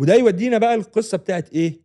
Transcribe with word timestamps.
وده 0.00 0.14
يودينا 0.14 0.58
بقى 0.58 0.74
القصة 0.74 1.18
بتاعت 1.18 1.50
إيه؟ 1.52 1.80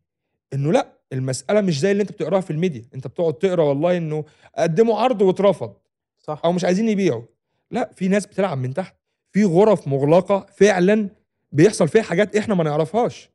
إنه 0.54 0.72
لأ 0.72 1.00
المسألة 1.14 1.62
مش 1.62 1.80
زي 1.80 1.92
اللي 1.92 2.02
أنت 2.02 2.12
بتقراها 2.12 2.42
في 2.42 2.52
الميديا. 2.52 2.86
أنت 2.96 3.08
بتقعد 3.08 3.34
تقرأ 3.34 3.64
والله 3.64 3.98
إنه 3.98 4.26
قدموا 4.58 5.00
عرض 5.00 5.22
واترفض. 5.22 5.78
صح. 6.20 6.42
أو 6.46 6.52
مش 6.52 6.64
عايزين 6.66 6.90
يبيعوا. 6.90 7.24
لأ 7.72 7.92
في 7.96 8.08
ناس 8.08 8.26
بتلعب 8.26 8.58
من 8.58 8.74
تحت. 8.74 8.96
في 9.32 9.44
غرف 9.46 9.88
مغلقة 9.88 10.46
فعلا 10.58 11.10
بيحصل 11.52 11.88
فيها 11.88 12.02
حاجات 12.02 12.36
إحنا 12.36 12.56
ما 12.56 12.64
نعرفهاش. 12.64 13.30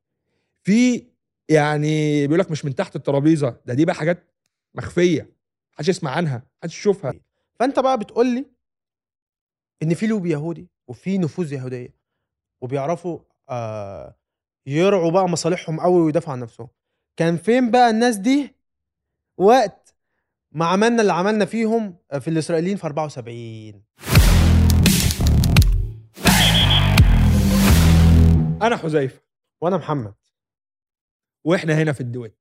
في 0.63 1.07
يعني 1.49 2.27
بيقول 2.27 2.41
لك 2.41 2.51
مش 2.51 2.65
من 2.65 2.75
تحت 2.75 2.97
الترابيزة. 2.97 3.57
ده 3.67 3.75
دي 3.75 3.85
بقى 3.85 3.95
حاجات 3.95 4.35
مخفية. 4.75 5.31
محدش 5.75 5.89
يسمع 5.89 6.11
عنها. 6.11 6.43
محدش 6.63 6.79
يشوفها. 6.79 7.13
فأنت 7.55 7.79
بقى 7.79 7.99
بتقول 7.99 8.27
لي 8.35 8.45
إن 9.83 9.95
في 9.95 10.07
لوبي 10.07 10.31
يهودي 10.31 10.69
وفي 10.89 11.19
نفوذ 11.19 11.53
يهودية 11.53 11.95
وبيعرفوا 12.61 13.19
آه 13.49 14.17
يرعوا 14.67 15.11
بقى 15.11 15.29
مصالحهم 15.29 15.81
قوي 15.81 16.01
ويدافعوا 16.03 16.33
عن 16.33 16.41
نفسهم. 16.41 16.69
كان 17.17 17.37
فين 17.37 17.71
بقى 17.71 17.91
الناس 17.91 18.17
دي؟ 18.17 18.55
وقت 19.37 19.95
ما 20.53 20.65
عملنا 20.67 21.03
اللي 21.03 21.13
عملنا 21.13 21.45
فيهم 21.45 21.97
في 22.21 22.29
الإسرائيليين 22.29 22.77
في 22.77 22.87
74 22.87 23.83
أنا 28.63 28.77
حذيفة 28.77 29.21
وأنا 29.61 29.77
محمد 29.77 30.15
وإحنا 31.45 31.75
هنا 31.83 31.93
في 31.93 32.01
الدويت. 32.01 32.37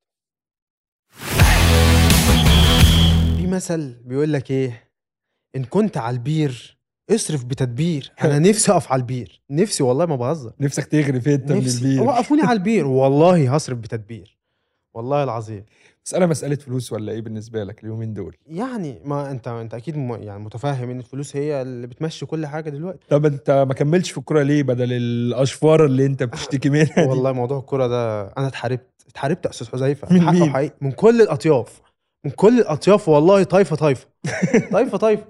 في 3.37 3.47
مثل 3.47 3.93
بيقول 4.05 4.33
لك 4.33 4.51
إيه؟ 4.51 4.91
إن 5.55 5.63
كنت 5.63 5.97
على 5.97 6.13
البير 6.13 6.78
اصرف 7.11 7.45
بتدبير. 7.45 8.11
أنا 8.23 8.39
نفسي 8.39 8.71
أقف 8.71 8.91
على 8.91 8.99
البير. 8.99 9.41
نفسي 9.49 9.83
والله 9.83 10.05
ما 10.05 10.15
بهزر. 10.15 10.51
نفسك 10.59 10.85
تغرف 10.85 11.27
أنت 11.27 11.51
من 11.51 11.67
البير؟ 11.67 12.01
وقفوني 12.03 12.41
على 12.41 12.57
البير. 12.57 12.87
والله 12.99 13.55
هصرف 13.55 13.77
بتدبير. 13.77 14.37
والله 14.93 15.23
العظيم. 15.23 15.65
مسألة 16.05 16.25
مسألة 16.25 16.55
فلوس 16.55 16.93
ولا 16.93 17.11
إيه 17.11 17.21
بالنسبة 17.21 17.63
لك 17.63 17.83
اليومين 17.83 18.13
دول؟ 18.13 18.35
يعني 18.47 19.01
ما 19.05 19.31
أنت 19.31 19.47
أنت 19.47 19.73
أكيد 19.73 19.97
م... 19.97 20.11
يعني 20.13 20.39
متفاهم 20.43 20.89
إن 20.89 20.99
الفلوس 20.99 21.35
هي 21.35 21.61
اللي 21.61 21.87
بتمشي 21.87 22.25
كل 22.25 22.45
حاجة 22.47 22.69
دلوقتي. 22.69 22.99
طب 23.09 23.25
أنت 23.25 23.65
ما 23.67 23.73
كملتش 23.73 24.11
في 24.11 24.17
الكورة 24.17 24.41
ليه 24.43 24.63
بدل 24.63 24.93
الأشفار 24.93 25.85
اللي 25.85 26.05
أنت 26.05 26.23
بتشتكي 26.23 26.69
منها 26.79 26.83
دي؟ 27.03 27.09
والله 27.09 27.31
موضوع 27.31 27.59
الكورة 27.59 27.87
ده 27.87 28.21
أنا 28.27 28.47
اتحاربت. 28.47 28.85
اتحاربت 29.07 29.45
يا 29.45 29.49
أستاذ 29.49 29.67
حذيفة. 29.71 30.13
من 30.13 30.21
حقه 30.21 30.31
مين؟ 30.31 30.49
حقيقي. 30.49 30.75
من 30.81 30.91
كل 30.91 31.21
الأطياف. 31.21 31.81
من 32.25 32.31
كل 32.31 32.59
الأطياف 32.59 33.09
والله 33.09 33.43
طايفة 33.43 33.75
طايفة. 33.75 34.07
طايفة 34.71 34.97
طايفة. 34.97 35.25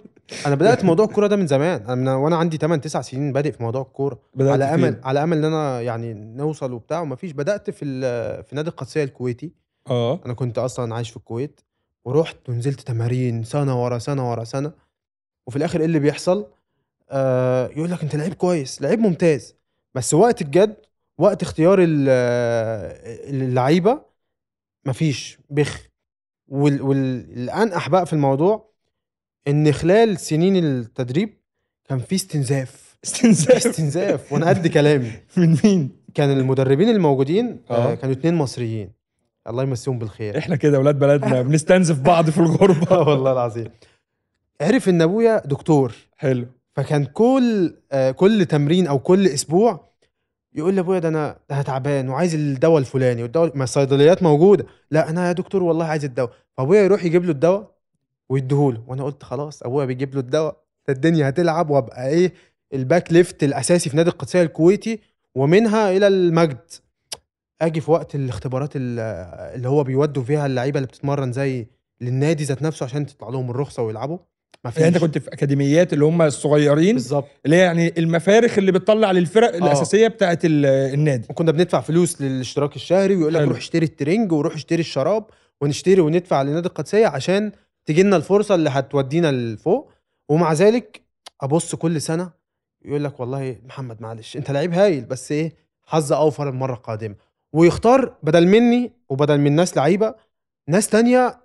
أنا 0.46 0.56
بدأت 0.56 0.84
موضوع 0.86 1.06
الكورة 1.06 1.28
ده 1.28 1.36
من 1.36 1.48
زمان. 1.48 1.82
أنا 1.82 1.96
من 1.96 2.08
وأنا 2.08 2.36
عندي 2.38 2.58
8 2.58 2.82
9 2.82 3.02
سنين 3.02 3.34
بادئ 3.34 3.52
في 3.52 3.64
موضوع 3.64 3.82
الكورة. 3.82 4.20
على 4.40 4.64
أمل 4.66 4.94
فين؟ 4.94 5.02
على 5.04 5.24
أمل 5.24 5.38
إن 5.38 5.44
أنا 5.46 5.82
يعني 5.82 6.14
نوصل 6.14 6.74
وبتاع 6.74 7.02
ومفيش 7.02 7.32
بدأت 7.32 7.70
في 7.70 7.86
في 8.44 8.56
نادي 8.56 8.70
القادسيه 8.70 9.04
الكويتي. 9.04 9.52
آه. 9.90 10.20
أنا 10.26 10.34
كنت 10.34 10.58
أصلا 10.58 10.96
عايش 10.96 11.10
في 11.10 11.18
الكويت. 11.18 11.62
ورحت 12.06 12.50
ونزلت 12.50 12.80
تمارين 12.82 13.44
سنة 13.44 13.84
ورا 13.84 13.98
سنة 13.98 14.32
ورا 14.32 14.44
سنة. 14.44 14.72
وفي 15.48 15.56
الآخر 15.58 15.80
إيه 15.80 15.86
اللي 15.86 16.00
بيحصل؟ 16.00 16.48
آه 17.10 17.68
يقول 17.68 17.92
لك 17.92 18.04
أنت 18.04 18.16
لعيب 18.16 18.34
كويس 18.34 18.82
لعيب 18.82 19.00
ممتاز. 19.00 19.56
بس 19.96 20.14
وقت 20.14 20.42
الجد 20.42 20.76
وقت 21.18 21.42
اختيار 21.44 21.80
ال- 21.82 22.10
اللعيبة 23.36 24.02
مفيش 24.86 25.40
بخ. 25.50 25.90
وال- 26.48 26.82
والانقح 26.82 27.90
بقى 27.90 28.06
في 28.06 28.14
الموضوع 28.14 28.69
إن 29.48 29.72
خلال 29.72 30.20
سنين 30.20 30.56
التدريب 30.66 31.34
كان 31.90 32.00
في 32.00 32.16
استنزاف. 32.16 32.98
استنزاف. 33.04 33.68
استنزاف. 33.68 34.34
وأنا 34.34 34.50
قد 34.50 34.68
كلامي. 34.68 35.12
من 35.38 35.58
مين؟ 35.64 35.90
كان 36.14 36.32
المدربين 36.32 36.90
الموجودين 36.90 37.62
آه. 37.70 37.92
آه. 37.92 37.96
كانوا 37.96 38.16
اتنين 38.16 38.36
مصريين. 38.36 38.92
الله 39.48 39.64
يمسيهم 39.64 40.00
بالخير. 40.00 40.38
إحنا 40.38 40.56
كده 40.56 40.78
أولاد 40.78 41.00
بلدنا 41.00 41.42
بنستنزف 41.48 42.00
بعض 42.00 42.30
في 42.30 42.38
الغربة. 42.38 42.92
آه 42.98 43.08
والله 43.10 43.32
العظيم. 43.32 43.68
عرف 44.62 44.90
إن 44.90 45.02
أبويا 45.02 45.42
دكتور. 45.46 45.94
حلو. 46.18 46.46
فكان 46.76 47.06
كل 47.06 47.74
آه 47.92 48.12
كل 48.12 48.46
تمرين 48.46 48.88
أو 48.88 49.00
كل 49.00 49.28
أسبوع 49.28 49.90
يقول 50.56 50.76
لأبويا 50.76 51.00
ده 51.00 51.08
أنا 51.10 51.38
ده 51.50 51.62
تعبان 51.62 52.10
وعايز 52.10 52.36
الدواء 52.36 52.78
الفلاني 52.78 53.24
والدواء 53.24 53.58
ما 53.58 53.64
الصيدليات 53.64 54.24
موجودة. 54.24 54.66
لا 54.92 55.10
أنا 55.10 55.28
يا 55.28 55.32
دكتور 55.32 55.64
والله 55.64 55.86
عايز 55.86 56.06
الدواء. 56.06 56.32
فأبويا 56.58 56.82
يروح 56.82 57.04
يجيب 57.04 57.26
له 57.26 57.32
الدواء 57.32 57.72
ويديهوله. 58.30 58.84
وأنا 58.88 59.04
قلت 59.04 59.24
خلاص 59.24 59.64
أبويا 59.64 59.86
بيجيب 59.86 60.14
له 60.14 60.20
الدواء 60.20 60.58
ده 60.88 60.94
الدنيا 60.94 61.30
هتلعب 61.30 61.70
وأبقى 61.70 62.08
إيه 62.10 62.34
ال 62.74 62.82
back 62.82 63.14
left 63.14 63.44
الأساسي 63.44 63.90
في 63.90 63.98
نادي 63.98 64.10
القادسيه 64.10 64.42
الكويتي 64.42 65.00
ومنها 65.36 65.92
إلى 65.98 66.08
المجد. 66.08 66.58
أجي 67.62 67.82
في 67.82 67.92
وقت 67.92 68.16
الاختبارات 68.16 68.70
ال- 68.76 69.00
اللي 69.56 69.70
هو 69.70 69.84
بيودوا 69.84 70.24
فيها 70.24 70.46
اللعيبة 70.46 70.78
اللي 70.78 70.88
بتتمرن 70.88 71.32
زي 71.32 71.68
للنادي 72.02 72.44
ذات 72.44 72.62
نفسه 72.62 72.84
عشان 72.84 73.06
تطلع 73.06 73.30
لهم 73.30 73.50
الرخصة 73.50 73.84
ويلعبوا. 73.84 74.18
ما 74.66 74.72
يعني 74.78 74.88
أنت 74.88 74.98
كنت 74.98 75.18
في 75.18 75.34
أكاديميات 75.34 75.94
اللي 75.94 76.06
هم 76.06 76.22
الصغيرين 76.22 76.94
بالظبط. 76.94 77.28
اللي 77.46 77.56
هي 77.56 77.60
يعني 77.60 77.94
المفارخ 77.98 78.58
اللي 78.58 78.72
بتطلع 78.72 79.12
للفرق 79.12 79.56
الأساسية 79.56 80.08
بتاعت 80.08 80.46
ال- 80.46 80.66
النادي. 80.66 81.28
وكنا 81.30 81.52
بندفع 81.52 81.82
فلوس 81.82 82.22
للاشتراك 82.22 82.76
الشهري 82.76 83.16
ويقول 83.16 83.34
لك. 83.34 83.42
روح 83.42 83.58
اشتري 83.58 83.86
ال 83.86 83.91
training 83.91 84.32
وروح 84.32 84.54
اشتري 84.56 84.80
الشراب 84.80 85.26
ونشتري 85.62 86.02
وندفع 86.02 86.42
لنادي 86.42 86.68
القادسيه 86.68 87.08
عشان 87.08 87.52
تجي 87.90 88.04
لنا 88.04 88.16
الفرصة 88.16 88.56
اللي 88.56 88.70
هتودينا 88.70 89.32
لفوق 89.32 89.92
ومع 90.30 90.54
ذلك 90.54 91.02
أبص 91.42 91.76
كل 91.76 92.02
سنة 92.02 92.32
يقول 92.86 93.04
لك 93.04 93.20
والله 93.20 93.56
محمد 93.66 94.02
معلش 94.02 94.38
أنت 94.38 94.52
لعيب 94.52 94.74
هايل 94.74 95.06
بس 95.06 95.32
إيه 95.32 95.54
حظ 95.84 96.14
أوفر 96.14 96.50
المرة 96.50 96.74
القادمة. 96.74 97.16
ويختار 97.54 98.16
بدل 98.24 98.48
مني 98.48 98.92
وبدل 99.10 99.38
من 99.38 99.56
ناس 99.56 99.78
لعيبة 99.78 100.16
ناس 100.68 100.88
تانية 100.90 101.40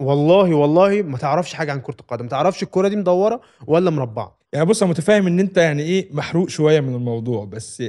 والله 0.00 0.54
والله 0.54 1.02
ما 1.02 1.18
تعرفش 1.18 1.54
حاجة 1.54 1.72
عن 1.72 1.80
كرة 1.80 1.96
القدم 2.00 2.24
ما 2.24 2.30
تعرفش 2.30 2.62
الكرة 2.62 2.88
دي 2.88 2.96
مدورة 2.96 3.40
ولا 3.66 3.90
مربعة. 3.90 4.38
يعني 4.52 4.66
بص 4.66 4.82
أنا 4.82 4.90
متفاهم 4.90 5.26
إن 5.26 5.40
أنت 5.40 5.56
يعني 5.56 5.82
إيه 5.82 6.08
محروق 6.12 6.48
شوية 6.48 6.80
من 6.80 6.94
الموضوع 6.94 7.44
بس 7.44 7.82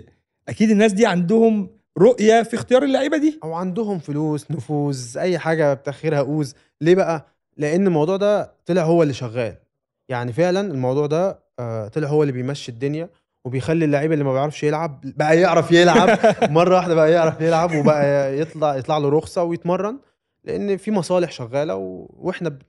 أكيد 0.50 0.70
الناس 0.70 0.94
دي 0.94 1.06
عندهم 1.06 1.70
رؤية 1.98 2.44
في 2.44 2.54
اختيار 2.56 2.84
اللعيبة 2.84 3.18
دي. 3.18 3.40
أو 3.44 3.54
عندهم 3.54 4.00
فلوس 4.00 4.52
نفوذ 4.52 5.18
أي 5.18 5.40
حاجة 5.40 5.74
بتاخرها 5.74 6.20
أوز. 6.20 6.56
ليه 6.82 6.96
بقى؟ 6.96 7.37
لأن 7.58 7.88
الموضوع 7.88 8.18
ده 8.18 8.54
طلع 8.66 8.82
هو 8.84 9.04
اللي 9.04 9.14
شغال. 9.14 9.56
يعني 10.10 10.34
فعلا 10.34 10.62
الموضوع 10.72 11.06
ده 11.06 11.40
آه، 11.60 11.88
طلع 11.88 12.08
هو 12.08 12.22
اللي 12.24 12.34
بيمشي 12.34 12.72
الدنيا 12.72 13.10
وبيخلي 13.46 13.86
اللعيب 13.86 14.12
اللي 14.12 14.24
ما 14.24 14.34
بيعرفش 14.34 14.64
يلعب 14.64 15.02
بقى 15.04 15.40
يعرف 15.40 15.72
يلعب. 15.72 16.20
مرة 16.52 16.76
واحدة 16.76 16.96
بقى 16.96 17.12
يعرف 17.12 17.42
يلعب 17.42 17.76
وبقى 17.76 18.40
يطلع 18.40 18.76
يطلع 18.76 18.98
له 18.98 19.10
رخصة 19.10 19.44
ويتمرن. 19.44 20.00
لأن 20.44 20.78
في 20.78 20.92
مصالح 20.92 21.32
شغالة 21.32 21.76
و... 21.76 22.08
وإحنا 22.14 22.50
ب... 22.50 22.62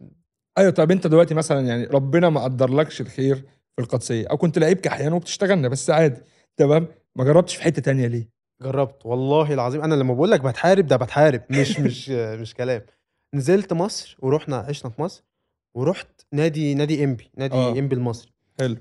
أيوه 0.58 0.70
طب 0.70 0.90
أنت 0.90 1.06
دلوقتي 1.06 1.34
مثلا 1.34 1.60
يعني 1.66 1.84
ربنا 1.84 2.30
ما 2.30 2.44
قدرلكش 2.44 3.00
الخير 3.00 3.36
في 3.76 3.82
القادسيه 3.82 4.26
أو 4.26 4.36
كنت 4.36 4.58
لعيب 4.58 4.80
كحيان 4.80 5.12
وبتشتغلنا 5.12 5.68
بس 5.68 5.90
عادي 5.90 6.20
تمام؟ 6.56 6.86
ما 7.16 7.24
جربتش 7.24 7.56
في 7.56 7.62
حتة 7.62 7.82
تانية 7.82 8.06
ليه؟ 8.06 8.28
جربت 8.62 9.06
والله 9.06 9.54
العظيم. 9.54 9.82
أنا 9.82 9.94
لما 9.94 10.14
بقول 10.14 10.30
لك 10.30 10.40
بتحارب 10.40 10.86
ده 10.86 10.96
بتحارب. 10.96 11.42
مش 11.50 11.78
مش 11.80 12.08
مش 12.10 12.54
كلام. 12.54 12.82
نزلت 13.34 13.72
مصر 13.72 14.16
ورحنا 14.20 14.56
عشنا 14.56 14.90
في 14.90 15.02
مصر 15.02 15.22
ورحت 15.74 16.08
نادي 16.32 16.74
نادي 16.74 17.04
انبي 17.04 17.30
نادي 17.36 17.54
آه. 17.56 17.72
انبي 17.72 17.94
المصري. 17.94 18.32
حلو. 18.58 18.76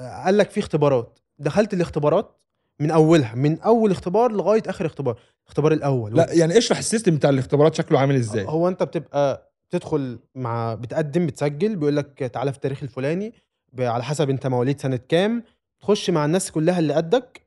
آه، 0.00 0.24
قال 0.24 0.38
لك 0.38 0.50
في 0.50 0.60
اختبارات. 0.60 1.18
دخلت 1.38 1.74
الاختبارات 1.74 2.36
من 2.80 2.90
أولها 2.90 3.34
من 3.34 3.60
أول 3.60 3.90
اختبار 3.90 4.32
لغاية 4.32 4.62
آخر 4.66 4.86
اختبار 4.86 5.18
الاختبار 5.42 5.72
الأول. 5.72 6.16
لا 6.16 6.32
يعني 6.32 6.58
اشرح 6.58 6.78
السيستم 6.78 7.16
بتاع 7.16 7.30
الاختبارات 7.30 7.74
شكله 7.74 7.98
عامل 8.00 8.14
إزاي. 8.14 8.44
هو 8.48 8.68
أنت 8.68 8.82
بتبقى 8.82 9.52
بتدخل 9.68 10.18
مع 10.34 10.74
بتقدم 10.74 11.26
بتسجل 11.26 11.76
بيقول 11.76 11.96
لك 11.96 12.18
تعالى 12.18 12.50
في 12.52 12.56
التاريخ 12.56 12.82
الفلاني 12.82 13.32
على 13.78 14.04
حسب 14.04 14.30
أنت 14.30 14.46
مواليد 14.46 14.80
سنة 14.80 14.96
كام 15.08 15.42
تخش 15.80 16.10
مع 16.10 16.24
الناس 16.24 16.50
كلها 16.50 16.78
اللي 16.78 16.94
قدك 16.94 17.41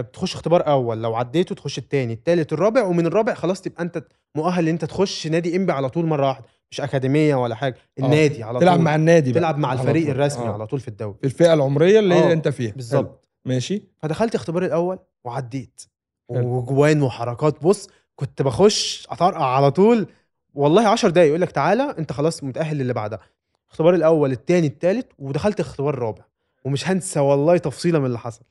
بتخش 0.00 0.34
اختبار 0.34 0.66
أول. 0.68 1.02
لو 1.02 1.14
عديته 1.14 1.54
تخش 1.54 1.78
التاني. 1.78 2.12
التالت 2.12 2.52
الرابع 2.52 2.84
ومن 2.84 3.06
الرابع 3.06 3.34
خلاص 3.34 3.60
تبقى 3.60 3.82
أنت 3.82 4.04
مؤهل 4.34 4.62
إن 4.68 4.72
أنت 4.74 4.84
تخش 4.84 5.26
نادي 5.26 5.56
إنبي 5.56 5.72
على 5.72 5.88
طول 5.88 6.06
مرة 6.06 6.26
واحدة. 6.28 6.46
مش 6.70 6.80
أكاديمية 6.80 7.34
ولا 7.34 7.54
حاجة 7.54 7.76
النادي 7.98 8.42
على 8.42 8.60
تلعب 8.60 8.76
طول. 8.76 8.84
مع 8.84 8.94
النادي 8.94 9.32
بقى. 9.32 9.40
تلعب 9.40 9.58
مع 9.58 9.72
الفريق. 9.72 10.08
الرسمي 10.10 10.46
آه. 10.46 10.52
على 10.52 10.66
طول 10.66 10.80
في 10.80 10.88
الدوري. 10.88 11.16
الفئة 11.24 11.54
العمرية 11.54 11.98
اللي 11.98 12.14
آه، 12.14 12.18
هي 12.28 12.32
أنت 12.32 12.48
فيها. 12.48 12.72
بالظبط. 12.72 13.28
ماشي. 13.44 13.82
فدخلت 14.02 14.34
اختبار 14.34 14.64
الأول 14.64 14.98
وعديت. 15.24 15.80
وجوان 16.28 17.02
وحركات. 17.02 17.62
بص 17.64 17.88
كنت 18.16 18.42
بخش 18.42 19.06
أطرقع 19.10 19.44
على 19.56 19.70
طول. 19.70 20.06
والله 20.54 20.88
10 20.88 21.08
دقايق 21.10 21.28
يقول 21.28 21.40
لك 21.40 21.50
تعالى 21.52 21.94
أنت 21.98 22.12
خلاص 22.12 22.44
متأهل 22.44 22.76
للي 22.78 22.92
بعدها. 22.92 23.20
الاختبار 23.66 23.94
الأول 23.94 24.32
الثاني 24.32 24.66
الثالث 24.66 25.06
ودخلت 25.18 25.60
اختبار 25.60 25.98
رابع 25.98 26.22
ومش 26.64 26.88
هنسى 26.88 27.20
والله 27.20 27.56
تفصيلة 27.56 27.98
من 27.98 28.06
اللي 28.06 28.18
حصل. 28.18 28.44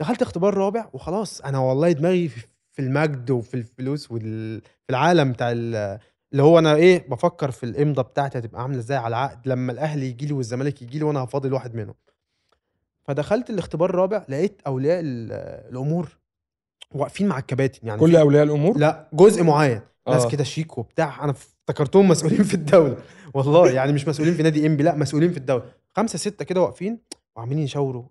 دخلت 0.00 0.22
اختبار 0.22 0.54
رابع 0.54 0.88
وخلاص. 0.92 1.40
أنا 1.40 1.58
والله 1.58 1.92
دماغي 1.92 2.28
في 2.28 2.78
المجد 2.78 3.30
وفي 3.30 3.54
الفلوس 3.54 4.10
وفي 4.12 4.60
العالم 4.90 5.32
بتاع 5.32 5.52
ال- 5.52 5.98
اللي 6.32 6.42
هو 6.42 6.58
أنا 6.58 6.74
إيه 6.74 7.08
بفكر 7.08 7.50
في 7.50 7.64
الامضه 7.66 8.02
بتاعتي 8.02 8.38
هتبقى 8.38 8.62
عاملة 8.62 8.78
إزاي 8.78 8.96
على 8.96 9.08
العقد 9.08 9.48
لما 9.48 9.72
الأهلي 9.72 10.06
يجي 10.06 10.26
لي 10.26 10.32
والزمالك 10.32 10.82
يجي 10.82 10.98
لي 10.98 11.04
وأنا 11.04 11.24
هفاضل 11.24 11.52
واحد 11.52 11.74
منهم. 11.74 11.94
فدخلت 13.04 13.50
الاختبار 13.50 13.90
الرابع 13.90 14.24
لقيت 14.28 14.60
أولياء 14.66 15.00
ال- 15.00 15.32
الأمور 15.72 16.18
واقفين 16.94 17.28
مع 17.28 17.38
الكباتن. 17.38 17.86
يعني 17.86 18.00
كل 18.00 18.16
أولياء 18.16 18.44
الأمور؟ 18.44 18.78
لا 18.78 19.08
جزء 19.12 19.42
معين. 19.42 19.80
ناس 20.08 20.24
آه. 20.24 20.28
كده 20.28 20.44
شيك 20.44 20.78
وبتاع. 20.78 21.24
أنا 21.24 21.30
افتكرتهم 21.32 22.08
مسؤولين 22.08 22.42
في 22.42 22.54
الدولة. 22.54 22.96
والله 23.34 23.70
يعني 23.70 23.92
مش 23.92 24.08
مسؤولين 24.08 24.34
في 24.34 24.42
نادي 24.42 24.66
إنبي 24.66 24.82
لا 24.82 24.94
مسؤولين 24.96 25.30
في 25.32 25.36
الدولة. 25.38 25.64
خمسة 25.96 26.18
ستة 26.18 26.44
كده 26.44 26.60
واقفين 26.60 26.98
وعمالين 27.36 27.58
يشاوروا 27.64 28.04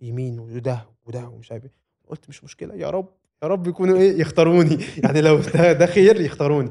يمين 0.00 0.38
وده 0.38 0.86
وده 1.06 1.28
ومش 1.28 1.52
عارف 1.52 1.64
إيه. 1.64 1.70
قلت 2.08 2.28
مش 2.28 2.44
مشكلة 2.44 2.74
يا 2.74 2.90
رب 2.90 3.08
يا 3.42 3.48
رب 3.48 3.66
يكونوا 3.66 3.96
إيه 3.98 4.20
يختاروني. 4.20 4.78
يعني 5.04 5.20
لو 5.20 5.38
ده, 5.38 5.72
ده 5.72 5.86
خير 5.86 6.20
يختاروني. 6.20 6.70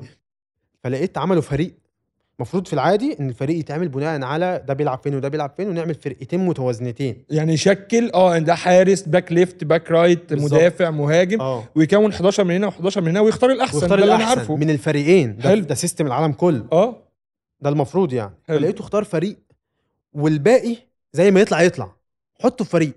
فلقيت 0.84 1.18
عملوا 1.18 1.42
فريق. 1.42 1.74
المفروض 2.40 2.68
في 2.68 2.74
العادي 2.74 3.18
إن 3.20 3.30
الفريق 3.30 3.60
يتعمل 3.60 3.88
بناء 3.90 4.24
على 4.24 4.64
ده 4.68 4.74
بيلعب 4.74 5.00
فين 5.04 5.16
وده 5.16 5.28
بيلعب 5.30 5.52
فين 5.58 5.70
ونعمل 5.70 5.96
فرقتين 5.96 6.46
متوازنتين. 6.46 7.24
يعني 7.30 7.54
يشكل 7.54 8.12
آه 8.14 8.38
ده 8.38 8.56
حارس 8.56 9.02
باك 9.02 9.32
ليفت 9.32 9.64
باك 9.64 9.92
رايت 9.92 10.34
بالظبط. 10.34 10.54
مدافع 10.54 10.90
مهاجم 10.90 11.42
آه. 11.42 11.64
ويكون 11.76 12.12
11 12.12 12.44
من 12.44 12.56
هنا 12.56 12.72
و11 12.72 12.98
من 12.98 13.08
هنا 13.08 13.20
ويختار 13.22 13.50
الأحسن. 13.52 13.78
واختار 13.78 14.00
ده 14.00 14.06
الأحسن 14.06 14.26
عارفه. 14.26 14.56
من 14.56 14.70
الفريقين. 14.70 15.38
ده, 15.38 15.50
حلو. 15.50 15.62
ده 15.64 15.76
سيستم 15.76 16.08
العالم 16.08 16.34
كله. 16.34 16.66
آه. 16.72 16.96
ده 17.62 17.70
المفروض 17.70 18.14
يعني. 18.14 18.34
حلو. 18.48 18.60
فلقيته 18.60 18.82
اختار 18.82 19.04
فريق 19.04 19.38
والباقي 20.14 20.76
زي 21.14 21.32
ما 21.32 21.40
يطلع 21.40 21.62
يطلع. 21.62 21.96
حطه 22.40 22.66
في 22.66 22.72
فريق. 22.72 22.94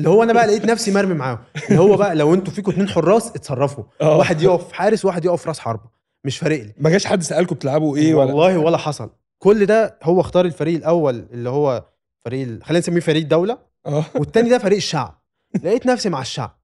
اللي 0.00 0.08
هو 0.10 0.22
أنا 0.22 0.32
بقى 0.32 0.46
لقيت 0.46 0.64
نفسي 0.64 0.90
مرمي 0.90 1.14
معاهم. 1.14 1.38
اللي 1.70 1.80
هو 1.80 1.96
بقى 1.96 2.14
لو 2.14 2.34
أنتوا 2.34 2.52
فيكم 2.52 2.72
اتنين 2.72 2.88
حراس 2.88 3.26
اتصرفوا. 3.30 3.84
آه. 4.00 4.16
واحد 4.16 4.42
يقف 4.42 4.72
حارس 4.72 5.04
وواحد 5.04 5.24
يقف 5.24 5.46
راس 5.48 5.58
حربة. 5.58 5.90
مش 6.24 6.38
فارق 6.38 6.62
لي. 6.62 6.72
ما 6.78 6.90
جاش 6.90 7.06
حد 7.06 7.22
سألكم 7.22 7.54
بتلعبوا 7.54 7.96
إيه 7.96 8.14
ولا؟ 8.14 8.32
والله 8.32 8.58
ولا 8.58 8.76
حصل. 8.76 9.10
كل 9.38 9.66
ده 9.66 9.98
هو 10.02 10.20
اختار 10.20 10.44
الفريق 10.44 10.76
الأول 10.76 11.26
اللي 11.32 11.50
هو 11.50 11.84
فريق 12.24 12.42
ال- 12.48 12.64
خلينا 12.64 12.78
نسميه 12.78 13.00
فريق 13.00 13.26
دولة. 13.26 13.58
آه. 13.86 14.04
والتاني 14.14 14.48
ده 14.50 14.58
فريق 14.58 14.76
الشعب. 14.76 15.22
لقيت 15.64 15.86
نفسي 15.86 16.08
مع 16.08 16.20
الشعب. 16.20 16.58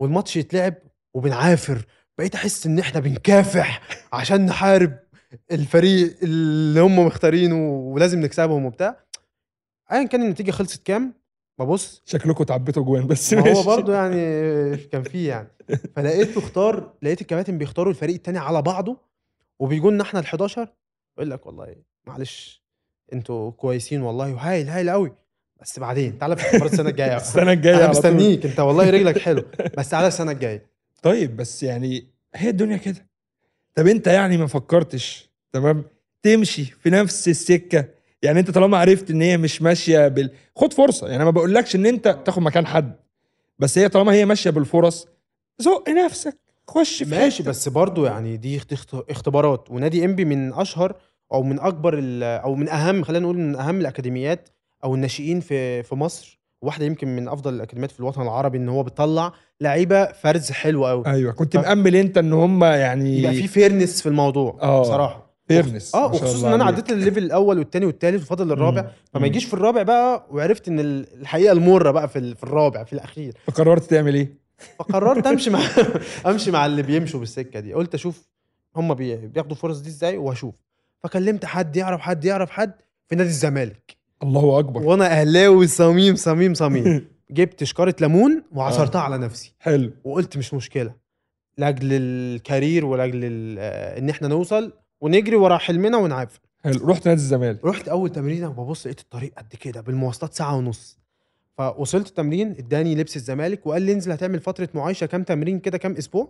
والماتش 0.00 0.36
يتلعب 0.36 0.74
وبنعافر. 1.14 1.84
بقيت 2.18 2.34
أحس 2.34 2.66
إن 2.66 2.78
إحنا 2.78 3.00
بنكافح 3.00 3.80
عشان 4.12 4.46
نحارب 4.46 4.98
الفريق 5.52 6.16
اللي 6.22 6.80
هم 6.80 6.98
مختارينه 6.98 7.68
ولازم 7.68 8.20
نكسبهم 8.20 8.64
وبتاع. 8.64 8.96
ايا 9.92 10.04
كان 10.06 10.22
النتيجة 10.22 10.50
خلصت 10.50 10.86
كام؟ 10.86 11.14
ببص 11.58 12.02
شكلكم 12.06 12.44
تعبيتوا 12.44 12.82
جوان 12.82 13.06
بس 13.06 13.32
ما 13.34 13.52
هو. 13.52 13.62
برضه 13.62 13.94
يعني 13.94 14.76
كان 14.76 15.02
فيه 15.02 15.28
يعني 15.28 15.48
فلقيته 15.96 16.38
اختار 16.38 16.92
لقيت 17.02 17.20
الكباتن 17.20 17.58
بيختاروا 17.58 17.90
الفريق 17.92 18.14
التاني 18.14 18.38
على 18.38 18.62
بعضه 18.62 18.96
وبيجوا 19.58 19.90
لنا 19.90 20.02
إحنا 20.02 20.20
ال 20.20 20.24
11 20.24 20.68
يقول 21.18 21.30
لك 21.30 21.46
والله 21.46 21.76
معلش 22.06 22.64
أنتوا 23.12 23.50
كويسين 23.50 24.02
والله 24.02 24.34
وهايل 24.34 24.68
هايل 24.68 24.90
قوي 24.90 25.12
بس 25.60 25.78
بعدين 25.78 26.18
تعالى 26.18 26.36
في 26.36 26.42
اختبارات 26.42 26.72
السنة 26.72 26.88
الجاية. 26.90 27.16
السنة 27.26 27.52
الجاية 27.52 27.76
أنا. 27.76 27.88
مستنيك 27.88 28.46
انت 28.46 28.60
والله 28.60 28.90
رجلك 28.90 29.18
حلو 29.18 29.44
بس 29.78 29.88
تعالى 29.88 30.08
السنة 30.08 30.32
الجاية 30.32 30.66
طيب 31.02 31.36
بس 31.36 31.62
يعني 31.62 32.06
هي 32.34 32.50
الدنيا 32.50 32.76
كده 32.76 33.06
طب 33.74 33.86
انت 33.86 34.06
يعني 34.06 34.36
ما 34.36 34.46
فكرتش 34.46 35.30
تمام 35.52 35.84
تمشي 36.22 36.64
في 36.64 36.90
نفس 36.90 37.28
السكة 37.28 37.84
يعني 38.24 38.40
انت 38.40 38.50
طالما 38.50 38.78
عرفت 38.78 39.10
ان 39.10 39.22
هي 39.22 39.36
مش 39.36 39.62
ماشية 39.62 40.08
بال 40.08 40.30
خد 40.56 40.72
فرصة. 40.72 41.08
يعني 41.08 41.24
ما 41.24 41.30
بقولكش 41.30 41.76
إن 41.76 41.86
أنت 41.86 42.18
تاخد 42.24 42.42
مكان 42.42 42.66
حد 42.66 42.92
بس 43.58 43.78
هي 43.78 43.88
طالما 43.88 44.12
هي 44.12 44.24
ماشية 44.24 44.50
بالفرص 44.50 45.06
زق 45.58 45.88
نفسك 46.04 46.38
خش 46.68 47.02
في 47.02 47.10
ماشي 47.10 47.42
حتة. 47.42 47.50
بس 47.50 47.68
برضو 47.68 48.06
يعني 48.06 48.36
دي 48.36 48.56
اخت- 48.56 48.72
اخت- 48.72 49.10
اختبارات. 49.10 49.70
ونادي 49.70 50.04
انبي 50.04 50.24
من 50.24 50.52
أشهر 50.52 50.96
أو 51.32 51.42
من 51.42 51.60
أكبر 51.60 51.98
أو 52.22 52.54
من 52.54 52.68
أهم 52.68 53.02
خلينا 53.02 53.22
نقول 53.24 53.38
من 53.38 53.56
أهم 53.56 53.80
الأكاديميات 53.80 54.48
أو 54.84 54.94
الناشئين 54.94 55.40
في 55.40 55.82
في 55.82 55.94
مصر. 55.94 56.40
واحدة 56.62 56.86
يمكن 56.86 57.16
من 57.16 57.28
أفضل 57.28 57.54
الأكاديميات 57.54 57.90
في 57.90 58.00
الوطن 58.00 58.22
العربي 58.22 58.58
إن 58.58 58.68
هو 58.68 58.82
بيطلع 58.82 59.32
لعيبة 59.60 60.12
فرز 60.12 60.50
حلو 60.50 60.86
قوي 60.86 61.06
أيوه 61.06 61.32
كنت 61.32 61.56
ف- 61.56 61.60
مأمل 61.60 61.96
أنت 61.96 62.18
إن 62.18 62.32
هم 62.32 62.64
يعني 62.64 63.18
يبقى 63.18 63.34
في 63.34 63.48
fairness 63.48 64.02
في 64.02 64.08
الموضوع 64.08 64.58
آه. 64.62 64.80
بصراحة. 64.80 65.23
fairness 65.48 65.94
آه 65.94 66.06
وخصوصا 66.06 66.48
إن 66.48 66.52
أنا. 66.52 66.64
عديت 66.64 66.90
ال 66.92 66.97
level 66.97 67.22
الأول 67.24 67.58
والثاني 67.58 67.86
والثالث 67.86 68.22
وفاضل 68.22 68.52
الرابع. 68.52 68.90
فما. 69.12 69.26
يجيش 69.26 69.44
في 69.44 69.54
الرابع 69.54 69.82
بقى 69.82 70.26
وعرفت 70.30 70.68
إن 70.68 70.80
ال- 70.80 71.06
الحقيقة 71.20 71.52
المرة 71.52 71.90
بقى 71.90 72.08
في 72.08 72.34
في 72.34 72.42
الرابع 72.44 72.84
في 72.84 72.92
الأخير. 72.92 73.34
فقررت 73.46 73.84
تعمل 73.90 74.14
إيه؟ 74.14 74.32
فقررت 74.78 75.26
أمشي 75.26 75.50
مع 75.50 75.60
أمشي 76.26 76.50
مع 76.50 76.66
اللي 76.66 76.82
بيمشوا 76.82 77.20
بالسكة 77.20 77.60
دي. 77.60 77.72
قلت 77.72 77.94
أشوف 77.94 78.28
هم 78.76 78.94
بي... 78.94 79.16
بياخدوا 79.16 79.52
الفرص 79.52 79.78
دي 79.78 79.88
إزاي 79.88 80.16
واشوف 80.16 80.54
فكلمت 81.02 81.44
حد 81.44 81.76
يعرف 81.76 82.00
حد 82.00 82.24
يعرف 82.24 82.50
حد 82.50 82.72
في 83.08 83.16
نادي 83.16 83.28
الزمالك. 83.28 83.96
الله 84.22 84.58
أكبر. 84.58 84.82
وأنا 84.82 85.06
أهلاوي 85.20 85.66
صميم 85.66 86.16
صميم 86.16 86.54
صميم. 86.54 87.06
جبت 87.30 87.64
شكارة 87.64 87.94
ليمون 88.00 88.42
وعصرتها 88.52 89.00
على 89.00 89.18
نفسي. 89.18 89.54
حلو. 89.60 89.92
وقلت 90.04 90.36
مش 90.36 90.54
مشكلة. 90.54 90.94
لأجل 91.58 91.88
الكارير 91.92 92.84
ولأجل 92.86 93.56
آه، 93.58 93.98
إن 93.98 94.10
إحنا 94.10 94.28
نوصل 94.28 94.72
ونجري 95.04 95.36
ورا 95.36 95.58
حلمنا 95.58 95.96
ونعافر. 95.96 96.40
حلو. 96.64 96.86
رحت 96.86 97.08
نادي 97.08 97.20
الزمالك. 97.20 97.64
رحت 97.64 97.88
أول 97.88 98.10
تمرينه 98.10 98.48
وببص 98.48 98.86
لقيت 98.86 99.00
الطريق 99.00 99.32
قد 99.38 99.48
كده 99.60 99.80
بالمواصلات 99.80 100.34
ساعة 100.34 100.56
ونص. 100.56 100.98
فوصلت 101.58 102.08
التمرين 102.08 102.50
إداني 102.50 102.94
لبس 102.94 103.16
الزمالك 103.16 103.66
وقال 103.66 103.82
لي 103.82 103.92
انزل 103.92 104.12
هتعمل 104.12 104.40
فترة 104.40 104.68
معايشة 104.74 105.06
كام 105.06 105.22
تمرين 105.22 105.58
كده 105.58 105.78
كام 105.78 105.92
أسبوع 105.96 106.28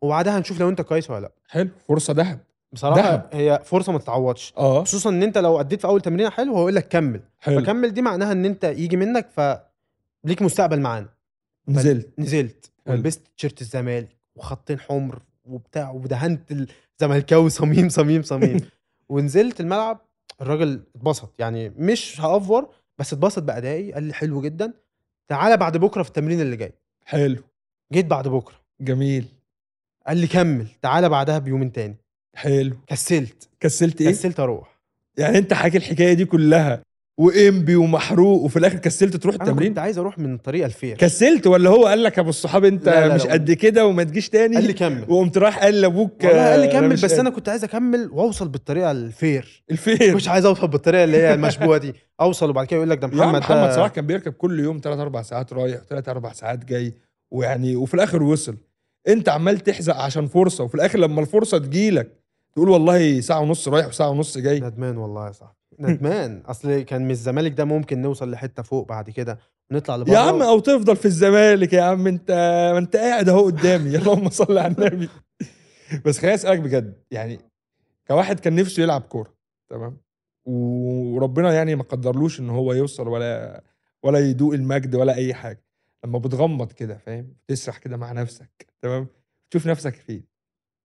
وبعدها 0.00 0.38
هنشوف 0.38 0.60
لو 0.60 0.68
أنت 0.68 0.80
كويس 0.80 1.10
ولا 1.10 1.20
لأ. 1.20 1.32
حلو. 1.48 1.68
فرصة 1.88 2.12
ذهب. 2.12 2.38
بصراحة 2.72 3.00
دهب. 3.00 3.28
هي 3.32 3.62
فرصة 3.64 3.92
ما 3.92 3.98
تتعوضش. 3.98 4.52
آه. 4.56 4.84
خصوصا 4.84 5.10
إن 5.10 5.22
أنت 5.22 5.38
لو 5.38 5.60
أديت 5.60 5.80
في 5.80 5.86
أول 5.86 6.00
تمرينه 6.00 6.30
حلو 6.30 6.52
هو 6.52 6.60
يقول 6.60 6.74
لك 6.74 6.88
كمل. 6.88 7.20
حلو. 7.40 7.60
فكمل 7.60 7.94
دي 7.94 8.02
معناها 8.02 8.32
إن 8.32 8.44
أنت 8.44 8.64
يجي 8.64 8.96
منك 8.96 9.28
فليك 9.30 10.42
مستقبل 10.42 10.80
معانا. 10.80 11.08
نزلت. 11.68 12.08
نزلت. 12.18 12.70
ولبست 12.86 13.22
تيشيرت 13.36 13.60
الزمالك 13.60 14.16
وخطين 14.36 14.80
حمر 14.80 15.18
وبتاع 15.48 15.90
ودهنت 15.90 16.52
الزملكاوي 17.00 17.50
صميم 17.50 17.88
صميم 17.88 18.22
صميم. 18.22 18.60
ونزلت 19.08 19.60
الملعب 19.60 20.00
الراجل 20.40 20.82
اتبسط. 20.96 21.34
يعني 21.38 21.68
مش 21.68 22.20
هأفور 22.20 22.68
بس 22.98 23.12
اتبسط 23.12 23.42
بادائي 23.42 23.92
قال 23.92 24.02
لي 24.02 24.12
حلو 24.12 24.40
جدا. 24.40 24.72
تعالى 25.28 25.56
بعد 25.56 25.76
بكرة 25.76 26.02
في 26.02 26.08
التمرين 26.08 26.40
اللي 26.40 26.56
جاي. 26.56 26.72
حلو. 27.04 27.42
جيت 27.92 28.06
بعد 28.06 28.28
بكرة. 28.28 28.56
جميل. 28.80 29.26
قال 30.06 30.16
لي 30.16 30.26
كمل. 30.26 30.66
تعالى 30.82 31.08
بعدها 31.08 31.38
بيومين 31.38 31.72
تاني. 31.72 31.96
حلو. 32.34 32.76
كسلت. 32.86 33.48
كسلت 33.60 34.00
إيه؟ 34.00 34.10
كسلت 34.10 34.40
أروح. 34.40 34.78
يعني 35.18 35.38
أنت 35.38 35.54
حكي 35.54 35.76
الحكاية 35.76 36.12
دي 36.12 36.24
كلها. 36.24 36.82
وإنبي 37.18 37.76
ومحروق 37.76 38.42
وفي 38.42 38.58
الآخر 38.58 38.78
كسلت 38.78 39.16
تروح 39.16 39.34
أنا 39.34 39.44
التمرين؟ 39.44 39.68
كنت 39.68 39.78
عايز 39.78 39.98
أروح 39.98 40.18
من 40.18 40.34
الطريقة 40.34 40.66
ال 40.66 40.72
fair 40.72 40.96
كسلت 40.96 41.46
ولا 41.46 41.70
هو 41.70 41.86
قال 41.86 42.02
لك 42.02 42.16
يا 42.16 42.22
أبو 42.22 42.30
الصحاب 42.30 42.64
أنت 42.64 42.86
لا، 42.88 43.08
لا، 43.08 43.14
مش 43.14 43.24
لا. 43.24 43.32
قد 43.32 43.50
كده 43.52 43.86
وما 43.86 44.02
تجيش 44.04 44.28
تاني؟ 44.28 44.54
قال 44.54 44.64
لي 44.66 44.72
كمل. 44.72 45.04
وقمت 45.08 45.38
رايح 45.38 45.58
قال 45.58 45.80
لأبوك 45.80 46.24
والله 46.24 46.50
قال 46.50 46.60
لي 46.60 46.68
كمل 46.68 46.92
بس 46.96 47.04
قادر. 47.04 47.20
أنا 47.20 47.30
كنت 47.30 47.48
عايز 47.48 47.64
أكمل 47.64 48.10
وأوصل 48.12 48.48
بالطريقة 48.48 48.90
ال 48.90 49.02
fair. 49.02 49.62
ال 49.70 49.79
fair 49.79 50.14
مش 50.14 50.28
عايز 50.28 50.44
أوصل 50.44 50.68
بالطريقة 50.68 51.04
اللي 51.04 51.16
هي 51.16 51.34
المشبوهة 51.34 51.78
دي. 51.78 51.94
أوصل 52.20 52.50
وبعد 52.50 52.66
كده 52.66 52.76
يقول 52.76 52.90
لك 52.90 52.98
ده 52.98 53.06
محمد 53.16 53.40
محمد, 53.40 53.70
صلاح 53.72 53.88
كان 53.90 54.06
بيركب 54.06 54.32
كل 54.32 54.60
يوم 54.60 54.80
3 54.84 55.02
4 55.02 55.22
ساعات 55.22 55.52
رايح 55.52 55.80
3 55.88 56.10
4 56.12 56.32
ساعات 56.32 56.64
جاي 56.64 56.94
ويعني 57.30 57.76
وفي 57.76 57.94
الآخر 57.94 58.22
وصل. 58.22 58.56
أنت 59.08 59.28
عمال 59.28 59.58
تحزق 59.58 59.96
عشان 59.96 60.26
فرصة 60.26 60.64
وفي 60.64 60.74
الآخر 60.74 60.98
لما 60.98 61.20
الفرصة 61.20 61.58
تجيلك 61.58 62.12
تقول 62.54 62.68
والله 62.68 63.20
ساعة 63.20 63.40
ونص 63.40 63.68
رايح 63.68 63.86
وساعة 63.88 64.10
ونص 64.10 64.38
جاي. 64.38 64.60
ندمان 64.60 64.96
والله 64.96 65.26
يا 65.26 65.32
صاحبي. 65.32 65.57
ندمان. 65.78 66.42
أصل 66.46 66.80
كان 66.82 67.02
من 67.04 67.10
الزمالك 67.10 67.52
ده 67.52 67.64
ممكن 67.64 68.02
نوصل 68.02 68.30
لحتة 68.30 68.62
فوق 68.62 68.88
بعد 68.88 69.10
كده 69.10 69.38
ونطلع 69.70 69.96
لبره. 69.96 70.12
يا 70.12 70.18
عم 70.18 70.42
أو 70.42 70.58
تفضل 70.60 70.96
في 70.96 71.04
الزمالك 71.04 71.72
يا 71.72 71.82
عم 71.82 72.06
أنت 72.06 72.30
ما 72.72 72.78
أنت 72.78 72.96
قاعد 72.96 73.28
أهو 73.28 73.44
قدامي. 73.44 73.96
اللهم 73.98 74.30
صل 74.30 74.58
على 74.58 74.74
النبي. 74.78 75.08
بس 76.04 76.18
خليني 76.18 76.34
أسألك 76.34 76.58
بجد 76.60 77.02
يعني 77.10 77.38
كواحد 78.08 78.40
كان 78.40 78.54
نفسه 78.54 78.82
يلعب 78.82 79.00
كورة 79.02 79.34
تمام؟ 79.70 80.00
وربنا 80.46 81.52
يعني 81.54 81.74
ما 81.74 81.82
قدرلوش 81.82 82.40
إن 82.40 82.50
هو 82.50 82.72
يوصل 82.72 83.08
ولا 83.08 83.62
ولا 84.02 84.18
يدوق 84.18 84.54
المجد 84.54 84.94
ولا 84.94 85.14
أي 85.14 85.34
حاجة. 85.34 85.64
لما 86.04 86.18
بتغمض 86.18 86.72
كده 86.72 86.98
فاهم؟ 86.98 87.34
تسرح 87.46 87.78
كده 87.78 87.96
مع 87.96 88.12
نفسك 88.12 88.66
تمام؟ 88.82 89.06
تشوف 89.50 89.66
نفسك 89.66 89.94
فين؟ 89.94 90.24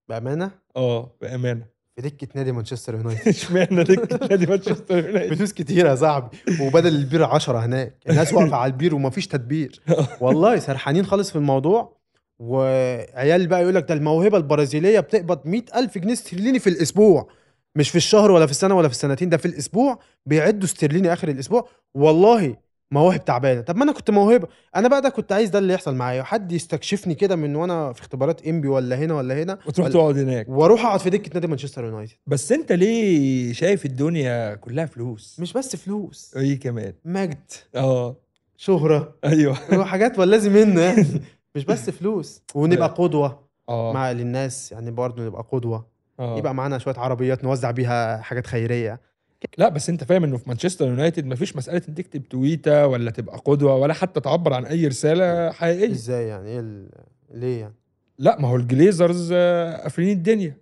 بأمانة؟ 0.10 0.52
آه 0.76 1.16
بأمانة. 1.22 1.66
في 1.96 2.02
دكة 2.02 2.28
نادي 2.36 2.52
مانشستر 2.52 2.96
يونايتد. 2.96 3.28
اشمعنى 3.38 3.84
دك 3.84 4.32
نادي 4.32 4.46
مانشستر 4.46 5.08
يونايتد؟ 5.08 5.36
فلوس 5.36 5.54
كتير 5.54 5.86
يا 5.86 5.96
صاحبي 5.96 6.38
وبدل 6.62 6.96
البير 6.96 7.24
10 7.24 7.60
هناك. 7.60 7.98
الناس 8.10 8.34
واقفة 8.34 8.56
على 8.56 8.72
البير 8.72 8.96
ومفيش 8.96 9.28
تدبير. 9.28 9.82
والله 10.22 10.60
سرحانين 10.60 11.06
خالص 11.06 11.30
في 11.30 11.36
الموضوع. 11.36 11.98
وعيال 12.40 13.48
بقى 13.48 13.62
يقول 13.62 13.76
لك 13.76 13.86
ده 13.90 13.94
الموهبة 13.94 14.38
البرازيلية 14.38 15.00
بتقبض 15.00 15.40
مئة 15.46 15.80
ألف 15.80 15.98
جنيه 15.98 16.14
استرليني 16.14 16.60
في 16.60 16.70
الأسبوع. 16.70 17.28
مش 17.76 17.90
في 17.90 17.96
الشهر 17.96 18.32
ولا 18.32 18.46
في 18.46 18.52
السنة 18.52 18.76
ولا 18.76 18.88
في 18.88 18.94
السنتين 18.94 19.30
ده 19.30 19.38
في 19.38 19.46
الأسبوع 19.46 20.00
بيعدوا 20.26 20.64
استرليني 20.64 21.14
آخر 21.14 21.30
الأسبوع. 21.30 21.68
والله 21.94 22.58
مواهب 22.94 23.26
تعبانة. 23.26 23.62
طب 23.62 23.76
ما 23.76 23.84
أنا 23.84 23.92
كنت 23.92 24.12
موهبة. 24.12 24.48
أنا 24.76 24.88
بقى 24.88 25.02
ده 25.02 25.10
كنت 25.10 25.32
عايز 25.32 25.50
ده 25.50 25.60
اللي 25.60 25.74
يحصل 25.74 25.96
معايا. 25.96 26.24
حد 26.24 26.52
يستكشفني 26.52 27.16
كده 27.16 27.36
من 27.36 27.56
وأنا 27.56 27.94
في 27.94 28.02
اختبارات 28.02 28.48
انبي 28.48 28.68
ولا 28.68 28.96
هنا 28.96 29.14
ولا 29.14 29.44
هنا 29.44 29.58
وتروح 29.68 29.86
ولا- 29.88 29.94
تقعد 29.94 30.18
هناك. 30.18 30.50
وأروح 30.50 30.86
أقعد 30.86 31.00
في 31.00 31.10
دكة 31.10 31.32
نادي 31.34 31.48
مانشستر 31.48 31.84
يونايتد. 31.86 32.14
بس 32.28 32.52
أنت 32.52 32.72
ليه 32.72 33.54
شايف 33.54 33.86
الدنيا 33.86 34.56
كلها 34.56 34.86
فلوس؟ 34.86 35.40
مش 35.40 35.54
بس 35.54 35.76
فلوس. 35.76 36.34
إيه 36.38 36.60
كمان؟ 36.60 36.94
مجد. 37.06 37.52
آه. 37.76 38.16
شهرة. 38.58 39.16
أيوه. 39.26 39.54
حاجات 39.86 40.20
ولا 40.20 40.32
لازم 40.32 40.78
يعني. 40.80 41.06
مش 41.56 41.66
بس 41.66 41.90
فلوس. 41.90 42.42
ونبقى 42.56 42.88
لا. 42.88 42.94
قدوة 42.94 43.44
آه. 43.70 43.94
مع 43.94 44.12
للناس. 44.12 44.72
يعني 44.72 44.92
برضه 44.92 45.24
نبقى 45.26 45.46
قدوة. 45.52 45.88
آه. 46.20 46.38
يبقى 46.38 46.56
معانا 46.56 46.78
شوية 46.78 46.96
عربيات 46.98 47.44
نوزع 47.44 47.72
بيها 47.72 48.22
حاجات 48.22 48.48
خيرية. 48.48 49.13
لا 49.58 49.70
بس 49.70 49.90
انت 49.90 50.04
فاهم 50.04 50.24
انه 50.24 50.38
في 50.38 50.44
مانشستر 50.48 50.88
يونايتد 50.88 51.26
مفيش 51.26 51.56
مسألة 51.56 51.82
إنك 51.90 51.98
تكتب 51.98 52.24
تويتة 52.30 52.88
ولا 52.88 53.12
تبقى 53.12 53.38
قدوة 53.46 53.76
ولا 53.76 53.94
حتى 53.94 54.20
تعبر 54.20 54.54
عن 54.54 54.66
أي 54.66 54.88
رسالة 54.88 55.52
حقيقية. 55.52 55.92
إزاي 55.92 56.28
يعني؟ 56.28 56.50
إيه 56.50 56.60
ال... 56.60 56.90
ليه 57.34 57.60
يعني؟ 57.60 57.74
لا 58.20 58.40
ما 58.40 58.48
هو 58.48 58.56
الجليزرز 58.56 59.30
آه، 59.36 59.78
قافلين 59.84 60.10
الدنيا. 60.18 60.58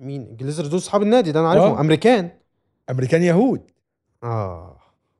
مين؟ 0.00 0.22
الجليزرز 0.22 0.68
دول 0.68 0.78
أصحاب 0.78 1.02
النادي 1.02 1.32
ده 1.32 1.40
أنا 1.40 1.48
عارفهم. 1.48 1.74
آه. 1.74 1.80
أمريكان. 1.80 2.30
أمريكان 2.90 3.22
يهود. 3.22 3.60
آه. 4.22 4.76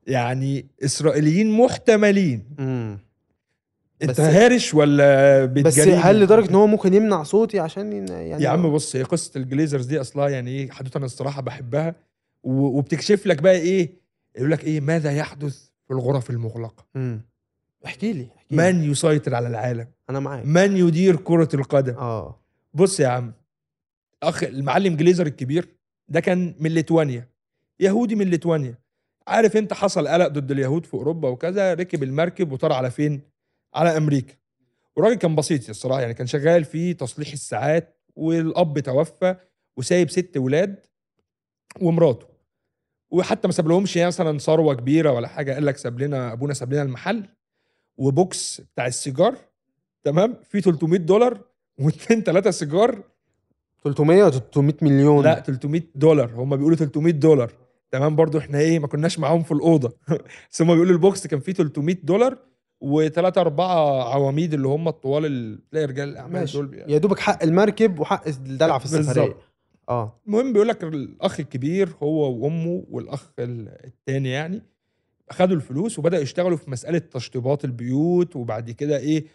يعني 0.07 0.65
إسرائيليين 0.85 1.51
محتملين. 1.57 2.43
امم 2.59 2.99
أنت 4.01 4.11
بس- 4.11 4.19
هارش 4.19 4.73
ولا 4.73 5.45
بس 5.45 5.51
بتجاريني؟ 5.63 5.97
هل 5.97 6.19
لدرجة 6.19 6.49
إن 6.49 6.55
هو 6.55 6.67
ممكن 6.67 6.93
يمنع 6.93 7.23
صوتي 7.23 7.59
عشان 7.59 8.07
يعني 8.07 8.43
يا 8.43 8.49
عم 8.49 8.71
بص 8.71 8.95
هي 8.95 9.03
قصة 9.03 9.31
الجليزرز 9.35 9.85
دي 9.85 10.01
أصلها 10.01 10.29
يعني 10.29 10.51
إيه 10.51 10.71
حدوته 10.71 10.97
أنا 10.97 11.05
الصراحة 11.05 11.41
بحبها. 11.41 11.95
وبتكشف 12.45 13.27
لك 13.27 13.41
بقى 13.41 13.55
إيه؟ 13.55 13.89
يقول 14.35 14.51
لك 14.51 14.63
إيه؟ 14.63 14.81
ماذا 14.81 15.11
يحدث 15.11 15.69
في 15.87 15.91
الغرف 15.93 16.29
المغلقة؟ 16.29 16.85
احكي 17.85 18.13
لي 18.13 18.27
احكي 18.37 18.55
من 18.55 18.91
يسيطر 18.91 19.35
على 19.35 19.47
العالم؟ 19.47 19.87
أنا 20.09 20.19
معاك. 20.19 20.45
من 20.45 20.77
يدير 20.77 21.15
كرة 21.15 21.49
القدم؟ 21.53 21.93
آه. 21.93 22.41
بص 22.73 22.99
يا 22.99 23.07
عم 23.07 23.33
أخ 24.23 24.43
المعلم 24.43 24.95
جليزر 24.95 25.27
الكبير 25.27 25.67
ده 26.09 26.19
كان 26.19 26.55
من 26.59 26.71
ليتوانيا 26.71 27.29
يهودي 27.79 28.15
من 28.15 28.27
ليتوانيا. 28.27 28.77
عارف 29.27 29.57
أنت 29.57 29.73
حصل 29.73 30.07
قلق 30.07 30.27
ضد 30.27 30.51
اليهود 30.51 30.85
في 30.85 30.93
أوروبا 30.93 31.29
وكذا 31.29 31.73
ركب 31.73 32.03
المركب 32.03 32.51
وطار 32.51 32.71
على 32.73 32.91
فين؟ 32.91 33.21
على 33.73 33.97
أمريكا. 33.97 34.33
والراجل 34.95 35.15
كان 35.15 35.35
بسيط 35.35 35.69
الصراحة 35.69 36.01
يعني 36.01 36.13
كان 36.13 36.27
شغال 36.27 36.63
في 36.63 36.93
تصليح 36.93 37.31
الساعات 37.31 38.01
والأب 38.15 38.79
توفى 38.79 39.35
وسايب 39.77 40.09
ست 40.09 40.37
ولاد 40.37 40.85
ومراته. 41.81 42.34
وحتى 43.15 43.47
ما 43.47 43.51
ساب 43.53 43.67
لهمش 43.67 43.95
يعني 43.95 44.07
مثلا 44.07 44.39
ثروة 44.39 44.73
كبيرة 44.73 45.11
ولا 45.11 45.27
حاجة 45.27 45.53
قال 45.53 45.65
لك 45.65 45.77
ساب 45.77 45.99
لنا 45.99 46.33
أبونا 46.33 46.53
ساب 46.53 46.73
لنا 46.73 46.81
المحل 46.81 47.23
و 47.97 48.13
box 48.13 48.61
بتاع 48.61 48.87
السيجار 48.87 49.35
تمام؟ 50.03 50.35
فيه 50.49 50.59
300 50.59 50.99
دولار 50.99 51.37
واثنين 51.79 52.23
ثلاثة 52.23 52.51
سيجار. 52.51 53.01
300 53.83 54.23
و 54.23 54.29
300 54.29 54.73
مليون؟ 54.81 55.23
لا 55.23 55.39
300 55.39 55.81
دولار. 55.95 56.31
هم 56.35 56.55
بيقولوا 56.55 56.77
300 56.77 57.13
دولار. 57.13 57.51
تمام؟ 57.91 58.15
برضو 58.15 58.37
إحنا 58.37 58.59
إيه 58.59 58.79
ما 58.79 58.87
كناش 58.87 59.19
معاهم 59.19 59.43
في 59.43 59.51
الأوضة. 59.51 59.93
بس 60.51 60.61
هم 60.61 60.73
بيقولوا 60.73 60.93
ال 60.93 61.01
box 61.01 61.27
كان 61.27 61.39
فيه 61.39 61.53
300 61.53 61.95
دولار 62.03 62.37
وثلاثة 62.81 63.41
أربعة 63.41 64.03
عواميد 64.13 64.53
اللي 64.53 64.67
هم 64.67 64.87
الطوال 64.87 65.25
ال- 65.25 65.69
تلاقي 65.71 65.85
رجال 65.85 66.09
الأعمال 66.09 66.45
دول 66.45 66.65
بي- 66.65 66.77
يا 66.87 66.97
دوبك 66.97 67.19
حق 67.19 67.43
المركب 67.43 67.99
وحق 67.99 68.27
الدلع 68.27 68.77
في 68.77 68.85
السفرية. 68.85 69.05
بالظبط. 69.23 69.37
آه. 69.89 70.19
المهم 70.27 70.53
بيقول 70.53 70.67
لك 70.67 70.83
الأخ 70.83 71.39
الكبير 71.39 71.89
هو 72.03 72.33
وأمه 72.33 72.83
والأخ 72.89 73.29
ال- 73.39 73.85
التاني 73.85 74.29
يعني 74.29 74.61
خدوا 75.31 75.55
الفلوس 75.55 75.99
وبدأوا 75.99 76.21
يشتغلوا 76.23 76.57
في 76.57 76.71
مسألة 76.71 76.99
تشطيبات 76.99 77.65
البيوت 77.65 78.35
وبعد 78.35 78.71
كده 78.71 78.97
إيه 78.97 79.25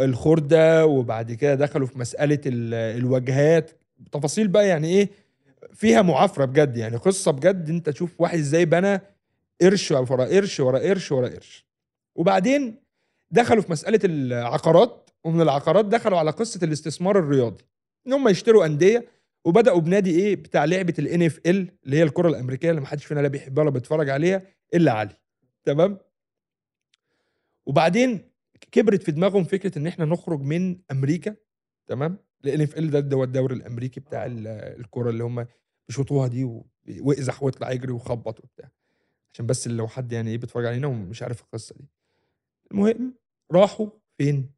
الخردة 0.00 0.86
وبعد 0.86 1.32
كده 1.32 1.54
دخلوا 1.54 1.86
في 1.86 1.98
ال- 2.46 2.74
الواجهات. 2.74 3.70
تفاصيل 4.12 4.48
بقى 4.48 4.68
يعني 4.68 4.88
إيه 4.88 5.10
فيها 5.74 6.02
معافرة 6.02 6.44
بجد 6.44 6.76
يعني 6.76 6.96
قصة 6.96 7.30
بجد 7.30 7.68
أنت 7.68 7.88
تشوف 7.90 8.20
واحد 8.20 8.38
إزاي 8.38 8.64
بنى 8.64 9.00
قرش 9.60 9.92
ورا 10.10 10.24
قرش 10.24 10.60
ورا 10.60 10.78
قرش 10.78 11.12
ورا 11.12 11.28
قرش. 11.28 11.66
وبعدين 12.14 12.76
دخلوا 13.30 13.62
في 13.62 13.72
مسألة 13.72 14.00
العقارات 14.04 15.10
ومن 15.24 15.40
العقارات 15.40 15.84
دخلوا 15.84 16.18
على 16.18 16.30
قصة 16.30 16.60
الاستثمار 16.62 17.18
الرياضي. 17.18 17.64
إن 18.06 18.12
هم 18.12 18.28
يشتروا 18.28 18.66
أندية 18.66 19.06
وبدأوا 19.48 19.80
بنادي 19.80 20.10
إيه؟ 20.10 20.36
بتاع 20.36 20.64
لعبة 20.64 20.94
الان 20.98 21.22
اف 21.22 21.40
ال 21.46 21.78
اللي 21.84 21.96
هي 21.96 22.02
الكرة 22.02 22.28
الأمريكية 22.28 22.70
اللي 22.70 22.80
محدش 22.80 23.04
فينا 23.04 23.20
لا 23.20 23.28
بيحبها 23.28 23.62
ولا 23.62 23.70
بيتفرج 23.72 24.08
عليها 24.08 24.42
إلا 24.74 24.92
علي. 24.92 25.16
تمام؟ 25.64 25.98
وبعدين 27.66 28.30
كبرت 28.72 29.02
في 29.02 29.12
دماغهم 29.12 29.44
فكرة 29.44 29.78
إن 29.78 29.86
إحنا 29.86 30.04
نخرج 30.04 30.40
من 30.40 30.78
أمريكا 30.90 31.36
تمام؟ 31.86 32.18
لأن 32.42 32.60
اف 32.60 32.78
ال 32.78 32.90
ده 33.08 33.16
هو 33.16 33.24
الدوري 33.24 33.54
الأمريكي 33.54 34.00
بتاع 34.00 34.26
ال- 34.26 34.46
الكرة 34.80 35.10
اللي 35.10 35.24
هم 35.24 35.46
بيشوطوها 35.88 36.28
دي 36.28 36.44
ويقزح 37.00 37.42
ويطلع 37.42 37.70
يجري 37.70 37.92
ويخبط 37.92 38.40
وبتاع. 38.40 38.70
عشان 39.32 39.46
بس 39.46 39.68
لو 39.68 39.88
حد 39.88 40.12
يعني 40.12 40.30
إيه 40.30 40.38
بيتفرج 40.38 40.66
علينا 40.66 40.86
ومش 40.86 41.22
عارف 41.22 41.40
القصة 41.42 41.74
دي. 41.78 41.88
المهم 42.72 43.14
راحوا 43.52 43.90
فين؟ 44.18 44.50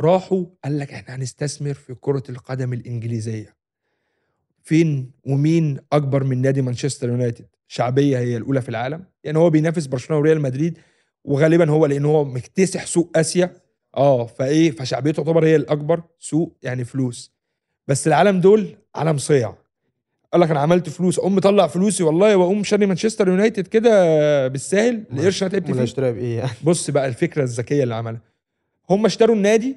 راحوا 0.00 0.46
قال 0.64 0.78
لك 0.78 0.92
إحنا 0.92 1.14
هنستثمر 1.14 1.74
في 1.74 1.94
كرة 1.94 2.22
القدم 2.28 2.72
الإنجليزية. 2.72 3.61
فين 4.64 5.10
ومين 5.24 5.78
أكبر 5.92 6.24
من 6.24 6.42
نادي 6.42 6.62
مانشستر 6.62 7.08
يونايتد؟ 7.08 7.46
شعبية 7.68 8.18
هي 8.18 8.36
الأولى 8.36 8.62
في 8.62 8.68
العالم. 8.68 9.04
يعني 9.24 9.38
هو 9.38 9.50
بينافس 9.50 9.86
برشلونة 9.86 10.20
وريال 10.20 10.40
مدريد 10.40 10.78
وغالبا 11.24 11.70
هو 11.70 11.86
لأن 11.86 12.04
هو 12.04 12.24
مكتسح 12.24 12.86
سوق 12.86 13.10
آسيا. 13.16 13.56
آه 13.96 14.26
فإيه 14.26 14.70
فشعبيته 14.70 15.22
تعتبر 15.22 15.44
هي 15.44 15.56
الأكبر 15.56 16.02
سوق 16.18 16.56
يعني 16.62 16.84
فلوس. 16.84 17.32
بس 17.88 18.06
العالم 18.06 18.40
دول 18.40 18.76
عالم 18.94 19.18
صيع. 19.18 19.54
قال 20.32 20.40
لك 20.40 20.50
أنا 20.50 20.60
عملت 20.60 20.88
فلوس 20.88 21.18
أقوم 21.18 21.34
مطلع 21.36 21.66
فلوسي 21.66 22.02
والله 22.02 22.36
وأقوم 22.36 22.64
شاري 22.64 22.86
مانشستر 22.86 23.28
يونايتد 23.28 23.66
كده 23.66 24.48
بالساهل 24.48 25.04
القرش 25.12 25.42
أنا 25.42 25.50
تعبت 25.50 25.70
فيه 25.70 25.82
اشتريها 25.82 26.10
بإيه 26.10 26.38
يعني؟ 26.38 26.50
بص 26.64 26.90
بقى 26.90 27.06
الفكرة 27.08 27.42
الذكية 27.42 27.82
اللي 27.82 27.94
عملها. 27.94 28.20
هم 28.90 29.06
اشتروا 29.06 29.36
النادي 29.36 29.76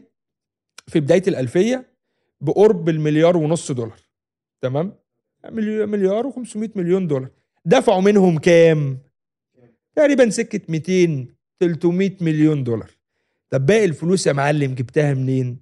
في 0.88 1.00
بداية 1.00 1.24
الألفية 1.28 1.86
بقرب 2.42 2.90
المليار 2.90 3.38
ونص 3.38 3.72
دولار. 3.72 4.05
تمام؟ 4.62 4.94
مليار, 5.52 5.86
مليار 5.86 6.32
و500 6.32 6.70
مليون 6.76 7.08
دولار. 7.08 7.30
دفعوا 7.66 8.02
منهم 8.02 8.38
كام؟ 8.38 8.98
تقريبا 9.96 10.30
سكة 10.30 10.62
200 10.70 11.28
300 11.60 12.12
مليون 12.22 12.64
دولار. 12.64 12.92
طب 13.50 13.66
باقي 13.66 13.86
الفلوس 13.86 14.28
يا 14.28 14.34
معلم 14.34 14.74
جبتها 14.74 15.14
منين؟ 15.14 15.58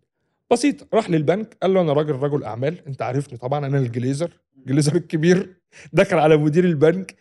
بسيط 0.51 0.95
راح 0.95 1.09
للبنك 1.09 1.57
قال 1.62 1.73
له 1.73 1.81
أنا 1.81 1.93
راجل 1.93 2.12
رجل 2.12 2.43
أعمال 2.43 2.88
أنت 2.88 3.01
عارفني 3.01 3.38
طبعا 3.38 3.65
أنا 3.65 3.77
الجليزر 3.77 4.39
الجليزر 4.57 4.95
الكبير. 4.95 5.55
دخل 5.93 6.17
على 6.17 6.38
مدير 6.38 6.65
البنك 6.65 7.15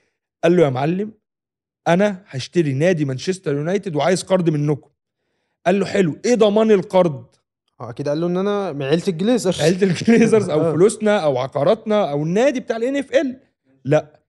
قال 0.45 0.57
له 0.57 0.65
يا 0.65 0.71
معلم 0.71 1.13
أنا 1.89 2.25
هشتري 2.27 2.73
نادي 2.73 3.05
مانشستر 3.05 3.55
يونايتد 3.55 3.97
وعايز 3.97 4.23
قرض 4.23 4.51
منكم. 4.51 4.91
قال 5.67 5.81
له 5.81 5.87
حلو 5.87 6.17
إيه 6.25 6.35
ضمان 6.35 6.71
القرض؟ 6.71 7.27
آه 7.83 7.91
أكيد 7.91 8.09
قال 8.09 8.21
له 8.21 8.27
ان 8.27 8.37
أنا 8.37 8.73
من 8.73 8.83
عيلة 8.83 9.03
الجليزرز. 9.09 9.61
عيلة 9.61 9.83
الجليزرز 9.83 10.51
أو 10.51 10.61
آه. 10.61 10.73
فلوسنا 10.73 11.19
أو 11.19 11.39
عقاراتنا 11.39 12.11
أو 12.11 12.23
النادي 12.23 12.61
بتاع 12.61 12.77
ال 12.77 12.97
NFL 12.97 13.37
لا. 13.85 14.21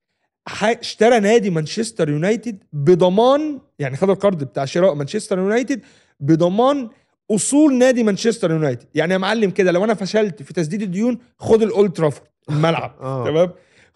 اشترى 0.63 1.19
نادي 1.19 1.49
مانشستر 1.49 2.09
يونايتد 2.09 2.63
بضمان 2.73 3.59
يعني 3.79 3.97
خد 3.97 4.09
القرض 4.09 4.43
بتاع 4.43 4.65
شراء 4.65 4.93
مانشستر 4.93 5.37
يونايتد 5.39 5.81
بضمان 6.19 6.89
أصول 7.31 7.75
نادي 7.77 8.03
مانشستر 8.03 8.51
يونايتد. 8.51 8.87
يعني 8.95 9.13
يا 9.13 9.17
معلم 9.17 9.49
كده 9.49 9.71
لو 9.71 9.83
أنا 9.83 9.93
فشلت 9.93 10.43
في 10.43 10.53
تسديد 10.53 10.81
الديون 10.81 11.17
خد 11.39 11.61
الأولد 11.61 11.93
ترافورد 11.93 12.27
الملعب. 12.49 12.95
آه. 13.01 13.25
تمام؟ 13.25 13.51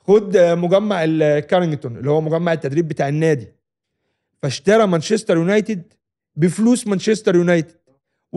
خد 0.07 0.37
مجمع 0.37 1.03
الكارينجتون 1.03 1.97
اللي 1.97 2.09
هو 2.09 2.21
مجمع 2.21 2.53
التدريب 2.53 2.87
بتاع 2.87 3.07
النادي. 3.07 3.47
فاشترى 4.41 4.87
مانشستر 4.87 5.37
يونايتد 5.37 5.83
بفلوس 6.35 6.87
مانشستر 6.87 7.35
يونايتد. 7.35 7.75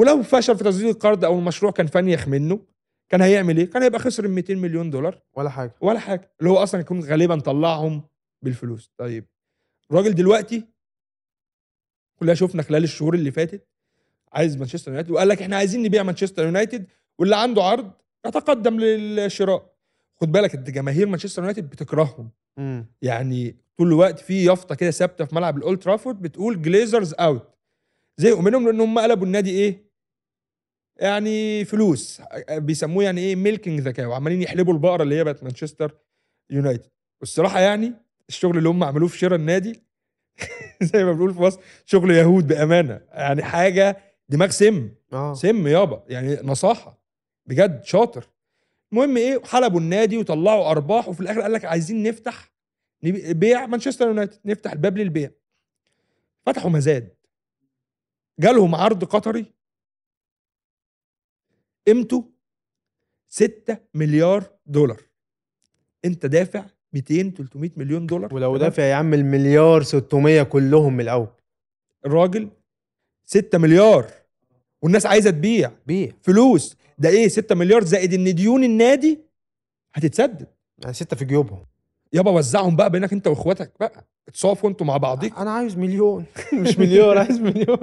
ولو 0.00 0.22
فشل 0.22 0.56
في 0.56 0.64
تسديد 0.64 0.86
القرض 0.86 1.24
أو 1.24 1.38
المشروع 1.38 1.72
كان 1.72 1.86
فنيخ 1.86 2.28
منه 2.28 2.60
كان 3.08 3.20
هيعمل 3.22 3.56
إيه؟ 3.58 3.70
كان 3.70 3.82
هيبقى 3.82 4.00
خسر 4.00 4.24
ال 4.24 4.30
200 4.30 4.54
مليون 4.54 4.90
دولار. 4.90 5.22
ولا 5.34 5.50
حاجة. 5.50 5.74
ولا 5.80 5.98
حاجة. 5.98 6.32
اللي 6.40 6.50
هو 6.50 6.56
أصلا 6.56 6.80
يكون 6.80 7.00
غالبا 7.04 7.40
طلعهم 7.40 8.02
بالفلوس. 8.42 8.90
طيب 8.98 9.26
الراجل 9.90 10.14
دلوقتي 10.14 10.64
كلنا 12.18 12.34
شفنا 12.34 12.62
خلال 12.62 12.84
الشهور 12.84 13.14
اللي 13.14 13.30
فاتت 13.30 13.68
عايز 14.32 14.56
مانشستر 14.56 14.90
يونايتد 14.90 15.10
وقال 15.10 15.28
لك 15.28 15.42
إحنا 15.42 15.56
عايزين 15.56 15.82
نبيع 15.82 16.02
مانشستر 16.02 16.44
يونايتد 16.44 16.86
واللي 17.18 17.36
عنده 17.36 17.62
عرض 17.62 17.90
يتقدم 18.26 18.80
للشراء. 18.80 19.74
خد 20.20 20.32
بالك 20.32 20.54
انت 20.54 20.70
جماهير 20.70 21.06
مانشستر 21.08 21.42
يونايتد 21.42 21.70
بتكرههم. 21.70 22.30
امم 22.58 22.86
يعني 23.02 23.56
طول 23.78 23.88
الوقت 23.88 24.18
في 24.18 24.44
يافطة 24.44 24.74
كده 24.74 24.90
ثابتة 24.90 25.24
في 25.24 25.34
ملعب 25.34 25.56
الأولد 25.56 25.78
ترافورد 25.78 26.22
بتقول 26.22 26.62
Glazers 26.62 27.14
out 27.14 27.54
زهقوا 28.16 28.42
منهم 28.42 28.66
لأن 28.66 28.80
هم 28.80 28.98
قلبوا 28.98 29.26
النادي 29.26 29.50
إيه؟ 29.50 29.89
يعني 31.00 31.64
فلوس. 31.64 32.22
بيسموه 32.50 33.04
يعني 33.04 33.20
إيه 33.20 33.36
milking 33.36 33.80
the 33.80 33.90
cow 33.90 34.12
عمالين 34.12 34.42
يحلبوا 34.42 34.72
البقرة 34.72 35.02
اللي 35.02 35.14
هي 35.14 35.24
بقت 35.24 35.42
مانشستر 35.42 35.94
يونايتد. 36.50 36.90
والصراحة 37.20 37.60
يعني 37.60 37.92
الشغل 38.28 38.58
اللي 38.58 38.68
هم 38.68 38.84
عملوه 38.84 39.08
في 39.08 39.18
شراء 39.18 39.38
النادي 39.38 39.82
زي 40.92 41.04
ما 41.04 41.12
بنقول 41.12 41.34
في 41.34 41.40
مصر 41.40 41.60
شغل 41.84 42.10
يهود 42.10 42.46
بأمانة. 42.46 43.00
يعني 43.12 43.42
حاجة 43.42 43.96
دماغ 44.28 44.50
سم. 44.50 44.90
آه. 45.12 45.34
سم 45.34 45.66
يابا. 45.66 46.04
يعني 46.08 46.38
نصاحة. 46.42 47.02
بجد 47.46 47.84
شاطر. 47.84 48.28
المهم 48.92 49.16
إيه 49.16 49.40
حلبوا 49.44 49.80
النادي 49.80 50.16
وطلعوا 50.16 50.70
أرباح 50.70 51.08
وفي 51.08 51.20
الآخر 51.20 51.40
قال 51.40 51.52
لك 51.52 51.64
عايزين 51.64 52.02
نفتح 52.02 52.50
بيع 53.30 53.66
مانشستر 53.66 54.06
يونايتد. 54.06 54.38
نفتح 54.44 54.72
الباب 54.72 54.98
للبيع. 54.98 55.30
فتحوا 56.46 56.70
مزاد. 56.70 57.14
جالهم 58.38 58.74
عرض 58.74 59.04
قطري 59.04 59.59
قيمته 61.86 62.30
6 63.28 63.78
مليار 63.94 64.44
دولار. 64.66 65.00
انت 66.04 66.26
دافع 66.26 66.64
200 66.92 67.30
300 67.30 67.70
مليون 67.76 68.06
دولار. 68.06 68.34
ولو؟ 68.34 68.56
دافع 68.56 68.82
يا 68.82 68.94
عم 68.94 69.14
المليار 69.14 69.82
600 69.82 70.42
كلهم 70.42 70.92
من 70.94 71.00
الأول. 71.00 71.28
الراجل 72.06 72.48
6 73.24 73.58
مليار. 73.58 74.06
والناس 74.82 75.06
عايزة 75.06 75.30
تبيع. 75.30 75.72
بيع. 75.86 76.12
فلوس. 76.22 76.76
ده 76.98 77.08
إيه؟ 77.08 77.28
6 77.28 77.54
مليار 77.54 77.84
زائد 77.84 78.14
إن 78.14 78.34
ديون 78.34 78.64
النادي 78.64 79.18
هتتسدد. 79.94 80.46
يعني 80.78 80.94
ستة 80.94 81.16
في 81.16 81.24
جيوبهم. 81.24 81.66
يابا 82.12 82.30
وزعهم 82.30 82.76
بقى 82.76 82.90
بينك 82.90 83.12
انت 83.12 83.26
واخواتك 83.26 83.72
بقى. 83.80 84.04
اتصافوا 84.28 84.70
أنتوا 84.70 84.86
مع 84.86 84.96
بعضيكم 84.96 85.36
أنا 85.36 85.50
عايز 85.50 85.76
مليون. 85.78 86.24
مش 86.62 86.78
مليار 86.78 87.18
عايز 87.18 87.40
مليون. 87.40 87.78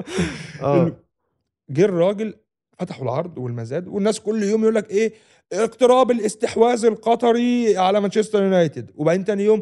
آه 0.62 0.92
جه 1.70 1.86
الراجل 1.86 2.34
فتحوا 2.79 3.03
العرض 3.03 3.38
والمزاد 3.38 3.88
والناس 3.88 4.19
كل 4.19 4.43
يوم 4.43 4.62
يقول 4.62 4.75
لك 4.75 4.89
إيه 4.89 5.13
اقتراب 5.53 6.12
الاستحواذ 6.12 6.86
القطري 6.86 7.77
على 7.77 8.01
مانشستر 8.01 8.43
يونايتد. 8.43 8.91
وبعدين 8.96 9.25
تاني 9.25 9.43
يوم 9.43 9.62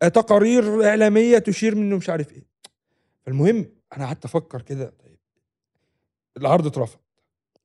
تقارير 0.00 0.88
إعلامية 0.88 1.38
تشير 1.38 1.74
منه 1.74 1.96
مش 1.96 2.10
عارف 2.10 2.32
إيه. 2.32 2.46
فالمهم 3.22 3.66
أنا 3.96 4.06
قعدت 4.06 4.24
أفكر 4.24 4.62
كده 4.62 4.92
طيب 5.04 5.18
العرض 6.36 6.66
اترفض. 6.66 6.98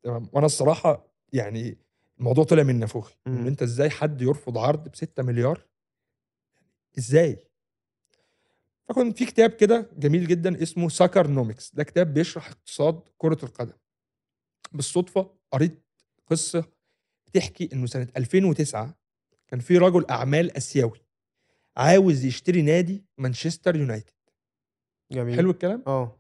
تمام؟ 0.04 0.30
وأنا 0.34 0.46
الصراحة 0.46 1.06
يعني 1.34 1.78
الموضوع 2.20 2.44
طلع 2.44 2.64
من 2.64 2.80
نافوخي. 2.80 3.16
إن 3.28 3.48
أنت 3.48 3.62
إزاي 3.62 3.90
حد 3.90 4.22
يرفض 4.22 4.58
عرض 4.58 4.88
ب 4.90 4.96
6 4.96 5.24
مليار؟ 5.24 5.66
إزاي؟ 6.98 7.40
فكنت 8.90 9.18
في 9.18 9.26
كتاب 9.26 9.50
كده 9.50 9.90
جميل 9.98 10.28
جدا 10.28 10.64
اسمه 10.64 10.90
ساكر 10.90 11.28
نوميكس 11.28 11.76
ده 11.76 11.84
كتاب 11.84 12.14
بيشرح 12.14 12.50
اقتصاد 12.50 13.00
كرة 13.18 13.38
القدم. 13.44 13.74
بالصدفة 14.72 15.30
قريت 15.52 15.80
قصة 16.28 16.66
بتحكي 17.28 17.70
إنه 17.74 17.86
سنة 17.86 18.08
2009 18.18 18.96
كان 19.48 19.60
في 19.60 19.78
رجل 19.78 20.06
أعمال 20.10 20.58
آسيوي 20.58 21.02
عاوز 21.78 22.26
يشتري 22.26 22.62
نادي 22.62 23.04
مانشستر 23.18 23.76
يونايتد. 23.76 24.14
جميل. 25.12 25.36
حلو 25.36 25.52
الكلام؟ 25.52 25.84
آه. 25.88 26.16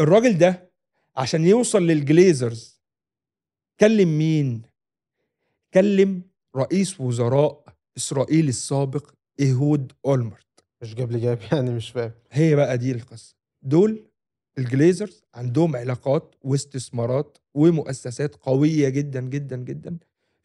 الراجل 0.00 0.38
ده 0.38 0.70
عشان 1.16 1.44
يوصل 1.44 1.82
للجليزرز 1.82 2.80
كلم 3.80 4.18
مين؟ 4.18 4.62
كلم 5.74 6.22
رئيس 6.56 7.00
وزراء 7.00 7.64
إسرائيل 7.96 8.48
السابق 8.48 9.10
إيهود 9.40 9.92
أولمرت. 10.06 10.46
مش 10.82 10.94
جاب 10.94 11.12
لي 11.12 11.20
جاب 11.20 11.38
يعني 11.52 11.70
مش 11.70 11.90
فاهم. 11.90 12.12
هي 12.30 12.54
بقى 12.56 12.78
دي 12.78 12.92
القصة. 12.92 13.34
دول 13.62 14.07
الجليزرز 14.58 15.22
عندهم 15.34 15.76
علاقات 15.76 16.34
واستثمارات 16.42 17.38
ومؤسسات 17.54 18.36
قوية 18.36 18.88
جدا 18.88 19.20
جدا 19.20 19.56
جدا 19.56 19.96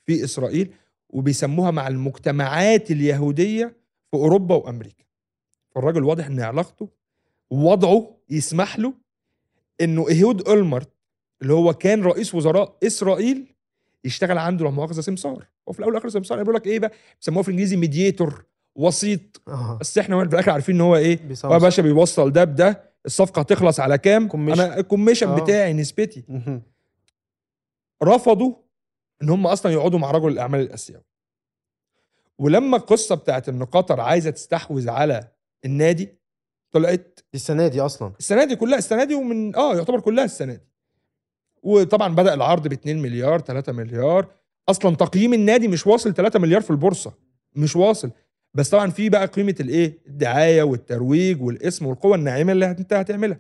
في 0.05 0.23
إسرائيل 0.23 0.73
وبيسموها 1.09 1.71
مع 1.71 1.87
المجتمعات 1.87 2.91
اليهودية 2.91 3.65
في 4.11 4.17
أوروبا 4.17 4.55
وأمريكا. 4.55 5.03
فالراجل 5.71 6.03
واضح 6.03 6.25
إن 6.25 6.39
علاقته 6.39 6.89
ووضعه 7.49 8.17
يسمح 8.29 8.79
له 8.79 8.93
إنه 9.81 10.09
إيهود 10.09 10.47
أولمرت 10.47 10.89
اللي 11.41 11.53
هو 11.53 11.73
كان 11.73 12.03
رئيس 12.03 12.35
وزراء 12.35 12.77
إسرائيل 12.83 13.45
يشتغل 14.05 14.37
عنده 14.37 14.65
لا 14.65 14.71
مؤاخذه 14.71 15.01
سمسار. 15.01 15.47
وفي 15.67 15.79
الأول 15.79 15.93
والاخر 15.93 16.09
سمسار 16.09 16.37
بيقول 16.39 16.55
لك 16.55 16.67
إيه 16.67 16.79
بقى؟ 16.79 16.91
بيسموه 17.19 17.43
في 17.43 17.49
الإنجليزي 17.49 17.75
mediator 17.75 18.45
وسيط. 18.75 19.41
بس 19.79 19.97
إحنا 19.97 20.25
في 20.27 20.33
الآخر 20.33 20.51
عارفين 20.51 20.75
إن 20.75 20.81
هو 20.81 20.95
إيه. 20.95 21.19
هو 21.45 21.53
يا 21.53 21.57
باشا 21.57 21.81
بيوصل 21.81 22.31
ده 22.31 22.43
بده 22.43 22.92
الصفقة 23.05 23.39
هتخلص 23.39 23.79
على 23.79 23.97
كام؟ 23.97 24.27
commission. 24.27 24.61
أنا 24.61 24.79
ال 24.79 24.83
commission. 24.83 25.27
آه. 25.27 25.39
بتاعي 25.43 25.73
نسبتي. 25.73 26.23
رفضوا 28.03 28.55
إن 29.23 29.29
هم 29.29 29.47
أصلا 29.47 29.71
يقعدوا 29.71 29.99
مع 29.99 30.11
رجل 30.11 30.27
الأعمال 30.27 30.59
الأسيوي. 30.59 31.03
ولما 32.37 32.77
القصة 32.77 33.15
بتاعت 33.15 33.49
إن 33.49 33.63
قطر 33.65 34.01
عايزة 34.01 34.29
تستحوذ 34.29 34.89
على 34.89 35.27
النادي 35.65 36.17
طلعت 36.71 37.19
السنة 37.33 37.67
دي 37.67 37.81
أصلا. 37.81 38.13
السنة 38.19 38.43
دي 38.43 38.55
كلها 38.55 38.77
السنة 38.77 39.03
دي 39.03 39.15
ومن 39.15 39.55
آه 39.55 39.75
يعتبر 39.75 39.99
كلها 39.99 40.25
السنة 40.25 40.53
دي. 40.53 40.67
وطبعا 41.63 42.15
بدأ 42.15 42.33
العرض 42.33 42.67
ب 42.67 42.71
2 42.73 43.01
مليار 43.01 43.39
3 43.39 43.71
مليار. 43.71 44.27
أصلا 44.69 44.95
تقييم 44.95 45.33
النادي 45.33 45.67
مش 45.67 45.87
واصل 45.87 46.13
3 46.13 46.39
مليار 46.39 46.61
في 46.61 46.69
البورصة. 46.69 47.13
مش 47.55 47.75
واصل. 47.75 48.11
بس 48.53 48.69
طبعا 48.69 48.89
في 48.91 49.09
بقى 49.09 49.25
قيمة 49.27 49.55
الإيه؟ 49.59 49.97
الدعاية 50.07 50.63
والترويج 50.63 51.41
والاسم 51.41 51.85
والقوة 51.85 52.15
الناعمة 52.15 52.51
اللي 52.51 52.71
انت 52.71 52.93
هتعملها. 52.93 53.37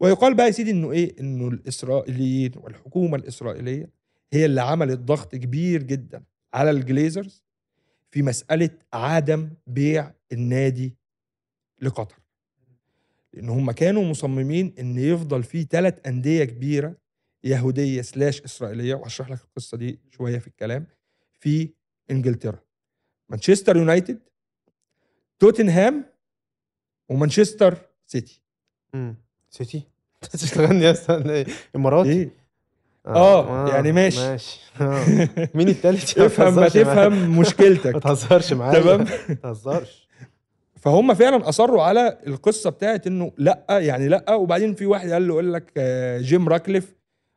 ويقال 0.00 0.34
بقى 0.34 0.46
يا 0.46 0.50
سيدي 0.50 0.70
إنه 0.70 0.92
إيه؟ 0.92 1.20
إنه 1.20 1.48
الإسرائيليين 1.48 2.52
والحكومة 2.56 3.16
الإسرائيلية 3.16 3.90
هي 4.32 4.44
اللي 4.44 4.60
عملت 4.62 4.98
ضغط 4.98 5.34
كبير 5.34 5.82
جدا 5.82 6.22
على 6.54 6.70
الجليزرز 6.70 7.42
في 8.10 8.22
مسألة 8.22 8.70
عدم 8.92 9.50
بيع 9.66 10.12
النادي 10.32 10.96
لقطر. 11.82 12.16
لأن 13.32 13.48
هم 13.48 13.70
كانوا 13.70 14.04
مصممين 14.04 14.74
إن 14.78 14.98
يفضل 14.98 15.42
في 15.42 15.62
ثلاث 15.70 15.94
أندية 16.06 16.44
كبيرة 16.44 16.96
يهودية 17.44 18.02
سلاش 18.02 18.42
إسرائيلية 18.42 18.94
وهشرح 18.94 19.30
لك 19.30 19.40
القصة 19.44 19.76
دي 19.76 20.00
شوية 20.10 20.38
في 20.38 20.46
الكلام 20.46 20.86
في 21.40 21.70
إنجلترا. 22.10 22.58
مانشستر 23.28 23.76
يونايتد 23.76 24.20
توتنهام 25.42 26.04
ومانشستر 27.08 27.78
سيتي. 28.06 28.42
مم. 28.94 29.14
سيتي؟ 29.50 29.82
تشتغلني 30.32 30.84
يا 30.84 30.90
استنى 30.90 31.32
إيه 31.32 31.46
إماراتي؟ 31.76 32.10
إيه. 32.10 32.30
آه، 33.06 33.68
يعني 33.68 33.92
ماشي. 33.92 34.20
ماشي. 34.20 34.60
آه. 34.80 35.48
مين 35.54 35.68
التالت؟ 35.68 36.18
افهم 36.18 36.54
ما. 36.54 36.68
تفهم 36.68 37.38
مشكلتك. 37.38 37.94
ما 37.94 38.00
تهزرش 38.00 38.52
معايا. 38.52 38.80
تمام. 38.80 39.06
ما 39.28 39.34
تهزرش. 39.34 40.08
فهم 40.76 41.14
فعلا 41.14 41.48
أصروا 41.48 41.82
على 41.82 42.18
القصة 42.26 42.70
بتاعت 42.70 43.06
إنه 43.06 43.32
لأ 43.38 43.66
يعني 43.70 44.08
لأ. 44.08 44.34
وبعدين 44.34 44.74
في 44.74 44.86
واحد 44.86 45.10
قال 45.10 45.28
له 45.28 45.34
يقول 45.34 45.52
لك 45.52 45.72
آه، 45.76 46.18
جيم 46.18 46.48
راكليف 46.48 46.94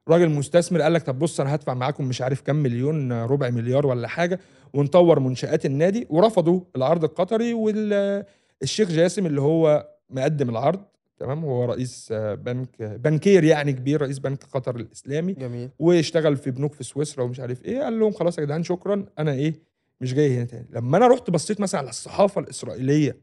راجل 0.07 0.29
مستثمر 0.29 0.81
قال 0.81 0.93
لك 0.93 1.03
طب 1.03 1.19
بص 1.19 1.39
أنا 1.39 1.55
هدفع 1.55 1.73
معاكم 1.73 2.05
مش 2.05 2.21
عارف 2.21 2.41
كام 2.41 2.55
مليون 2.55 3.11
آه، 3.11 3.25
ربع 3.25 3.49
مليار 3.49 3.87
ولا 3.87 4.07
حاجة. 4.07 4.39
ونطور 4.73 5.19
منشآت 5.19 5.65
النادي 5.65 6.07
ورفضوا 6.09 6.61
العرض 6.75 7.03
القطري 7.03 7.53
والشيخ 7.53 8.89
جاسم 8.91 9.25
اللي 9.25 9.41
هو 9.41 9.89
مقدم 10.09 10.49
العرض 10.49 10.83
تمام؟ 11.17 11.45
هو 11.45 11.65
رئيس 11.65 12.09
آه، 12.11 12.33
بنك 12.35 12.81
بنكير 12.81 13.43
يعني 13.43 13.73
كبير 13.73 14.01
رئيس 14.01 14.19
بنك 14.19 14.43
قطر 14.43 14.75
الإسلامي. 14.75 15.33
جميل. 15.33 15.69
واشتغل 15.79 16.37
في 16.37 16.51
بنوك 16.51 16.73
في 16.73 16.83
سويسرا 16.83 17.23
ومش 17.23 17.39
عارف 17.39 17.65
إيه 17.65 17.79
قال 17.79 17.99
لهم 17.99 18.11
خلاص 18.11 18.37
يا 18.37 18.43
جدعان 18.43 18.63
شكرا 18.63 19.05
أنا 19.19 19.31
إيه 19.31 19.53
مش 20.01 20.13
جاي 20.13 20.35
هنا 20.37 20.45
تاني. 20.45 20.67
لما 20.71 20.97
أنا 20.97 21.07
رحت 21.07 21.29
بصيت 21.29 21.61
مثلا 21.61 21.79
على 21.81 21.89
الصحافة 21.89 22.41
الإسرائيلية 22.41 23.17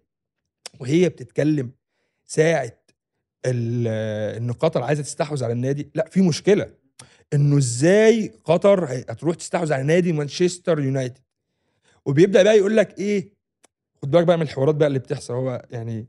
وهي 0.81 1.09
بتتكلم 1.09 1.70
ساعة 2.24 2.72
إن 3.46 4.52
قطر 4.61 4.83
عايزة 4.83 5.02
تستحوذ 5.02 5.44
على 5.44 5.52
النادي 5.52 5.90
لا 5.94 6.09
في 6.11 6.20
مشكلة 6.20 6.70
إنه 7.35 7.59
إزاي 7.59 8.33
قطر 8.44 8.85
هتروح 8.85 9.37
تستحوذ 9.37 9.72
على 9.72 9.83
نادي 9.83 10.12
مانشستر 10.12 10.81
يونايتد؟ 10.81 11.18
وبيبدأ 12.06 12.42
بقى 12.42 12.56
يقول 12.58 12.76
لك 12.76 12.98
إيه 12.98 13.32
خد 14.02 14.10
بالك 14.10 14.26
بقى 14.26 14.36
من 14.36 14.42
الحوارات 14.42 14.74
بقى 14.74 14.88
اللي 14.88 14.98
بتحصل. 14.98 15.34
هو 15.34 15.66
يعني 15.70 16.06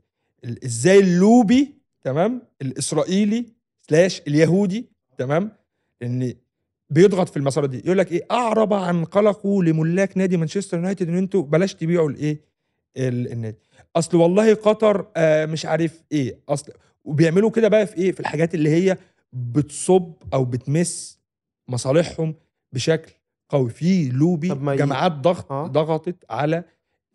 إزاي 0.64 0.98
اللوبي 0.98 1.74
تمام 2.02 2.42
الإسرائيلي 2.62 3.46
slash 3.80 4.20
اليهودي 4.28 4.88
تمام 5.18 5.52
إن 6.02 6.34
بيضغط 6.90 7.28
في 7.28 7.36
المسار 7.36 7.66
دي. 7.66 7.78
يقول 7.84 7.98
لك 7.98 8.12
إيه 8.12 8.26
أعرب 8.30 8.72
عن 8.72 9.04
قلقه 9.04 9.62
لملاك 9.64 10.16
نادي 10.18 10.36
مانشستر 10.36 10.76
يونايتد 10.76 11.08
إن 11.08 11.16
أنتوا 11.16 11.42
بلاش 11.42 11.74
تبيعوا 11.74 12.10
الايه 12.10 12.40
ال- 12.96 13.32
النادي. 13.32 13.58
أصل 13.96 14.16
والله 14.16 14.54
قطر 14.54 15.06
آه 15.16 15.46
مش 15.46 15.66
عارف 15.66 16.02
إيه 16.12 16.38
أصل 16.48 16.72
وبيعملوا 17.04 17.50
كده 17.50 17.68
بقى 17.68 17.86
في 17.86 17.96
إيه 17.96 18.12
في 18.12 18.20
الحاجات 18.20 18.54
اللي 18.54 18.70
هي 18.70 18.98
بتصب 19.32 20.12
أو 20.34 20.44
بتمس 20.44 21.18
مصالحهم 21.68 22.34
بشكل 22.72 23.12
قوي. 23.54 23.70
في 23.70 24.08
لوبي 24.08 24.48
جماعات 24.76 25.12
ضغط 25.12 25.52
آه. 25.52 25.66
ضغطت 25.66 26.16
على 26.30 26.64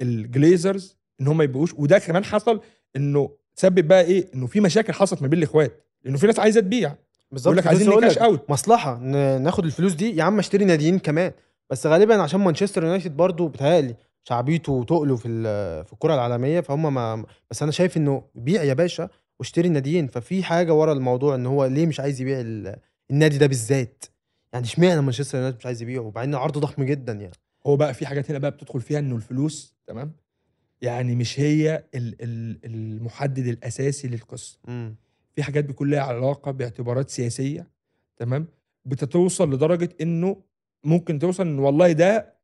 الجليزرز 0.02 0.98
إن 1.22 1.28
هم 1.28 1.42
يبقوش 1.42 1.74
وده 1.74 2.00
كمان 2.00 2.24
حصل 2.26 2.62
إنه 2.96 3.30
سبب 3.56 3.88
بقى 3.88 4.02
إيه؟ 4.02 4.28
إنه 4.36 4.48
في 4.48 4.60
مشاكل 4.60 4.94
حصلت 4.94 5.22
ما 5.22 5.28
بين 5.28 5.40
الإخوات. 5.40 5.84
لأنه 6.04 6.18
في 6.18 6.28
ناس 6.28 6.40
عايزة 6.40 6.62
تبيع. 6.62 6.96
بالظبط. 7.32 7.56
لك 7.56 7.68
عايزين 7.68 7.90
نكاش 7.90 8.18
أوت. 8.18 8.50
مصلحة. 8.50 8.98
ناخد 9.38 9.66
الفلوس 9.66 9.94
دي. 9.94 10.16
يا 10.16 10.24
عم 10.24 10.40
اشتري 10.40 10.66
ناديين 10.66 11.00
كمان. 11.00 11.32
بس 11.70 11.88
غالبا 11.88 12.22
عشان 12.22 12.40
مانشستر 12.40 12.84
يونايتد 12.84 13.18
برضو 13.18 13.48
بتهيألي 13.48 13.96
شعبيته 14.24 14.72
وتقله 14.74 15.16
في 15.16 15.24
في 15.86 15.94
الكرة 15.94 16.14
العالمية 16.14 16.60
فهم 16.62 16.94
ما 16.94 17.26
بس 17.52 17.64
أنا 17.64 17.72
شايف 17.72 17.98
إنه 17.98 18.24
بيع 18.36 18.64
يا 18.64 18.74
باشا 18.74 19.10
واشتري 19.40 19.70
ناديين. 19.70 20.08
ففي 20.08 20.44
حاجة 20.44 20.74
ورا 20.74 20.94
الموضوع 20.94 21.36
إن 21.36 21.46
هو 21.46 21.66
ليه 21.66 21.86
مش 21.86 22.00
عايز 22.00 22.22
يبيع 22.22 22.40
ال- 22.40 22.76
النادي 23.12 23.38
ده 23.38 23.48
بالذات؟ 23.48 24.04
يعني 24.54 24.66
اشمعنى 24.66 25.02
مانشستر 25.02 25.38
يونايتد 25.38 25.58
مش 25.58 25.66
عايز 25.66 25.82
يبيعه؟ 25.82 26.02
وبعدين 26.02 26.36
عرضه 26.36 26.60
ضخم 26.60 26.84
جدا 26.84 27.14
يعني. 27.14 27.34
هو 27.68 27.76
بقى 27.78 27.94
في 27.94 28.06
حاجات 28.06 28.30
هنا 28.32 28.40
بقى 28.40 28.52
بتدخل 28.52 28.82
فيها 28.82 29.00
إنه 29.00 29.16
الفلوس 29.16 29.76
تمام؟ 29.88 30.12
يعني 30.82 31.16
مش 31.16 31.40
هي 31.40 31.84
ال- 31.96 32.16
ال- 32.22 32.60
المحدد 32.66 33.48
الأساسي 33.48 34.08
للقصة. 34.08 34.60
في 35.36 35.44
حاجات 35.44 35.66
بيكون 35.66 35.90
لها 35.90 36.00
علاقة 36.02 36.52
باعتبارات 36.52 37.10
سياسية 37.10 37.68
تمام؟ 38.18 38.48
بتتوصل 38.86 39.54
لدرجة 39.54 39.90
إنه 40.02 40.44
ممكن 40.84 41.20
توصل 41.20 41.48
إن 41.48 41.60
والله 41.60 41.92
ده 41.92 42.36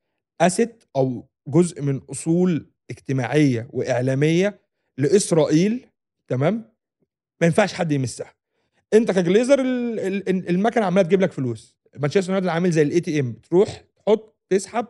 asset 0.41 0.83
أو 0.95 1.27
جزء 1.47 1.81
من 1.81 2.01
أصول 2.09 2.69
اجتماعية 2.89 3.67
وإعلامية 3.69 4.59
لإسرائيل 4.97 5.85
تمام؟ 6.27 6.55
ما 7.41 7.47
ينفعش 7.47 7.73
حد 7.73 7.91
يمسها. 7.91 8.33
أنت 8.93 9.11
كجليزر 9.11 9.59
ال- 9.61 9.99
ال- 9.99 10.29
ال- 10.29 10.49
المكنة 10.49 10.85
عمالة 10.85 11.07
تجيب 11.07 11.21
لك 11.21 11.31
فلوس. 11.31 11.74
مانشستر 11.97 12.29
يونايتد 12.29 12.47
عامل 12.47 12.71
زي 12.71 12.81
ال 12.81 12.99
ATM 12.99 13.33
تروح 13.33 13.83
تحط 13.95 14.35
تسحب 14.49 14.87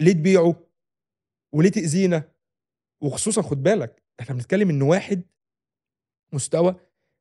ليه 0.00 0.12
تبيعه؟ 0.12 0.66
وليه 1.52 1.70
تأذينا؟ 1.70 2.28
وخصوصا 3.00 3.42
خد 3.42 3.62
بالك 3.62 4.02
إحنا 4.20 4.34
بنتكلم 4.34 4.70
إن 4.70 4.82
واحد 4.82 5.22
مستوى 6.32 6.76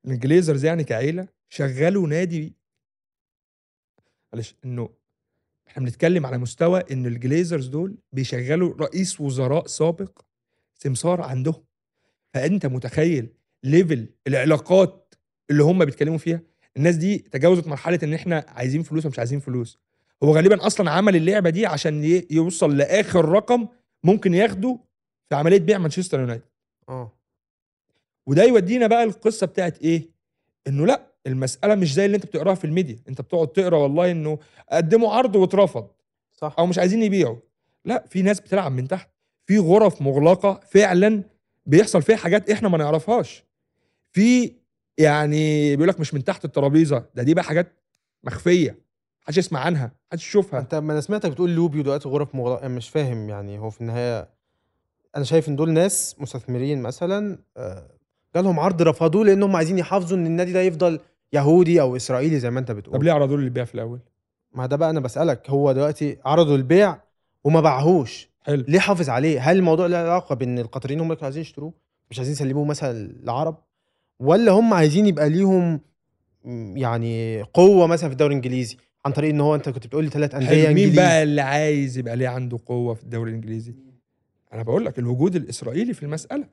الجليزرز 0.06 0.66
يعني 0.66 0.84
كعيلة 0.84 1.28
شغلوا 1.50 2.08
نادي 2.08 2.54
معلش 4.34 4.56
إنه 4.66 4.90
إحنا 5.68 5.84
بنتكلم 5.84 6.26
على 6.26 6.38
مستوى 6.38 6.84
إن 6.92 7.06
الجليزرز 7.06 7.68
دول 7.68 7.98
بيشغلوا 8.12 8.76
رئيس 8.78 9.22
وزراء 9.22 9.68
سابق 9.68 10.22
سمسار 10.76 11.22
عندهم. 11.22 11.64
فأنت 12.34 12.66
متخيل 12.66 13.34
level 13.64 14.10
العلاقات 14.28 15.16
اللي 15.50 15.64
هم 15.64 15.86
بيتكلموا 15.86 16.18
فيها؟ 16.18 16.42
الناس 16.78 16.96
دي 16.96 17.18
تجاوزت 17.18 17.68
مرحلة 17.68 18.00
إن 18.04 18.14
إحنا 18.14 18.46
عايزين 18.48 18.84
فلوس 18.84 19.06
ومش 19.06 19.20
عايزين 19.20 19.40
فلوس. 19.40 19.80
هو 20.24 20.36
غالبا 20.36 20.68
أصلا 20.68 20.92
عمل 20.92 21.16
اللعبة 21.16 21.50
دي 21.50 21.66
عشان 21.66 22.24
يوصل 22.32 22.78
لآخر 22.78 23.26
رقم 23.26 23.68
ممكن 24.04 24.34
ياخده 24.34 24.80
في 25.30 25.36
عملية 25.36 25.60
بيع 25.60 25.78
مانشستر 25.78 26.20
يونايتد. 26.20 26.46
آه. 26.90 27.12
وده 28.26 28.44
يودينا 28.44 28.88
بقى 28.88 29.04
القصة 29.04 29.48
بتاعت 29.48 29.82
إيه؟ 29.82 30.10
إنه 30.68 30.86
لأ 30.86 31.08
المسألة 31.28 31.76
مش 31.76 31.94
زي 31.94 32.06
اللي 32.06 32.16
أنت 32.16 32.26
بتقراها 32.26 32.56
في 32.56 32.66
الميديا. 32.66 33.00
أنت 33.10 33.22
بتقعد 33.22 33.48
تقرأ 33.48 33.78
والله 33.78 34.12
إنه 34.12 34.40
قدموا 34.72 35.14
عرض 35.14 35.36
واترفض. 35.36 35.88
صح. 36.34 36.56
أو 36.60 36.66
مش 36.66 36.78
عايزين 36.80 37.04
يبيعوا. 37.04 37.36
لأ 37.86 38.06
في 38.10 38.22
ناس 38.22 38.40
بتلعب 38.40 38.72
من 38.72 38.88
تحت. 38.88 39.10
في 39.46 39.60
غرف 39.60 40.02
مغلقة 40.02 40.60
فعلا 40.72 41.24
بيحصل 41.66 42.02
فيها 42.02 42.16
حاجات 42.16 42.50
إحنا 42.50 42.70
ما 42.70 42.78
نعرفهاش. 42.78 43.44
في 44.12 44.54
يعني 44.98 45.76
بيقول 45.76 45.88
لك 45.90 46.00
مش 46.00 46.14
من 46.14 46.24
تحت 46.24 46.46
الترابيزة 46.46 47.06
ده 47.16 47.24
دي 47.24 47.34
بقى 47.34 47.44
حاجات 47.44 47.74
مخفية 48.24 48.78
محدش 49.24 49.38
يسمع 49.38 49.60
عنها 49.60 49.92
محدش 50.12 50.28
يشوفها. 50.28 50.60
أنت 50.60 50.76
ما 50.76 50.94
أنا 50.94 51.02
سمعتك 51.02 51.32
بتقول 51.32 51.56
لوبي 51.56 51.80
ودلوقتي 51.80 52.10
غرف 52.10 52.36
مغلقه 52.36 52.66
أنا 52.66 52.76
مش 52.76 52.90
فاهم 52.90 53.30
يعني 53.30 53.60
هو 53.60 53.70
في 53.70 53.82
النهاية 53.82 54.30
أنا 55.16 55.24
شايف 55.24 55.50
إن 55.50 55.56
دول 55.56 55.72
ناس 55.72 56.16
مستثمرين 56.20 56.82
مثلا 56.82 57.38
آه، 57.58 57.88
جالهم 58.36 58.60
عرض 58.60 58.82
رفضوه 58.82 59.26
لأنهم 59.26 59.56
عايزين 59.56 59.78
يحافظوا 59.78 60.18
إن 60.18 60.26
النادي 60.26 60.54
ده 60.54 60.62
يفضل 60.62 61.00
يهودي 61.34 61.82
أو 61.82 61.96
إسرائيلي 61.96 62.40
زي 62.40 62.50
ما 62.50 62.60
أنت 62.60 62.68
طب 62.72 62.76
بتقول 62.78 63.06
ليه 63.06 63.12
عرضوا 63.12 63.38
لي 63.38 63.44
البيع 63.44 63.64
في 63.64 63.76
الأول؟ 63.76 64.00
ما 64.52 64.66
ده 64.66 64.76
بقى 64.76 64.90
أنا 64.90 65.00
بسألك 65.00 65.50
هو 65.50 65.72
دلوقتي 65.72 66.18
عرضوا 66.26 66.56
البيع 66.56 66.98
وما 67.44 67.62
باعهوش. 67.62 68.30
حلو. 68.42 68.64
ليه 68.68 68.80
حافظ 68.80 69.10
عليه؟ 69.10 69.40
هل 69.52 69.56
الموضوع 69.58 69.88
له 69.88 69.98
علاقة 69.98 70.36
بإن 70.36 70.60
القطريين 70.60 71.00
هم 71.00 71.06
اللي 71.06 71.16
كانوا 71.16 71.26
عايزين 71.26 71.42
يشتروه؟ 71.42 71.74
مش 72.12 72.18
عايزين 72.20 72.34
يسلموه 72.34 72.66
مثلا 72.66 72.94
للعرب 72.94 73.58
ولا 74.20 74.52
هم 74.52 74.74
عايزين 74.74 75.06
يبقى 75.08 75.30
ليهم 75.30 75.80
يعني 76.76 77.42
قوة 77.42 77.88
مثلا 77.88 78.10
في 78.10 78.14
الدوري 78.14 78.32
الإنجليزي؟ 78.36 78.78
عن 79.06 79.12
طريق 79.12 79.30
إن 79.30 79.42
هو 79.42 79.56
أنت 79.56 79.70
كنت 79.70 79.88
بتقول 79.88 80.04
لي 80.04 80.10
ثلاث 80.10 80.36
أندية 80.36 80.70
مين 80.70 80.96
بقى 80.96 81.24
اللي 81.24 81.42
عايز 81.42 81.98
يبقى 81.98 82.16
ليه 82.16 82.28
عنده 82.28 82.60
قوة 82.66 82.94
في 82.94 83.04
الدوري 83.04 83.30
الإنجليزي؟ 83.30 83.74
أنا 84.54 84.64
بقول 84.64 84.86
لك 84.86 85.00
الوجود 85.00 85.36
الإسرائيلي 85.36 85.94
في 85.94 86.04
المسألة. 86.04 86.48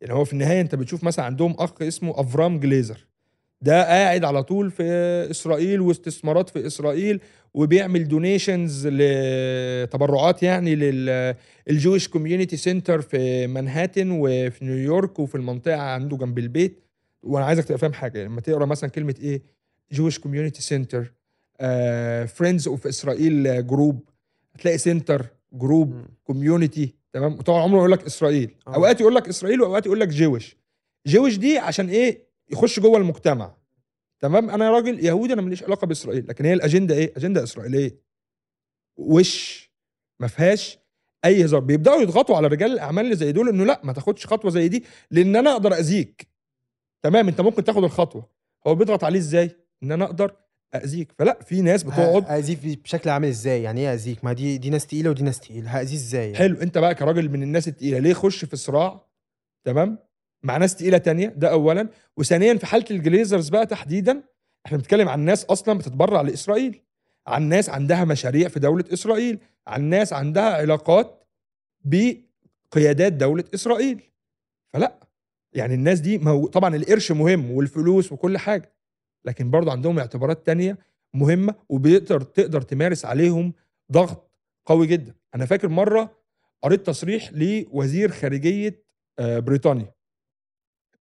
يعني 0.00 0.14
هو 0.14 0.24
في 0.24 0.32
النهاية 0.32 0.60
أنت 0.60 0.74
بتشوف 0.74 1.04
مثلا 1.04 1.24
عندهم 1.24 1.54
أخ 1.58 1.82
اسمه 1.82 2.20
أفرام 2.20 2.60
جليزر. 2.60 3.06
ده 3.62 3.82
قاعد 3.84 4.24
على 4.24 4.42
طول 4.42 4.70
في 4.70 4.82
إسرائيل 5.30 5.80
واستثمارات 5.80 6.48
في 6.50 6.66
إسرائيل 6.66 7.20
وبيعمل 7.54 8.08
donations 8.08 8.86
لتبرعات 8.86 10.42
يعني 10.42 10.74
لل 10.74 11.08
Jewish 11.08 12.08
community 12.08 12.56
center 12.56 13.00
في 13.00 13.46
منهاتن 13.46 14.10
وفي 14.10 14.64
نيويورك 14.64 15.18
وفي 15.18 15.34
المنطقة 15.34 15.80
عنده 15.80 16.16
جنب 16.16 16.38
البيت. 16.38 16.84
وأنا 17.22 17.46
عايزك 17.46 17.64
تبقى 17.64 17.78
فاهم 17.78 17.92
حاجة 17.92 18.24
لما 18.24 18.40
تقرأ 18.40 18.66
مثلا 18.66 18.90
كلمة 18.90 19.14
إيه 19.20 19.42
Jewish 19.92 20.18
community 20.18 20.62
center 20.62 21.12
friends 22.26 22.68
of 22.68 22.86
Israel 22.86 23.66
group 23.66 24.08
هتلاقي 24.54 24.78
center 24.78 25.26
group. 25.52 26.06
community 26.24 26.94
تمام؟ 27.12 27.36
طبعا 27.36 27.62
عمره 27.62 27.78
يقول 27.78 27.92
لك 27.92 28.04
إسرائيل. 28.04 28.54
آه. 28.66 28.74
أوقات 28.74 29.00
يقول 29.00 29.14
لك 29.14 29.28
إسرائيل 29.28 29.60
وأوقات 29.60 29.86
يقول 29.86 30.00
لك 30.00 30.08
Jewish 30.08 30.56
Jewish 31.06 31.38
دي 31.38 31.58
عشان 31.58 31.88
إيه؟ 31.88 32.28
يخش 32.50 32.80
جوه 32.80 32.98
المجتمع. 32.98 33.54
تمام؟ 34.20 34.50
أنا 34.50 34.70
راجل 34.70 35.04
يهودي 35.04 35.32
أنا 35.32 35.42
ماليش 35.42 35.62
علاقة 35.62 35.86
بإسرائيل. 35.86 36.28
لكن 36.28 36.44
هي 36.44 36.52
الأجندة 36.52 36.94
إيه؟ 36.94 37.12
أجندة 37.16 37.42
إسرائيلية. 37.42 37.98
وش؟ 38.96 39.70
ما 40.20 40.26
فيهاش 40.26 40.78
أي 41.24 41.44
هزار. 41.44 41.60
بيبدأوا 41.60 42.02
يضغطوا 42.02 42.36
على 42.36 42.48
رجال 42.48 42.72
الأعمال 42.72 43.04
اللي 43.04 43.16
زي 43.16 43.32
دول 43.32 43.48
إنه 43.48 43.64
لأ 43.64 43.80
ما 43.84 43.92
تاخدش 43.92 44.26
خطوة 44.26 44.50
زي 44.50 44.68
دي 44.68 44.84
لأن 45.10 45.36
أنا 45.36 45.52
أقدر 45.52 45.72
أذيك. 45.72 46.28
تمام 47.02 47.28
انت 47.28 47.40
ممكن 47.40 47.64
تاخد 47.64 47.84
الخطوة. 47.84 48.28
هو 48.66 48.74
بيضغط 48.74 49.04
عليه 49.04 49.18
إزاي؟ 49.18 49.56
ان 49.82 49.92
أنا 49.92 50.04
أقدر 50.04 50.36
اذيك 50.74 51.12
فلا 51.18 51.38
في 51.42 51.62
ناس 51.62 51.82
بتقعد 51.82 52.24
هاذيه 52.24 52.76
بشكل 52.76 53.10
عامل 53.10 53.28
إزاي؟ 53.28 53.62
يعني 53.62 53.80
إيه 53.80 53.94
اذيك 53.94 54.24
ما 54.24 54.32
دي 54.32 54.58
دي 54.58 54.70
ناس 54.70 54.86
تقيلة 54.86 55.10
ودي 55.10 55.22
ناس 55.22 55.40
تقيلة. 55.40 55.78
هأذيه 55.78 55.96
إزاي 55.96 56.24
يعني؟ 56.24 56.36
حلو 56.36 56.62
انت 56.62 56.78
بقى 56.78 56.94
كراجل 56.94 57.28
من 57.28 57.42
الناس 57.42 57.68
التقيلة 57.68 57.98
ليه 57.98 58.14
خش 58.14 58.44
في 58.44 58.56
صراع؟ 58.56 59.06
تمام؟ 59.64 59.98
مع 60.42 60.56
ناس 60.56 60.76
تقيلة 60.76 60.98
تانية 60.98 61.26
ده 61.28 61.50
اولا. 61.52 61.88
وثانيا 62.16 62.54
في 62.54 62.66
حالة 62.66 62.84
الجليزرز 62.90 63.48
بقى 63.48 63.66
تحديدا 63.66 64.22
إحنا 64.66 64.78
بنتكلم 64.78 65.08
عن 65.08 65.20
ناس 65.20 65.44
أصلا 65.44 65.78
بتتبرع 65.78 66.20
لإسرائيل. 66.20 66.80
عن 67.26 67.42
ناس 67.42 67.70
عندها 67.70 68.04
مشاريع 68.04 68.48
في 68.48 68.60
دولة 68.60 68.84
إسرائيل. 68.92 69.38
عن 69.66 69.82
ناس 69.82 70.12
عندها 70.12 70.50
علاقات 70.56 71.26
بقيادات 71.84 73.12
دولة 73.12 73.44
إسرائيل. 73.54 74.02
فلا 74.68 75.07
يعني 75.52 75.74
الناس 75.74 76.00
دي 76.00 76.18
مو... 76.18 76.46
طبعا 76.46 76.76
القرش 76.76 77.12
مهم 77.12 77.50
والفلوس 77.50 78.12
وكل 78.12 78.38
حاجة 78.38 78.72
لكن 79.24 79.50
برضه 79.50 79.72
عندهم 79.72 79.98
اعتبارات 79.98 80.46
تانية 80.46 80.78
مهمة 81.14 81.54
وبيقدر 81.68 82.20
تقدر 82.20 82.62
تمارس 82.62 83.04
عليهم 83.04 83.52
ضغط 83.92 84.30
قوي 84.66 84.86
جدا. 84.86 85.14
أنا 85.34 85.46
فاكر 85.46 85.68
مرة 85.68 86.18
قريت 86.62 86.86
تصريح 86.86 87.32
لوزير 87.32 88.10
خارجية 88.10 88.82
آه، 89.18 89.38
بريطانيا. 89.38 89.94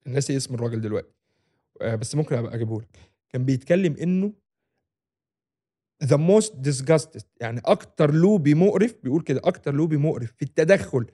ناسي 0.05 0.37
اسم 0.37 0.55
الراجل 0.55 0.81
دلوقتي 0.81 1.13
آه، 1.81 1.95
بس 1.95 2.15
ممكن 2.15 2.35
أبقى 2.35 2.55
اجيبه 2.55 2.81
لك 2.81 2.99
كان 3.29 3.45
بيتكلم 3.45 3.95
إنه 4.01 4.33
the 6.03 6.17
most 6.17 6.51
disgusted 6.51 7.23
يعني 7.41 7.61
أكتر 7.65 8.13
لوبي 8.13 8.53
مقرف 8.53 8.95
بيقول 9.03 9.21
كده 9.21 9.41
أكتر 9.43 9.73
لوبي 9.73 9.97
مقرف 9.97 10.33
في 10.37 10.41
التدخل 10.41 11.05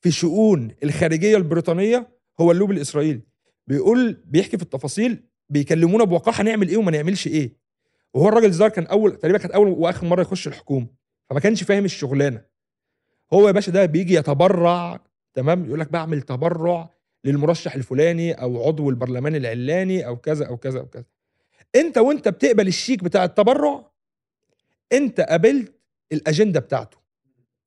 في 0.00 0.10
شؤون 0.10 0.70
الخارجية 0.82 1.36
البريطانية 1.36 2.19
هو 2.40 2.52
اللوبي 2.52 2.74
الإسرائيلي. 2.74 3.20
بيقول 3.66 4.12
بيحكي 4.24 4.56
في 4.56 4.62
التفاصيل 4.62 5.24
بيكلمونا 5.48 6.04
بوقاحة 6.04 6.42
نعمل 6.42 6.68
إيه 6.68 6.76
وما 6.76 6.90
نعملش 6.90 7.26
إيه. 7.26 7.52
وهو 8.14 8.28
الراجل 8.28 8.46
الظاهر 8.46 8.70
كان 8.70 8.86
أول 8.86 9.16
تقريبا 9.16 9.38
كانت 9.38 9.52
أول 9.52 9.68
وآخر 9.68 10.06
مرة 10.06 10.22
يخش 10.22 10.48
الحكومة. 10.48 10.86
فما 11.30 11.40
كانش 11.40 11.62
فاهم 11.62 11.84
الشغلانة. 11.84 12.42
هو 13.32 13.46
يا 13.46 13.52
باشا 13.52 13.72
ده 13.72 13.86
بيجي 13.86 14.14
يتبرع 14.14 15.00
تمام؟ 15.34 15.64
يقول 15.66 15.80
لك 15.80 15.92
بعمل 15.92 16.22
تبرع 16.22 16.90
للمرشح 17.24 17.74
الفلاني 17.74 18.32
أو 18.32 18.66
عضو 18.66 18.90
البرلمان 18.90 19.36
العلاني 19.36 20.06
أو 20.06 20.16
كذا 20.16 20.46
أو 20.46 20.56
كذا 20.56 20.80
أو 20.80 20.86
كذا. 20.86 21.04
أنت 21.74 21.98
وأنت 21.98 22.28
بتقبل 22.28 22.68
الشيك 22.68 23.04
بتاع 23.04 23.24
التبرع 23.24 23.90
أنت 24.92 25.20
قابلت 25.20 25.74
الأجندة 26.12 26.60
بتاعته. 26.60 26.98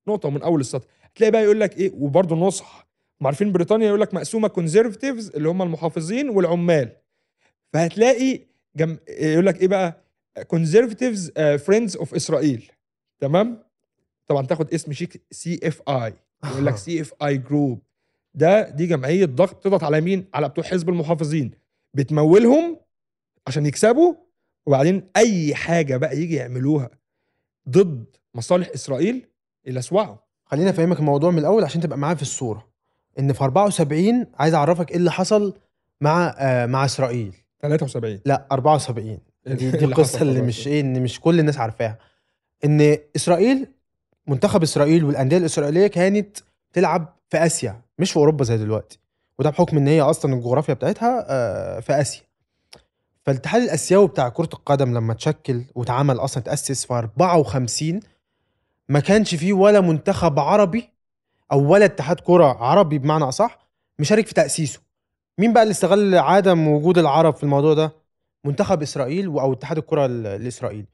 نقطة 0.07 0.29
من 0.29 0.41
أول 0.41 0.59
السطر. 0.59 0.87
هتلاقي 1.01 1.31
بقى 1.31 1.43
يقول 1.43 1.59
لك 1.59 1.77
إيه 1.77 1.91
وبرضه 1.93 2.35
نصح. 2.35 2.87
هم 3.23 3.27
عارفين 3.27 3.51
بريطانيا 3.51 3.87
يقول 3.87 4.01
لك 4.01 4.13
مقسومة 4.13 4.47
Conservatives 4.47 5.29
اللي 5.29 5.49
هم 5.49 5.61
المحافظين 5.61 6.29
والعمال. 6.29 6.89
فهتلاقي 7.73 8.39
جم... 8.75 8.97
يقول 9.09 9.45
لك 9.45 9.61
إيه 9.61 9.67
بقى؟ 9.67 10.03
Conservatives 10.47 11.31
Friends 11.65 11.97
of 11.97 12.13
Israel 12.15 12.71
تمام؟ 13.19 13.63
طبعا 14.27 14.45
تاخد 14.45 14.73
اسم 14.73 14.93
شيك 14.93 15.21
سي 15.31 15.59
اف 15.63 15.81
اي 15.89 16.13
يقول 16.45 16.65
لك 16.65 16.75
سي 16.77 17.01
اف 17.01 17.13
اي 17.23 17.37
جروب 17.37 17.79
ده 18.33 18.69
دي 18.69 18.87
جمعية 18.87 19.25
ضغط 19.25 19.55
بتضغط 19.55 19.83
على 19.83 20.01
مين؟ 20.01 20.25
على 20.33 20.49
بتوع 20.49 20.63
حزب 20.63 20.89
المحافظين. 20.89 21.51
بتمولهم 21.93 22.77
عشان 23.47 23.65
يكسبوا 23.65 24.13
وبعدين 24.65 25.03
أي 25.17 25.55
حاجة 25.55 25.97
بقى 25.97 26.17
يجي 26.17 26.35
يعملوها 26.35 26.89
ضد 27.69 28.05
مصالح 28.35 28.69
إسرائيل 28.75 29.25
يلسوعوا 29.65 30.15
خليني 30.45 30.69
أفهمك 30.69 30.99
الموضوع 30.99 31.31
من 31.31 31.39
الأول 31.39 31.63
عشان 31.63 31.81
تبقى 31.81 31.97
معايا 31.97 32.15
في 32.15 32.21
الصورة. 32.21 32.72
إن 33.19 33.33
في 33.33 33.43
74 33.43 34.25
عايز 34.39 34.53
أعرفك 34.53 34.91
إيه 34.91 34.97
اللي 34.97 35.11
حصل 35.11 35.53
مع 36.01 36.35
آه 36.37 36.65
مع 36.65 36.85
إسرائيل. 36.85 37.33
73 37.61 38.19
لا 38.25 38.47
74 38.51 39.17
دي, 39.45 39.53
دي 39.55 39.69
اللي 39.69 39.85
القصة 39.85 40.21
اللي. 40.21 40.41
مش 40.41 40.67
إيه 40.67 40.81
إن 40.81 41.03
مش 41.03 41.19
كل 41.19 41.39
الناس 41.39 41.57
عارفاها. 41.57 41.97
إن 42.65 42.97
إسرائيل 43.15 43.67
منتخب 44.27 44.63
إسرائيل 44.63 45.03
والأندية 45.03 45.37
الإسرائيلية 45.37 45.87
كانت 45.87 46.37
تلعب 46.73 47.15
في 47.29 47.37
آسيا 47.45 47.81
مش 47.99 48.11
في 48.11 48.17
أوروبا 48.17 48.43
زي 48.43 48.57
دلوقتي. 48.57 48.99
وده 49.39 49.49
بحكم 49.49 49.77
إن 49.77 49.87
هي 49.87 50.01
أصلا 50.01 50.33
الجغرافيا 50.33 50.73
بتاعتها 50.73 51.25
آه، 51.29 51.79
في 51.79 52.01
آسيا. 52.01 52.21
فالاتحاد 53.25 53.61
الآسيوي 53.61 54.07
بتاع 54.07 54.29
كرة 54.29 54.49
القدم 54.53 54.93
لما 54.93 55.13
اتشكل 55.13 55.63
واتعمل 55.75 56.19
أصلا 56.19 56.43
تأسس 56.43 56.85
في 56.85 56.93
54 56.93 57.99
ما 58.89 58.99
كانش 58.99 59.35
فيه 59.35 59.53
ولا 59.53 59.81
منتخب 59.81 60.39
عربي 60.39 60.89
أو 61.51 61.71
ولا 61.71 61.85
اتحاد 61.85 62.19
كره 62.19 62.45
عربي 62.63 62.97
بمعنى 62.97 63.23
أصح 63.23 63.59
مشارك 63.99 64.27
في 64.27 64.33
تأسيسه. 64.33 64.79
مين 65.37 65.53
بقى 65.53 65.63
اللي 65.63 65.71
استغل 65.71 66.15
عدم 66.17 66.67
وجود 66.67 66.97
العرب 66.97 67.35
في 67.35 67.43
الموضوع 67.43 67.73
ده؟ 67.73 67.91
منتخب 68.45 68.81
إسرائيل 68.81 69.25
أو 69.25 69.53
اتحاد 69.53 69.77
الكره 69.77 70.05
ال- 70.05 70.27
الإسرائيلي. 70.27 70.87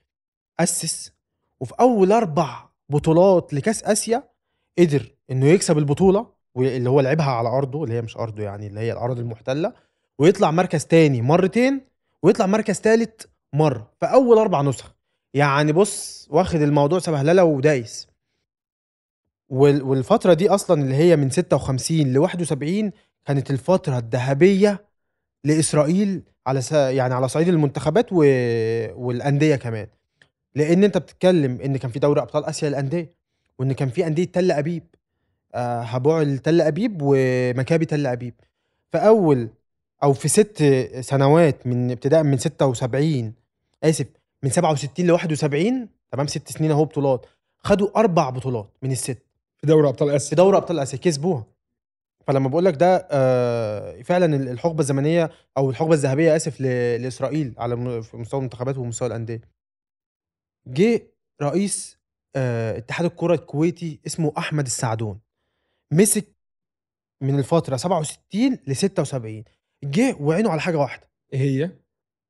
أسس 0.59 1.11
وفي 1.59 1.73
أول 1.79 2.11
أربع 2.11 2.65
بطولات 2.89 3.53
لكأس 3.53 3.83
آسيا 3.83 4.23
قدر 4.79 5.11
إنه 5.31 5.45
يكسب 5.45 5.77
البطولة 5.77 6.27
واللي 6.55 6.89
هو 6.89 6.99
لعبها 7.01 7.31
على 7.31 7.49
أرضه 7.49 7.83
اللي 7.83 7.95
هي 7.95 8.01
مش 8.01 8.17
أرضه 8.17 8.43
يعني 8.43 8.67
اللي 8.67 8.79
هي 8.79 8.91
الأراضي 8.91 9.21
المحتلة 9.21 9.73
ويطلع 10.19 10.51
مركز 10.51 10.85
تاني 10.85 11.21
مرتين 11.21 11.81
ويطلع 12.23 12.45
مركز 12.45 12.79
تالت 12.79 13.29
مرة 13.53 13.91
في 13.99 14.05
أول 14.05 14.37
أربع 14.37 14.61
نسخ. 14.61 14.95
يعني 15.33 15.71
بص 15.71 16.27
واخد 16.31 16.61
الموضوع 16.61 16.99
سبهلله 16.99 17.43
ودايس. 17.43 18.07
وال- 19.49 19.81
والفترة 19.83 20.33
دي 20.33 20.49
أصلا 20.49 20.81
اللي 20.81 20.95
هي 20.95 21.15
من 21.15 21.29
56 21.29 22.13
ل 22.13 22.17
71 22.17 22.91
كانت 23.25 23.51
الفترة 23.51 23.97
الذهبية 23.97 24.85
لإسرائيل 25.43 26.21
على 26.47 26.61
س... 26.61 26.71
يعني 26.71 27.13
على 27.13 27.27
صعيد 27.27 27.47
المنتخبات 27.47 28.05
و... 28.11 28.15
والأندية 29.05 29.55
كمان. 29.55 29.87
لأن 30.55 30.83
أنت 30.83 30.97
بتتكلم 30.97 31.61
إن 31.61 31.77
كان 31.77 31.91
في 31.91 31.99
دوري 31.99 32.21
أبطال 32.21 32.45
آسيا 32.45 32.69
للأندية 32.69 33.13
وإن 33.59 33.71
كان 33.71 33.89
في 33.89 34.07
أندية 34.07 34.23
تل 34.25 34.51
أبيب 34.51 34.83
آه 35.55 35.81
هبوع 35.81 36.23
تل 36.23 36.61
أبيب 36.61 36.97
ومكابي 37.01 37.85
تل 37.85 38.07
أبيب. 38.07 38.33
في 38.91 38.97
اول 38.97 39.49
أو 40.03 40.13
في 40.13 40.27
ست 40.27 40.63
سنوات 40.99 41.67
من 41.67 41.91
ابتداء 41.91 42.23
من 42.23 42.37
76 42.37 43.33
آسف 43.83 44.05
من 44.43 44.49
67 44.49 45.07
ل 45.07 45.11
71 45.11 45.89
تمام 46.11 46.27
ست 46.27 46.51
سنين 46.51 46.71
أهو 46.71 46.85
بطولات 46.85 47.25
خدوا 47.57 47.99
أربع 47.99 48.29
بطولات 48.29 48.69
من 48.81 48.91
الست. 48.91 49.17
في 49.61 49.67
دوري 49.67 49.89
أبطال 49.89 50.09
في 50.09 50.15
اسيا 50.15 50.37
دوري 50.37 50.57
أبطال 50.57 50.79
آسيا 50.79 50.99
كسبوها. 50.99 51.45
فلما 52.27 52.49
بقول 52.49 52.65
لك 52.65 52.73
ده 52.75 53.07
آه، 53.11 54.01
فعلا 54.01 54.35
الحقبة 54.51 54.79
الزمنية 54.79 55.29
أو 55.57 55.69
الحقبة 55.69 55.93
الذهبية 55.93 56.35
آسف 56.35 56.61
لإسرائيل 56.61 57.53
على 57.57 58.01
في 58.03 58.17
مستوى 58.17 58.37
المنتخبات 58.39 58.77
ومستوى 58.77 59.07
الأندية. 59.07 59.41
جه 60.67 61.13
رئيس 61.41 61.99
آه، 62.35 62.77
اتحاد 62.77 63.05
الكرة 63.05 63.33
الكويتي 63.33 63.99
اسمه 64.07 64.33
أحمد 64.37 64.65
السعدون. 64.65 65.19
مسك 65.93 66.25
من 67.23 67.39
الفترة 67.39 67.77
67 67.77 68.59
ل 68.67 68.75
76 68.75 69.43
جه 69.83 70.15
وعينه 70.19 70.49
على 70.49 70.61
حاجة 70.61 70.77
واحدة. 70.77 71.09
إيه 71.33 71.39
هي؟ 71.39 71.71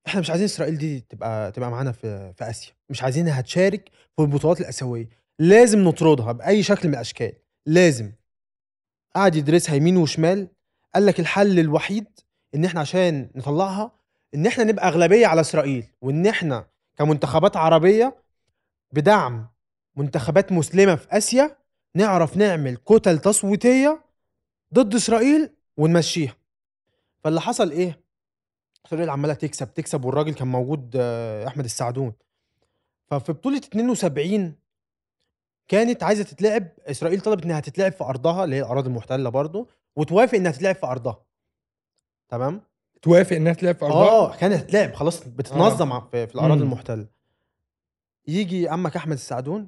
إحنا 0.07 0.19
مش 0.19 0.29
عايزين 0.29 0.45
إسرائيل 0.45 0.77
دي 0.77 0.99
تبقى 0.99 1.51
تبقى 1.51 1.71
معانا 1.71 1.91
في 1.91 2.33
في 2.33 2.49
آسيا. 2.49 2.73
مش 2.89 3.03
عايزينها 3.03 3.41
تشارك 3.41 3.89
في 4.15 4.21
البطولات 4.21 4.61
الآسيوية. 4.61 5.09
لازم 5.39 5.83
نطردها 5.83 6.31
بأي 6.31 6.63
شكل 6.63 6.87
من 6.87 6.93
الأشكال. 6.93 7.33
لازم. 7.65 8.11
قعد 9.15 9.35
يدرسها 9.35 9.75
يمين 9.75 9.97
وشمال. 9.97 10.47
قال 10.95 11.05
لك 11.05 11.19
الحل 11.19 11.59
الوحيد 11.59 12.05
إن 12.55 12.65
إحنا 12.65 12.79
عشان 12.79 13.29
نطلعها 13.35 13.91
إن 14.35 14.47
إحنا 14.47 14.63
نبقى 14.63 14.87
أغلبية 14.87 15.27
على 15.27 15.41
إسرائيل 15.41 15.85
وإن 16.01 16.27
إحنا 16.27 16.67
كمنتخبات 16.97 17.57
عربية 17.57 18.15
بدعم 18.93 19.47
منتخبات 19.95 20.51
مسلمة 20.51 20.95
في 20.95 21.07
آسيا 21.11 21.57
نعرف 21.95 22.37
نعمل 22.37 22.77
كتل 22.77 23.19
تصويتية 23.19 24.03
ضد 24.73 24.95
إسرائيل 24.95 25.49
ونمشيها. 25.77 26.35
فاللي 27.23 27.41
حصل 27.41 27.71
إيه؟ 27.71 27.99
إسرائيل 28.85 29.09
عمالة 29.09 29.33
تكسب 29.33 29.73
تكسب 29.73 30.05
والراجل 30.05 30.33
كان 30.33 30.47
موجود 30.47 30.91
آه، 30.95 31.47
أحمد 31.47 31.65
السعدون. 31.65 32.13
ففي 33.07 33.31
بطولة 33.33 33.57
72 33.57 34.55
كانت 35.69 36.03
عايزة 36.03 36.23
تتلعب 36.23 36.67
إسرائيل 36.87 37.21
طلبت 37.21 37.43
إنها 37.43 37.59
تتلعب 37.59 37.91
في 37.91 38.03
أرضها 38.03 38.43
اللي 38.43 38.55
هي 38.55 38.59
الأراضي 38.61 38.89
المحتلة 38.89 39.29
برضه 39.29 39.67
وتوافق 39.95 40.35
إنها 40.35 40.51
تتلعب 40.51 40.75
في 40.75 40.85
أرضها 40.85 41.23
تمام 42.29 42.61
توافق 43.01 43.35
إنها 43.35 43.53
تلعب 43.53 43.75
في 43.75 43.85
أرضها؟ 43.85 44.09
آه 44.09 44.35
كانت 44.35 44.53
هتتلعب 44.53 44.93
خلاص 44.93 45.27
بتتنظم 45.27 45.91
آه. 45.91 46.07
في, 46.11 46.27
في 46.27 46.35
الأراضي. 46.35 46.61
المحتلة 46.61 47.07
يجي 48.27 48.69
عمك 48.69 48.95
أحمد 48.95 49.13
السعدون 49.13 49.67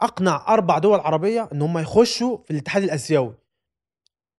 أقنع 0.00 0.44
أربع 0.48 0.78
دول 0.78 1.00
عربية 1.00 1.48
إن 1.52 1.62
هم 1.62 1.78
يخشوا 1.78 2.38
في 2.44 2.50
الاتحاد 2.50 2.82
الآسيوي 2.82 3.34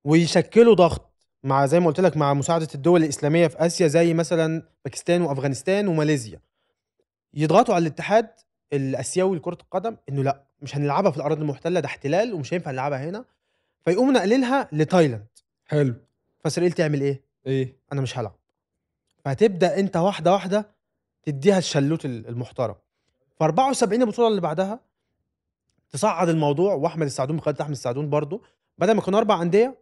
ويشكلوا 0.04 0.76
ضغط 0.76 1.12
مع 1.44 1.66
زي 1.66 1.80
ما 1.80 1.88
قلت 1.88 2.00
لك 2.00 2.18
مع 2.18 2.34
مساعدة 2.34 2.68
الدول 2.76 3.04
الإسلامية 3.04 3.48
في 3.48 3.66
آسيا 3.66 3.88
زي 3.88 4.14
مثلا 4.14 4.70
باكستان 4.86 5.22
وأفغانستان 5.22 5.88
وماليزيا 5.88 6.42
يضغطوا 7.34 7.76
على 7.76 7.82
الاتحاد 7.82 8.30
الأسيوي 8.74 9.38
لكرة 9.38 9.58
القدم 9.62 9.98
إنه 10.10 10.24
لأ 10.24 10.44
مش 10.62 10.76
هنلعبها 10.76 11.12
في 11.12 11.18
الأراضي 11.18 11.42
المحتلة 11.42 11.80
ده 11.80 11.86
احتلال 11.88 12.34
ومش 12.34 12.54
هينفع 12.54 12.72
نلعبها 12.72 13.10
هنا. 13.10 13.26
فيقوموا 13.86 14.14
ناقلينها 14.14 14.68
لتايلاند. 14.72 15.26
حلو. 15.68 15.96
فاسرائيل 16.40 16.72
تعمل 16.72 17.02
إيه؟ 17.02 17.22
إيه؟ 17.46 17.76
أنا 17.94 18.02
مش 18.02 18.18
هلعب. 18.18 18.36
فهتبدأ 19.26 19.80
أنت 19.80 19.98
واحدة 19.98 20.34
واحدة 20.34 20.68
تديها 21.24 21.58
الشلوت 21.58 22.06
ال- 22.06 22.28
المحترم. 22.28 22.76
ف 23.40 23.44
74 23.44 24.02
البطولة 24.02 24.28
اللي 24.28 24.42
بعدها 24.42 24.80
تصعد 25.92 26.30
الموضوع 26.30 26.74
وأحمد 26.74 27.06
السعدون 27.06 27.38
بقياده 27.38 27.62
أحمد 27.64 27.72
السعدون 27.72 28.10
برضو 28.10 28.44
بدل 28.78 28.94
ما 28.94 29.02
كانوا 29.02 29.20
أربع 29.20 29.42
أندية 29.42 29.78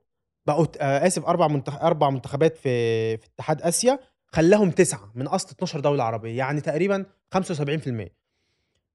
بقوا 0.46 0.66
آه 0.80 1.08
آسف 1.08 1.26
أربع 1.26 1.48
منتخ... 1.48 1.82
أربع 1.84 2.10
منتخبات 2.10 2.58
في 2.58 3.18
في 3.18 3.26
اتحاد 3.36 3.62
آسيا 3.62 4.00
خلاهم 4.28 4.72
تسعة 4.72 5.12
من 5.16 5.28
أصل 5.28 5.50
12 5.50 5.80
دولة 5.80 6.04
عربية 6.04 6.38
يعني 6.38 6.62
تقريبا 6.62 7.06
75% 7.38 7.40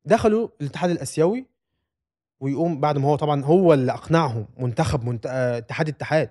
دخلوا 0.04 0.48
الاتحاد 0.60 0.90
الآسيوي 0.90 1.46
ويقوم 2.40 2.80
بعد 2.80 2.98
ما 2.98 3.08
هو 3.08 3.16
طبعا 3.16 3.44
هو 3.44 3.74
اللي 3.74 3.92
أقنعهم 3.92 4.46
منتخب 4.58 5.04
منت... 5.04 5.26
آه، 5.26 5.58
اتحاد 5.58 5.88
اتحاد 5.88 6.30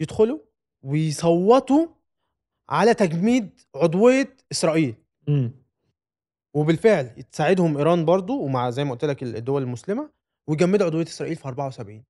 يدخلوا 0.00 0.38
ويصوتوا 0.82 1.86
على 2.68 2.94
تجميد 2.94 3.60
عضوية 3.74 4.36
إسرائيل. 4.52 4.94
امم 5.28 5.52
وبالفعل 6.54 7.22
تساعدهم 7.32 7.76
إيران 7.76 8.04
برضو 8.04 8.40
ومع 8.42 8.70
زي 8.70 8.84
ما 8.84 8.90
قلت 8.90 9.04
لك 9.04 9.22
الدول 9.22 9.62
المسلمة 9.62 10.10
ويجمدوا 10.46 10.86
عضوية 10.86 11.04
إسرائيل 11.06 11.36
في 11.36 11.48
74 11.48 12.04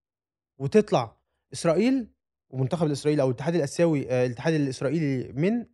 وتطلع 0.58 1.16
إسرائيل 1.52 2.08
ومنتخب 2.50 2.86
الاسرائيلي 2.86 3.22
أو 3.22 3.28
الاتحاد 3.28 3.54
الآسيوي 3.54 4.10
آه، 4.10 4.26
الاتحاد 4.26 4.54
الإسرائيلي 4.54 5.32
من 5.32 5.66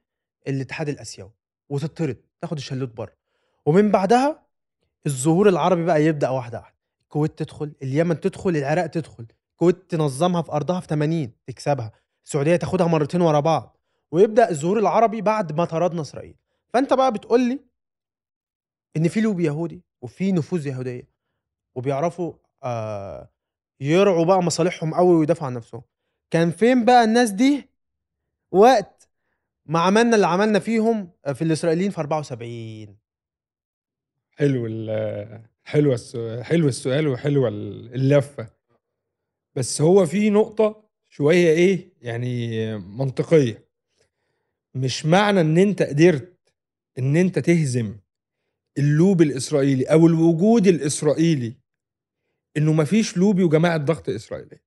الاتحاد 0.49 0.89
الآسيوي. 0.89 1.31
وتطرد 1.69 2.17
تاخد 2.41 2.57
الشلوت 2.57 2.89
بره. 2.97 3.13
ومن 3.67 3.91
بعدها 3.91 4.48
الظهور 5.07 5.49
العربي 5.49 5.85
بقى 5.85 6.05
يبدأ 6.05 6.29
واحدة 6.29 6.59
واحدة. 6.59 6.79
الكويت 7.03 7.39
تدخل 7.39 7.73
اليمن 7.83 8.21
تدخل 8.21 8.51
العراق 8.51 8.87
تدخل. 8.87 9.27
الكويت 9.53 9.91
تنظمها 9.91 10.43
في 10.43 10.53
أرضها 10.53 10.81
في 10.81 10.87
80 10.87 11.33
تكسبها. 11.47 11.93
السعودية 12.25 12.57
تاخدها 12.57 12.87
مرتين 12.87 13.21
ورا 13.21 13.41
بعض. 13.41 13.77
ويبدأ 14.11 14.51
الظهور 14.51 14.79
العربي 14.79 15.21
بعد 15.23 15.53
ما 15.53 15.65
طردنا 15.65 16.01
إسرائيل. 16.01 16.35
فأنت 16.69 16.93
بقى 16.93 17.13
بتقول 17.13 17.41
لي 17.49 17.61
إن 18.97 19.09
في 19.09 19.21
لوبي 19.21 19.45
يهودي 19.45 19.83
وفي 20.03 20.33
نفوذ 20.33 20.67
يهودية 20.67 21.09
وبيعرفوا 21.75 22.33
آه 22.63 23.31
يرعوا 23.81 24.25
بقى 24.25 24.43
مصالحهم 24.43 24.95
قوي 24.95 25.17
ويدافعوا 25.17 25.47
عن 25.47 25.55
نفسهم. 25.55 25.83
كان 26.31 26.51
فين 26.51 26.85
بقى 26.85 27.05
الناس 27.05 27.31
دي؟ 27.31 27.69
وقت 28.53 29.09
ما 29.67 29.81
عملنا 29.81 30.17
اللي 30.17 30.27
عملنا 30.27 30.59
فيهم 30.59 31.11
في 31.35 31.43
الإسرائيليين 31.43 31.91
في 31.91 32.01
74 32.01 32.97
حلو 34.39 34.67
ال 34.67 35.43
حلو 35.65 35.93
السؤال 35.95 36.45
حلو 36.45 36.69
السؤال 36.69 37.09
وحلوة 37.09 37.49
ال- 37.49 37.95
اللفة. 37.95 38.51
بس 39.55 39.81
هو 39.81 40.07
في 40.07 40.31
نقطة 40.31 40.85
شوية 41.09 41.49
إيه 41.51 41.93
يعني 42.03 42.77
منطقية. 42.79 43.65
مش 44.75 45.07
معنى 45.07 45.41
إن 45.41 45.59
أنت 45.59 45.83
قدرت 45.83 46.39
إن 46.99 47.17
أنت 47.17 47.39
تهزم 47.39 47.97
اللوب 48.79 49.23
الإسرائيلي 49.23 49.85
أو 49.85 50.07
الوجود 50.07 50.67
الإسرائيلي 50.67 51.55
إنه 52.57 52.73
مفيش 52.73 53.17
لوبي 53.17 53.43
وجماعة 53.43 53.77
ضغط 53.77 54.09
إسرائيلية. 54.09 54.63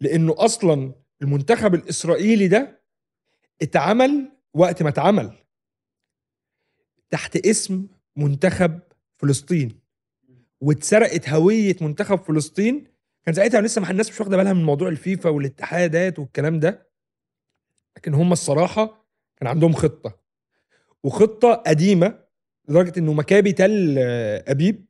لأنه 0.00 0.34
أصلا 0.38 0.92
المنتخب 1.22 1.74
الإسرائيلي 1.74 2.48
ده 2.48 2.82
اتعمل 3.62 4.32
وقت 4.54 4.82
ما 4.82 4.88
اتعمل. 4.88 5.32
تحت 7.12 7.36
اسم 7.36 7.86
منتخب 8.16 8.80
فلسطين. 9.16 9.80
واتسرقت 10.60 11.28
هوية 11.28 11.76
منتخب 11.80 12.18
فلسطين. 12.18 12.86
كان 13.24 13.34
ساعتها 13.34 13.60
لسه 13.60 13.90
الناس 13.90 14.10
مش 14.10 14.20
واخدة 14.20 14.36
بالها 14.36 14.52
من 14.52 14.64
موضوع 14.64 14.88
الفيفا 14.88 15.30
والاتحادات 15.30 16.18
والكلام 16.18 16.60
ده. 16.60 16.88
لكن 17.96 18.14
هم 18.14 18.32
الصراحة 18.32 19.06
كان 19.36 19.48
عندهم 19.48 19.72
خطة. 19.72 20.20
وخطة 21.02 21.54
قديمة 21.54 22.24
لدرجة 22.68 22.98
إنه 22.98 23.12
مكابي 23.12 23.52
تل 23.52 23.94
آه، 23.98 24.44
أبيب 24.48 24.86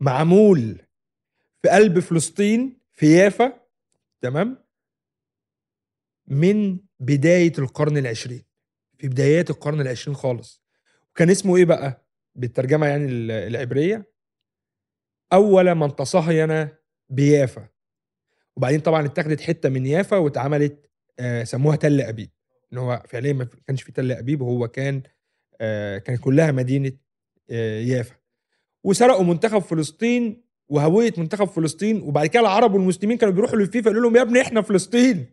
معمول 0.00 0.82
في 1.62 1.68
قلب 1.68 1.98
فلسطين 1.98 2.78
في 2.92 3.16
يافا 3.16 3.60
تمام 4.20 4.64
من 6.26 6.78
بداية 7.00 7.52
القرن 7.58 7.96
العشرين. 7.98 8.42
في 8.98 9.08
بدايات 9.08 9.50
القرن 9.50 9.80
العشرين 9.80 10.16
خالص. 10.16 10.63
وكان 11.14 11.30
اسمه 11.30 11.56
إيه 11.56 11.64
بقى؟ 11.64 12.06
بالترجمة 12.34 12.86
يعني 12.86 13.04
ال- 13.04 13.30
العبرية. 13.30 14.12
أول 15.32 15.74
من 15.74 15.96
تصهين 15.96 16.68
بيافا. 17.08 17.68
وبعدين 18.56 18.80
طبعا 18.80 19.06
اتاخدت 19.06 19.40
حتة 19.40 19.68
من 19.68 19.86
يافا 19.86 20.16
واتعملت 20.16 20.90
آه 21.20 21.44
سموها 21.44 21.76
تل 21.76 22.00
أبيب. 22.00 22.30
إن 22.72 22.78
هو 22.78 23.02
فعليا 23.08 23.32
ما 23.32 23.48
كانش 23.66 23.82
في 23.82 23.92
تل 23.92 24.12
أبيب 24.12 24.42
هو 24.42 24.68
كان 24.68 25.02
آه 25.60 25.98
كان 25.98 26.16
كلها 26.16 26.52
مدينة 26.52 26.92
آه 27.50 27.80
يافا. 27.80 28.14
وسرقوا 28.84 29.24
منتخب 29.24 29.58
فلسطين 29.58 30.44
وهويه 30.68 31.12
منتخب 31.18 31.44
فلسطين. 31.44 32.02
وبعد 32.02 32.26
كده 32.26 32.40
العرب 32.42 32.74
والمسلمين 32.74 33.16
كانوا 33.18 33.34
بيروحوا 33.34 33.56
للفيفا 33.58 33.88
يقولوا 33.90 34.02
لهم 34.10 34.16
يا 34.16 34.22
ابني 34.22 34.40
إحنا 34.40 34.62
فلسطين. 34.62 35.26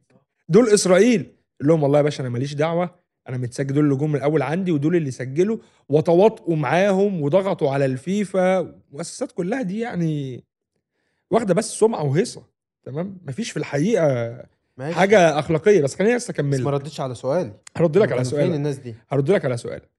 دول 0.49 0.69
إسرائيل. 0.69 1.21
يقول 1.21 1.67
لهم 1.69 1.83
والله 1.83 1.97
يا 1.97 2.03
باشا 2.03 2.21
أنا 2.21 2.29
ماليش 2.29 2.53
دعوة. 2.53 3.00
أنا 3.31 3.37
متسجل 3.43 3.73
دول 3.73 3.83
اللي 3.85 3.95
جم 3.95 4.15
الأول 4.15 4.41
عندي 4.41 4.71
ودول 4.71 4.95
اللي 4.95 5.11
سجلوا 5.11 5.57
وتواطؤوا 5.89 6.55
معاهم 6.55 7.21
وضغطوا 7.21 7.71
على 7.71 7.85
الفيفا. 7.85 8.59
المؤسسات 8.59 9.31
كلها 9.31 9.61
دي 9.61 9.79
يعني 9.79 10.43
واخدة 11.31 11.53
بس 11.53 11.71
سمعة 11.79 12.03
وهيصة 12.03 12.43
تمام؟ 12.83 13.17
مفيش 13.27 13.51
في 13.51 13.57
الحقيقة 13.57 14.37
ماشي. 14.77 14.95
حاجة 14.95 15.39
أخلاقية. 15.39 15.81
بس 15.81 15.95
خليني 15.95 16.15
بس 16.15 16.23
بس 16.23 16.29
ما 16.29 16.35
اكمل 16.35 16.73
ردتش 16.73 16.99
على 17.01 17.15
سؤالي 17.15 17.53
هرد 17.77 17.97
لك 17.97 18.01
على 18.11 18.23
كانوا 18.23 18.23
فين 18.23 18.39
سؤالك 18.39 18.55
الناس 18.55 18.77
دي؟ 18.77 18.95
هرد 19.09 19.31
لك 19.31 19.45
على 19.45 19.57
سؤالك 19.57 19.89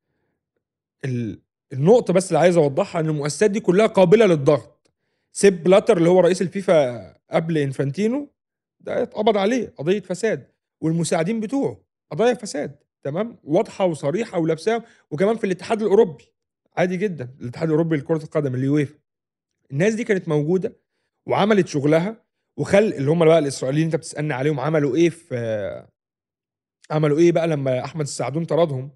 ال- 1.05 1.38
النقطة 1.73 2.12
بس 2.12 2.29
اللي 2.29 2.38
عايز 2.38 2.57
أوضحها 2.57 3.01
إن 3.01 3.07
المؤسسات 3.09 3.51
دي 3.51 3.61
كلها 3.61 3.87
قابلة 3.87 4.27
للضغط. 4.27 4.90
سيب 5.33 5.62
بلاتر 5.62 5.97
اللي 5.97 6.09
هو 6.09 6.21
رئيس 6.21 6.42
الفيفا 6.42 7.14
قبل 7.31 7.59
إنفانتينو 7.59 8.29
ده 8.81 9.03
اتقبض 9.03 9.37
عليه 9.37 9.73
قضية 9.79 10.01
فساد. 10.01 10.47
والمساعدين 10.81 11.40
بتوعه 11.40 11.79
قضايا 12.11 12.35
فساد. 12.35 12.77
تمام؟ 13.03 13.38
واضحة 13.45 13.85
وصريحة 13.85 14.38
ولابساها. 14.38 14.85
وكمان 15.11 15.37
في 15.37 15.45
الاتحاد 15.45 15.83
الأوروبي 15.83 16.25
عادي 16.77 16.97
جدا. 16.97 17.35
الاتحاد 17.41 17.69
الأوروبي 17.69 17.97
لكرة 17.97 18.25
القدم 18.25 18.55
اليويفا 18.55 18.99
الناس 19.71 19.95
دي 19.95 20.05
كانت 20.05 20.29
موجودة 20.29 20.77
وعملت 21.27 21.67
شغلها 21.69 22.25
وخل 22.57 22.79
اللي 22.79 23.11
هم 23.11 23.25
بقى 23.25 23.38
الإسرائيليين 23.38 23.87
أنت 23.87 23.97
بتسألني 23.97 24.35
عليهم 24.35 24.61
عملوا 24.61 24.97
إيه 24.97 25.11
في 25.11 25.87
عملوا 26.91 27.19
إيه 27.19 27.33
بقى 27.33 27.49
لما 27.49 27.85
أحمد 27.85 28.01
السعدون 28.05 28.45
طردهم؟ 28.45 28.91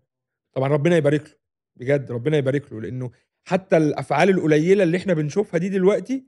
طبعا 0.52 0.68
ربنا 0.68 0.96
يبارك 0.96 1.22
له. 1.28 1.34
بجد 1.76 2.10
ربنا 2.12 2.36
يبارك 2.36 2.72
له. 2.72 2.80
لأنه 2.80 3.10
حتى 3.44 3.76
الأفعال 3.76 4.30
القليلة 4.30 4.82
اللي 4.82 4.96
إحنا 4.96 5.14
بنشوفها 5.14 5.58
دي 5.58 5.68
دلوقتي 5.68 6.26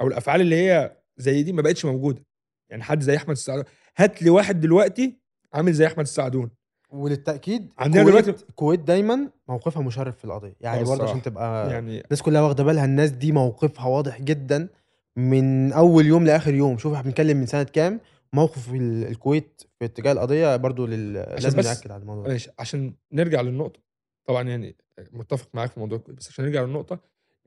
أو 0.00 0.08
الأفعال 0.08 0.40
اللي 0.40 0.56
هي 0.56 0.96
زي 1.16 1.42
دي 1.42 1.52
ما 1.52 1.62
بقتش 1.62 1.84
موجودة. 1.84 2.24
يعني 2.70 2.82
حد 2.82 3.00
زي 3.02 3.16
أحمد 3.16 3.30
السعدون. 3.30 3.64
هات 3.96 4.22
لي 4.22 4.30
واحد 4.30 4.60
دلوقتي 4.60 5.18
عامل 5.52 5.72
زي 5.72 5.86
أحمد 5.86 6.00
السعدون. 6.00 6.50
وللتأكيد 6.92 7.68
عندنا 7.78 8.02
دلوقتي- 8.04 8.30
الكويت 8.48 8.80
دايما 8.80 9.28
موقفها 9.48 9.82
مشرف 9.82 10.18
في 10.18 10.24
القضية. 10.24 10.56
يعني 10.60 10.80
آه 10.80 10.84
برضه. 10.84 11.04
عشان 11.04 11.22
تبقى 11.22 11.70
يعني 11.70 12.00
الناس 12.04 12.22
كلها 12.22 12.40
واخدة 12.42 12.64
بالها 12.64 12.84
الناس 12.84 13.10
دي 13.10 13.32
موقفها 13.32 13.86
واضح 13.86 14.20
جدا 14.22 14.68
من 15.16 15.72
أول 15.72 16.06
يوم 16.06 16.24
لآخر 16.24 16.54
يوم. 16.54 16.78
شوف 16.78 16.92
إحنا 16.92 17.04
بنتكلم 17.04 17.36
من 17.36 17.46
سنة 17.46 17.62
كام؟ 17.62 18.00
موقف 18.32 18.72
ال- 18.74 19.04
الكويت 19.06 19.62
في 19.78 19.84
اتجاه 19.84 20.12
القضية 20.12 20.56
برضو 20.56 20.86
لل... 20.86 21.12
لازم 21.12 21.60
نأكد 21.60 21.90
على 21.90 22.02
الموضوع. 22.02 22.28
ماشي 22.28 22.50
عشان 22.58 22.92
نرجع 23.12 23.40
للنقطة. 23.40 23.80
طبعا 24.24 24.42
يعني 24.48 24.76
متفق 25.12 25.48
معاك 25.54 25.70
في 25.70 25.80
موضوع 25.80 25.98
الكويت 25.98 26.18
بس 26.18 26.28
عشان 26.28 26.44
نرجع 26.44 26.62
للنقطة 26.62 26.98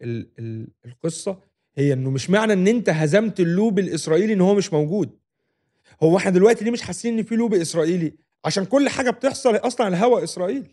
ال 0.02 0.28
ال 0.40 0.68
القصة 0.86 1.40
هي 1.76 1.94
إنه 1.94 2.10
مش 2.10 2.30
معنى 2.30 2.54
إن 2.54 2.68
أنت 2.68 2.90
هزمت 2.90 3.40
اللوب 3.40 3.80
الإسرائيلي 3.80 4.34
إن 4.34 4.42
هو 4.42 4.56
مش 4.56 4.74
موجود. 4.74 5.10
هو 6.04 6.18
إحنا 6.18 6.32
دلوقتي 6.32 6.66
ليه 6.66 6.72
مش 6.72 6.82
حاسين 6.82 7.18
إن 7.18 7.24
في 7.24 7.36
لوب 7.36 7.54
إسرائيلي؟ 7.54 8.14
عشان 8.46 8.66
كل 8.66 8.90
حاجة 8.90 9.10
بتحصل 9.10 9.56
أصلا 9.56 9.86
على 9.86 9.98
هوا 9.98 10.24
إسرائيل. 10.24 10.68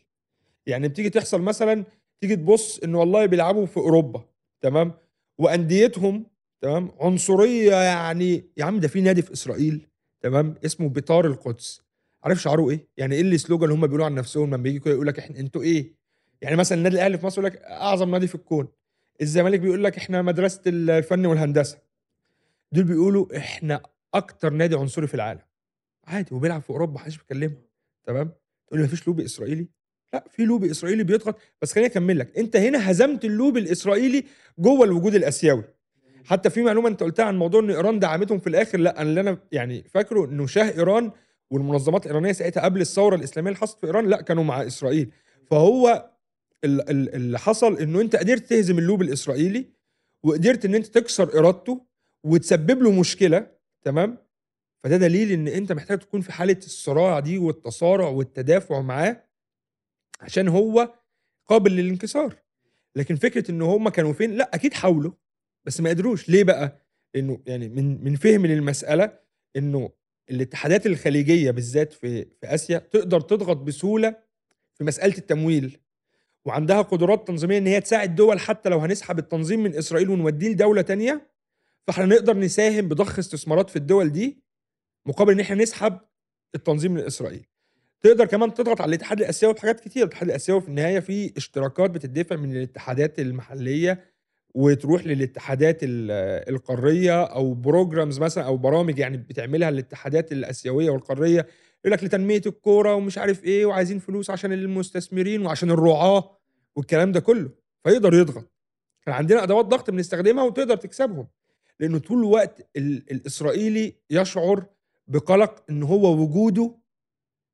يعني 0.67 0.89
بتيجي 0.89 1.11
تحصل 1.11 1.43
مثلا 1.43 1.85
تيجي 2.21 2.37
تبص 2.37 2.79
ان 2.79 2.95
والله 2.95 3.27
بيلعبوا 3.27 3.67
في 3.67 3.77
أوروبا 3.77 4.25
تمام؟ 4.61 4.93
وأنديتهم 5.39 6.27
تمام؟ 6.61 6.91
عنصرية 7.01 7.75
يعني 7.77 8.45
يا 8.57 8.65
عم 8.65 8.81
ده 8.81 8.89
في 8.89 9.01
نادي 9.01 9.23
في 9.23 9.33
إسرائيل 9.33 9.87
تمام؟ 10.21 10.55
اسمه 10.65 10.89
بيطار 10.89 11.27
القدس. 11.27 11.83
عارف 12.25 12.43
شعاره 12.43 12.71
إيه؟ 12.71 12.89
يعني 12.97 13.15
إيه 13.15 13.23
السلوجان 13.23 13.65
اللي 13.65 13.75
هم 13.75 13.87
بيقولوا 13.87 14.07
عن 14.07 14.15
نفسهم 14.15 14.47
لما 14.47 14.57
بيجي 14.57 14.79
كده 14.79 14.95
يقول 14.95 15.07
لك 15.07 15.19
إحنا 15.19 15.39
أنتوا 15.39 15.63
إيه؟ 15.63 15.95
يعني 16.43 16.57
مثلا 16.57 16.79
النادي 16.79 16.97
الأهلي 16.97 17.19
في 17.19 17.27
مصر 17.27 17.41
يقول 17.43 17.53
لك 17.53 17.63
أعظم 17.63 18.11
نادي 18.11 18.27
في 18.27 18.35
الكون. 18.35 18.69
الزمالك 19.21 19.61
بيقول 19.61 19.85
لك 19.85 19.97
إحنا 19.97 20.23
مدرسة 20.23 20.61
الفن 20.67 21.27
والهندسة. 21.27 21.79
دول 22.73 22.85
بيقولوا 22.85 23.37
إحنا 23.37 23.83
أكتر 24.15 24.51
نادي 24.53 24.77
عنصري 24.77 25.07
في 25.07 25.15
العالم. 25.15 25.41
عادي 26.07 26.35
وبيلعب 26.35 26.63
في 26.63 26.71
أوروبا 26.71 26.93
محدش 26.93 27.17
بيكلمه 27.19 27.57
تمام؟ 28.05 28.31
تقول 28.67 28.81
لي 28.81 28.87
مفيش 28.87 29.07
لوبي 29.07 29.25
إسرائيلي؟ 29.25 29.69
لا 30.13 30.25
في 30.31 30.45
لوبي 30.45 30.71
إسرائيلي 30.71 31.05
بيضغط. 31.05 31.39
بس 31.63 31.73
خليني 31.73 31.89
أكمل 31.91 32.19
لك 32.19 32.39
أنت 32.39 32.57
هنا 32.57 32.91
هزمت 32.91 33.25
اللوبي 33.25 33.61
الإسرائيلي 33.61 34.25
جوه 34.59 34.85
الوجود 34.85 35.15
الآسيوي. 35.15 35.65
حتى 36.25 36.51
في 36.51 36.63
معلومة 36.63 36.89
أنت 36.89 37.03
قلتها 37.03 37.25
عن 37.25 37.39
موضوع 37.39 37.61
إن 37.61 37.71
إيران 37.71 37.99
دعمتهم 37.99 38.39
في 38.39 38.47
الآخر 38.47 38.79
لا 38.79 39.01
أنا 39.01 39.09
اللي 39.11 39.21
أنا 39.21 39.39
يعني 39.53 39.83
فاكره 39.89 40.25
انه 40.25 40.47
شاه 40.47 40.71
إيران 40.79 41.11
والمنظمات 41.51 42.07
الإيرانية 42.07 42.33
ساعتها 42.33 42.61
قبل 42.63 42.81
الثورة 42.81 43.17
الإسلامية 43.17 43.51
اللي 43.51 43.61
حصلت 43.61 43.81
في 43.81 43.87
إيران 43.87 44.07
لا 44.07 44.21
كانوا 44.23 44.45
مع 44.45 44.67
إسرائيل. 44.67 45.11
فهو 45.51 46.11
ال- 46.65 46.91
ال- 46.91 47.15
اللي 47.15 47.39
حصل 47.39 47.79
إنه 47.79 48.01
أنت 48.01 48.17
قدرت 48.17 48.47
تهزم 48.47 48.79
اللوبي 48.79 49.03
الإسرائيلي 49.03 49.67
وقدرت 50.23 50.65
إن 50.65 50.75
أنت 50.75 50.87
تكسر 50.87 51.39
إرادته 51.39 51.87
وتسبب 52.25 52.83
له 52.83 52.93
مشكلة 53.01 53.47
تمام؟ 53.83 54.19
فده 54.85 54.97
دليل 54.97 55.33
إن 55.33 55.49
أنت 55.49 55.73
محتاج 55.73 55.99
تكون 55.99 56.21
في 56.21 56.33
حالة 56.33 56.57
الصراع 56.59 57.21
دي 57.21 57.39
والتصارع 57.39 58.09
والتدافع 58.09 58.81
معاه 58.81 59.25
عشان 60.21 60.49
هو 60.49 60.95
قابل 61.49 61.73
للانكسار. 61.77 62.35
لكن 62.97 63.17
فكرة 63.17 63.51
إن 63.51 63.63
هم 63.63 63.89
كانوا 63.89 64.13
فين؟ 64.13 64.31
لأ 64.37 64.51
أكيد 64.55 64.75
حاولوا 64.75 65.13
بس 65.65 65.81
ما 65.81 65.91
قدروش. 65.91 66.29
ليه 66.29 66.45
بقى؟ 66.45 66.79
لأنه 67.15 67.41
يعني 67.47 67.69
من 67.69 68.05
من 68.05 68.17
فهم 68.17 68.47
للمسألة 68.47 69.19
إنه 69.57 69.91
الاتحادات 70.31 70.87
الخليجية 70.87 71.51
بالذات 71.51 71.93
في 71.93 72.25
في 72.25 72.55
آسيا 72.55 72.79
تقدر 72.79 73.21
تضغط 73.21 73.57
بسهولة 73.57 74.17
في 74.75 74.85
مسألة 74.85 75.19
التمويل 75.19 75.79
وعندها 76.45 76.83
قدرات 76.83 77.29
تنظيمية 77.29 77.59
إن 77.59 77.67
هي 77.67 77.81
تساعد 77.81 78.15
دول 78.15 78.41
حتى 78.41 78.69
لو 78.69 78.79
هنسحب 78.79 79.19
التنظيم 79.19 79.63
من 79.63 79.75
إسرائيل 79.75 80.11
ونوديه 80.11 80.49
لدولة 80.49 80.83
تانية 80.83 81.31
فإحنا 81.87 82.05
نقدر 82.07 82.37
نساهم 82.39 82.89
بضخ 82.89 83.19
استثمارات 83.19 83.71
في 83.71 83.77
الدول 83.77 84.13
دي 84.13 84.42
مقابل 85.07 85.33
إن 85.33 85.41
إحنا 85.41 85.57
نسحب 85.57 85.99
التنظيم 86.55 86.93
من 86.93 87.01
اسرائيل 87.01 87.47
تقدر 88.01 88.25
كمان 88.27 88.55
تضغط 88.55 88.81
على 88.81 88.89
الاتحاد 88.89 89.21
الآسيوي 89.21 89.53
بحاجات 89.53 89.81
كتير. 89.81 90.03
الاتحاد 90.03 90.29
الآسيوي 90.29 90.61
في 90.61 90.69
النهاية 90.69 91.01
فيه 91.01 91.31
اشتراكات 91.37 91.91
بتدفع 91.91 92.37
من 92.37 92.57
الاتحادات 92.57 93.19
المحلية 93.21 94.05
وتروح 94.55 95.07
للاتحادات 95.07 95.79
ال- 95.83 96.11
القارية 96.55 97.23
أو 97.25 97.55
بروجرامز 97.55 98.19
مثلا 98.19 98.45
أو 98.45 98.57
برامج 98.57 98.99
يعني 98.99 99.17
بتعملها 99.17 99.69
الاتحادات 99.69 100.33
الآسيوية 100.33 100.91
والقارية. 100.91 101.47
يقول 101.85 101.93
لك 101.93 102.05
لتنمية 102.05 102.43
الكورة 102.47 102.95
ومش 102.95 103.19
عارف 103.19 103.45
إيه 103.45 103.67
وعايزين 103.67 103.99
فلوس 103.99 104.31
عشان 104.31 104.53
المستثمرين 104.53 105.47
وعشان 105.47 105.71
الرعاة 105.71 106.39
والكلام 106.77 107.13
ده 107.13 107.21
كله. 107.21 107.51
فيقدر 107.85 108.15
يضغط. 108.15 108.53
كان 109.07 109.15
عندنا 109.15 109.43
أدوات 109.43 109.65
ضغط 109.67 109.91
بنستخدمها 109.91 110.45
وتقدر 110.45 110.77
تكسبهم. 110.77 111.29
لأنه 111.81 111.99
طول 111.99 112.19
الوقت 112.19 112.69
ال- 112.77 113.05
الإسرائيلي 113.13 113.95
يشعر 114.11 114.65
بقلق 115.07 115.65
إن 115.71 115.83
هو 115.83 116.23
وجوده 116.23 116.79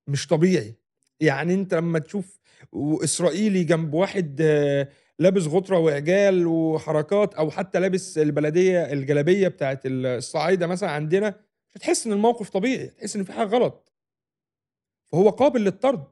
مش 0.07 0.27
طبيعي. 0.27 0.75
يعني 1.21 1.55
أنت 1.55 1.75
لما 1.75 1.99
تشوف 1.99 2.39
إسرائيلي 3.05 3.65
جنب 3.65 3.95
واحد 3.95 4.39
آه، 4.41 4.89
لابس 5.19 5.47
غطرة 5.47 5.79
وعجال 5.79 6.47
وحركات 6.47 7.35
أو 7.35 7.51
حتى 7.51 7.81
لابس 7.81 8.19
البلدية 8.19 8.93
الجلابية 8.93 9.49
بتاعت 9.49 9.81
الصعايدة 9.87 10.67
مثلا 10.67 10.91
عندنا 10.91 11.41
مش 11.75 12.07
إن 12.07 12.13
الموقف 12.13 12.51
طبيعي 12.51 12.87
تحس 12.87 13.17
إن 13.17 13.25
في 13.25 13.33
حاجة 13.33 13.47
غلط. 13.49 13.93
فهو 15.13 15.29
قابل 15.29 15.65
للطرد. 15.65 16.05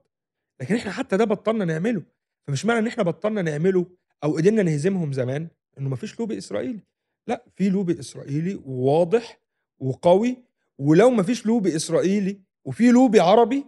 لكن 0.60 0.74
إحنا 0.74 0.92
حتى 0.92 1.16
ده 1.16 1.24
بطلنا 1.24 1.64
نعمله. 1.64 2.02
فمش 2.46 2.64
معنى 2.64 2.78
إن 2.78 2.86
إحنا 2.86 3.02
بطلنا 3.02 3.42
نعمله 3.42 3.86
أو 4.24 4.36
قدرنا 4.36 4.62
نهزمهم 4.62 5.12
زمان 5.12 5.48
إنه 5.78 5.88
مفيش 5.88 6.20
لوبي 6.20 6.38
إسرائيلي. 6.38 6.80
لا 7.26 7.44
في 7.56 7.68
لوبي 7.70 8.00
إسرائيلي 8.00 8.60
واضح 8.66 9.40
وقوي 9.78 10.36
ولو 10.78 11.10
مفيش 11.10 11.46
لوبي 11.46 11.76
إسرائيلي 11.76 12.40
وفي 12.64 12.90
لوبي 12.90 13.20
عربي 13.20 13.66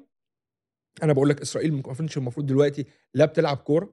أنا 1.02 1.12
بقول 1.12 1.28
لك 1.28 1.40
إسرائيل 1.40 1.72
ما 1.74 1.82
كانش 1.82 2.16
المفروض 2.16 2.46
دلوقتي 2.46 2.86
لا 3.14 3.24
بتلعب 3.24 3.56
كورة 3.56 3.92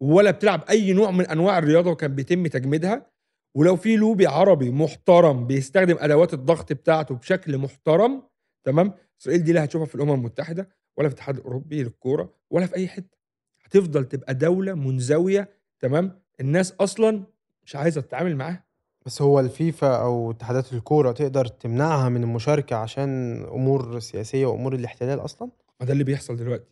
ولا 0.00 0.30
بتلعب 0.30 0.64
أي 0.70 0.92
نوع 0.92 1.10
من 1.10 1.26
أنواع 1.26 1.58
الرياضة 1.58 1.90
وكان 1.90 2.14
بيتم 2.14 2.46
تجميدها. 2.46 3.10
ولو 3.54 3.76
في 3.76 3.96
لوبي 3.96 4.26
عربي 4.26 4.70
محترم 4.70 5.46
بيستخدم 5.46 5.96
أدوات 6.00 6.34
الضغط 6.34 6.72
بتاعته 6.72 7.14
بشكل 7.14 7.58
محترم 7.58 8.22
تمام؟ 8.64 8.92
إسرائيل 9.20 9.44
دي 9.44 9.52
لا 9.52 9.64
هتشوفها 9.64 9.86
في 9.86 9.94
الأمم 9.94 10.12
المتحدة 10.14 10.68
ولا 10.96 11.08
في 11.08 11.14
الاتحاد 11.14 11.36
الأوروبي 11.36 11.82
للكورة 11.82 12.34
ولا 12.50 12.66
في 12.66 12.76
أي 12.76 12.88
حتة. 12.88 13.18
هتفضل 13.64 14.04
تبقى 14.04 14.34
دولة 14.34 14.74
منزوية 14.74 15.48
تمام؟ 15.80 16.20
الناس 16.40 16.72
أصلا 16.72 17.24
مش 17.64 17.76
عايزة 17.76 18.00
تتعامل 18.00 18.36
معاها. 18.36 18.64
بس 19.06 19.22
هو 19.22 19.40
الفيفا 19.40 19.96
أو 20.02 20.30
اتحادات 20.30 20.72
الكورة 20.72 21.12
تقدر 21.12 21.46
تمنعها 21.46 22.08
من 22.08 22.22
المشاركة 22.22 22.76
عشان 22.76 23.42
أمور 23.44 24.00
سياسية 24.00 24.46
وأمور 24.46 24.74
الاحتلال 24.74 25.20
أصلا؟ 25.24 25.50
ما 25.80 25.86
ده 25.86 25.92
اللي 25.92 26.04
بيحصل 26.04 26.36
دلوقتي. 26.36 26.70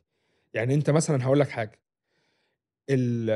يعني 0.54 0.74
أنت 0.74 0.90
مثلا 0.90 1.24
هقول 1.24 1.40
لك 1.40 1.48
حاجة. 1.48 1.80
ال 2.90 3.30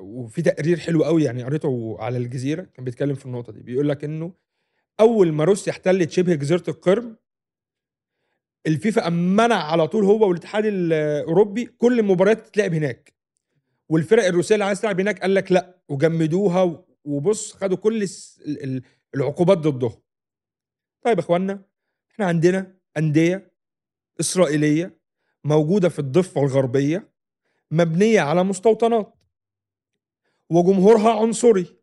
وفي 0.00 0.42
تقرير 0.42 0.78
حلو 0.78 1.04
أوي 1.04 1.24
يعني 1.24 1.44
قريته 1.44 1.96
على 2.00 2.18
الجزيرة 2.18 2.62
كان 2.62 2.84
بيتكلم 2.84 3.14
في 3.14 3.26
النقطة 3.26 3.52
دي، 3.52 3.62
بيقول 3.62 3.88
لك 3.88 4.04
إنه 4.04 4.32
أول 5.00 5.32
ما 5.32 5.44
روسيا 5.44 5.72
احتلت 5.72 6.10
شبه 6.10 6.34
جزيرة 6.34 6.62
القرم 6.68 7.16
الفيفا 8.66 9.08
منع 9.08 9.54
على 9.54 9.88
طول 9.88 10.04
هو 10.04 10.28
والاتحاد 10.28 10.64
الأوروبي 10.66 11.64
كل 11.64 11.98
المباريات 11.98 12.46
تتلعب 12.46 12.74
هناك، 12.74 13.12
والفرق 13.88 14.24
الروسية 14.24 14.54
اللي 14.54 14.64
عايزة 14.64 14.80
تلعب 14.82 15.00
هناك 15.00 15.20
قال 15.20 15.34
لك 15.34 15.52
لأ، 15.52 15.76
وجمدوها 15.88 16.84
وبُص 17.04 17.52
خدوا 17.52 17.76
كل 17.76 18.06
العقوبات 19.14 19.58
ضدهم. 19.58 20.02
طيب 21.02 21.18
يا 21.18 21.22
إخوانا 21.22 21.64
إحنا 22.12 22.26
عندنا 22.26 22.76
أندية 22.96 23.52
إسرائيلية 24.20 25.00
موجودة 25.44 25.88
في 25.88 25.98
الضفة 25.98 26.40
الغربية 26.42 27.12
مبنية 27.70 28.20
على 28.20 28.44
مستوطنات. 28.44 29.14
وجمهورها 30.50 31.20
عنصري. 31.20 31.76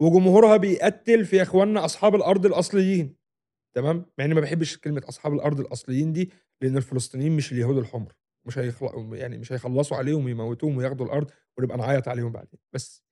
وجمهورها 0.00 0.56
بيقتل 0.56 1.24
في 1.24 1.36
يا 1.36 1.42
إخوانا 1.42 1.84
أصحاب 1.84 2.14
الأرض 2.14 2.46
الأصليين. 2.46 3.16
تمام؟ 3.74 4.06
مع 4.18 4.24
إني 4.24 4.34
ما 4.34 4.40
باحبش 4.40 4.76
كلمة 4.78 5.02
أصحاب 5.08 5.34
الأرض 5.34 5.60
الأصليين 5.60 6.12
دي 6.12 6.30
لأن 6.60 6.76
الفلسطينيين 6.76 7.36
مش 7.36 7.52
اليهود 7.52 7.76
الحمر. 7.76 8.12
مش 8.44 8.58
هيخل 8.58 9.10
يعني 9.12 9.38
مش 9.38 9.52
هيخلصوا 9.52 9.96
عليهم 9.96 10.24
ويموتوهم 10.24 10.76
وياخدوا 10.76 11.06
الأرض 11.06 11.30
ونبقى 11.58 11.78
نعيط 11.78 12.08
عليهم 12.08 12.32
بعدين. 12.32 12.60
بس. 12.72 13.07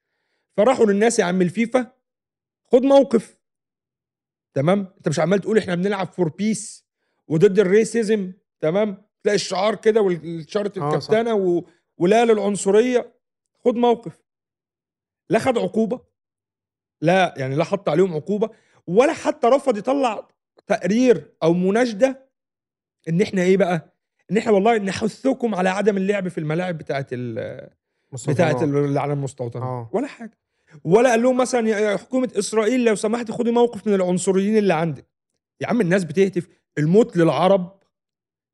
فراحوا 0.57 0.87
للناس 0.87 1.19
يا 1.19 1.25
عم 1.25 1.43
الفيفا 1.43 1.93
خد 2.65 2.83
موقف 2.83 3.39
تمام؟ 4.55 4.93
أنت 4.97 5.09
مش 5.09 5.21
عمال 5.21 5.39
تقول 5.39 5.59
إحنا 5.59 5.75
بنلعب 5.75 6.07
for 6.07 6.29
peace 6.29 6.87
وضد 7.29 7.59
ال 7.59 7.69
racism 7.69 8.33
تمام؟ 8.61 9.03
تلاقي 9.23 9.37
الشعار 9.37 9.75
كده 9.75 10.01
والشارة 10.01 10.73
آه،. 10.79 10.89
الكابتن 10.89 11.35
و 11.35 11.65
ولا 11.99 12.25
للعنصرية 12.25 13.15
خد 13.65 13.75
موقف 13.75 14.23
لا 15.31 15.39
خد 15.39 15.59
عقوبة 15.59 16.01
لا 17.01 17.35
يعني 17.37 17.55
لا 17.55 17.65
حط 17.65 17.89
عليهم 17.89 18.15
عقوبة 18.15 18.51
ولا 18.87 19.13
حتى 19.13 19.47
رفض 19.47 19.79
يطلع 19.79 20.29
تقرير 20.67 21.33
أو 21.43 21.53
مناشدة 21.53 22.27
إن 23.09 23.23
إحنا 23.23 23.43
إيه 23.43 23.57
بقى؟ 23.57 23.95
إن 24.31 24.37
إحنا 24.37 24.53
والله 24.53 24.79
نحثكم 24.79 25.55
على 25.55 25.69
عدم 25.69 25.97
اللعب 25.97 26.29
في 26.29 26.39
الملاعب 26.39 26.79
بتاعة 26.79 27.07
ال 27.13 27.69
مستوطنات. 28.13 28.63
اللي 28.63 29.01
على 29.01 29.13
المستوطنات 29.13 29.67
آه. 29.67 29.91
ولا 29.93 30.07
حاجة 30.07 30.39
ولا 30.85 31.11
قال 31.11 31.23
لهم 31.23 31.37
مثلا 31.37 31.69
يا 31.69 31.97
حكومة 31.97 32.29
إسرائيل 32.39 32.85
لو 32.85 32.95
سمحت 32.95 33.31
خدي 33.31 33.51
موقف 33.51 33.87
من 33.87 33.95
العنصريين 33.95 34.57
اللي 34.57 34.75
عندك. 34.75 35.07
يا 35.61 35.67
عم 35.67 35.81
الناس 35.81 36.05
بتهتف 36.05 36.49
الموت 36.79 37.17
للعرب. 37.17 37.79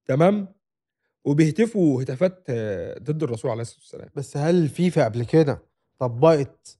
تمام؟ 0.06 0.48
وبيهتفوا 1.24 2.02
هتافات 2.02 2.44
آه، 2.48 2.98
ضد 2.98 3.22
الرسول 3.22 3.50
عليه 3.50 3.62
الصلاة 3.62 3.80
والسلام. 3.80 4.08
بس 4.16 4.36
هل 4.36 4.54
الفيفا 4.54 5.04
قبل 5.04 5.24
كده 5.24 5.62
طبقت 5.98 6.78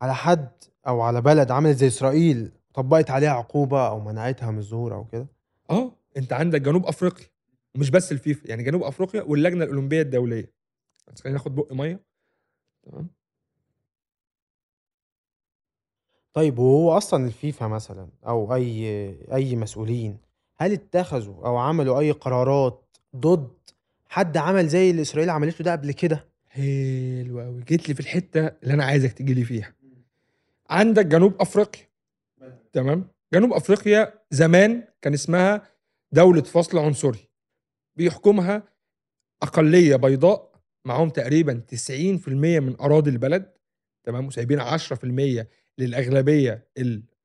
على 0.00 0.14
حد 0.14 0.50
أو 0.86 1.00
على 1.00 1.20
بلد 1.20 1.50
عملت 1.50 1.76
زي 1.76 1.86
إسرائيل 1.86 2.52
طبقت 2.74 3.10
عليها 3.10 3.30
عقوبة 3.30 3.88
أو 3.88 4.00
منعتها 4.00 4.50
من 4.50 4.58
الظهور 4.58 4.94
أو 4.94 5.04
كده؟ 5.04 5.26
آه 5.70 5.92
أنت 6.16 6.32
عندك 6.32 6.60
جنوب 6.60 6.86
أفريقيا 6.86 7.26
ومش 7.74 7.90
بس 7.90 8.12
الفيفا. 8.12 8.48
يعني 8.48 8.62
جنوب 8.62 8.82
أفريقيا 8.82 9.22
واللجنة 9.22 9.64
الأولمبية 9.64 10.02
الدولية. 10.02 10.52
بس 11.12 11.20
خلينا 11.20 11.38
ناخد 11.38 11.54
بق 11.54 11.72
مية. 11.72 12.04
تمام؟ 12.82 13.08
طيب 16.34 16.58
وهو 16.58 16.96
أصلا 16.96 17.26
الفيفا 17.26 17.66
مثلا 17.66 18.08
أو 18.26 18.54
أي 18.54 18.86
أي 19.34 19.56
مسؤولين 19.56 20.18
هل 20.56 20.72
اتخذوا 20.72 21.46
أو 21.46 21.56
عملوا 21.56 22.00
أي 22.00 22.10
قرارات 22.10 22.96
ضد 23.16 23.52
حد 24.08 24.36
عمل 24.36 24.68
زي 24.68 24.90
اللي 24.90 25.02
إسرائيل 25.02 25.30
عملته 25.30 25.64
ده 25.64 25.72
قبل 25.72 25.92
كده؟ 25.92 26.24
حلو 26.48 27.40
قوي 27.40 27.62
جيت 27.62 27.88
لي 27.88 27.94
في 27.94 28.00
الحتة 28.00 28.46
اللي 28.46 28.74
أنا 28.74 28.84
عايزك 28.84 29.12
تجي 29.12 29.34
لي 29.34 29.44
فيها. 29.44 29.74
عندك 30.70 31.06
جنوب 31.06 31.34
أفريقيا. 31.40 31.82
تمام؟ 32.72 33.08
جنوب 33.34 33.52
أفريقيا 33.52 34.14
زمان 34.30 34.84
كان 35.02 35.14
اسمها 35.14 35.62
دولة 36.12 36.42
فصل 36.42 36.78
عنصري. 36.78 37.28
بيحكمها 37.96 38.62
أقلية 39.42 39.96
بيضاء 39.96 40.52
معاهم 40.84 41.10
تقريبا 41.10 41.62
90% 41.68 42.28
من 42.60 42.80
أراضي 42.80 43.10
البلد. 43.10 43.52
تمام؟ 44.04 44.26
وسايبين 44.26 44.60
10% 44.60 45.46
للأغلبية 45.78 46.68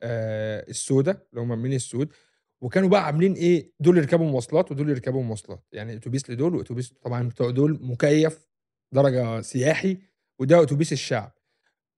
آه، 0.04 0.66
السوداء 0.70 1.28
اللي 1.32 1.42
هم 1.42 1.60
من 1.60 1.74
السود 1.74 2.14
وكانوا 2.62 2.90
بقى 2.90 3.06
عاملين 3.06 3.34
إيه 3.34 3.72
دول 3.80 3.98
يركبوا 3.98 4.26
مواصلات 4.26 4.72
ودول 4.72 4.90
يركبوا 4.90 5.24
مواصلات. 5.24 5.64
يعني 5.72 5.96
أتوبيس 5.96 6.30
لدول 6.30 6.56
وأتوبيس 6.56 6.94
طبعا 7.04 7.30
بتوع 7.30 7.50
دول 7.50 7.80
مكيف 7.82 8.48
درجة 8.92 9.42
سياحي 9.42 9.98
وده 10.40 10.64
أتوبيس 10.64 10.94
الشعب. 10.94 11.32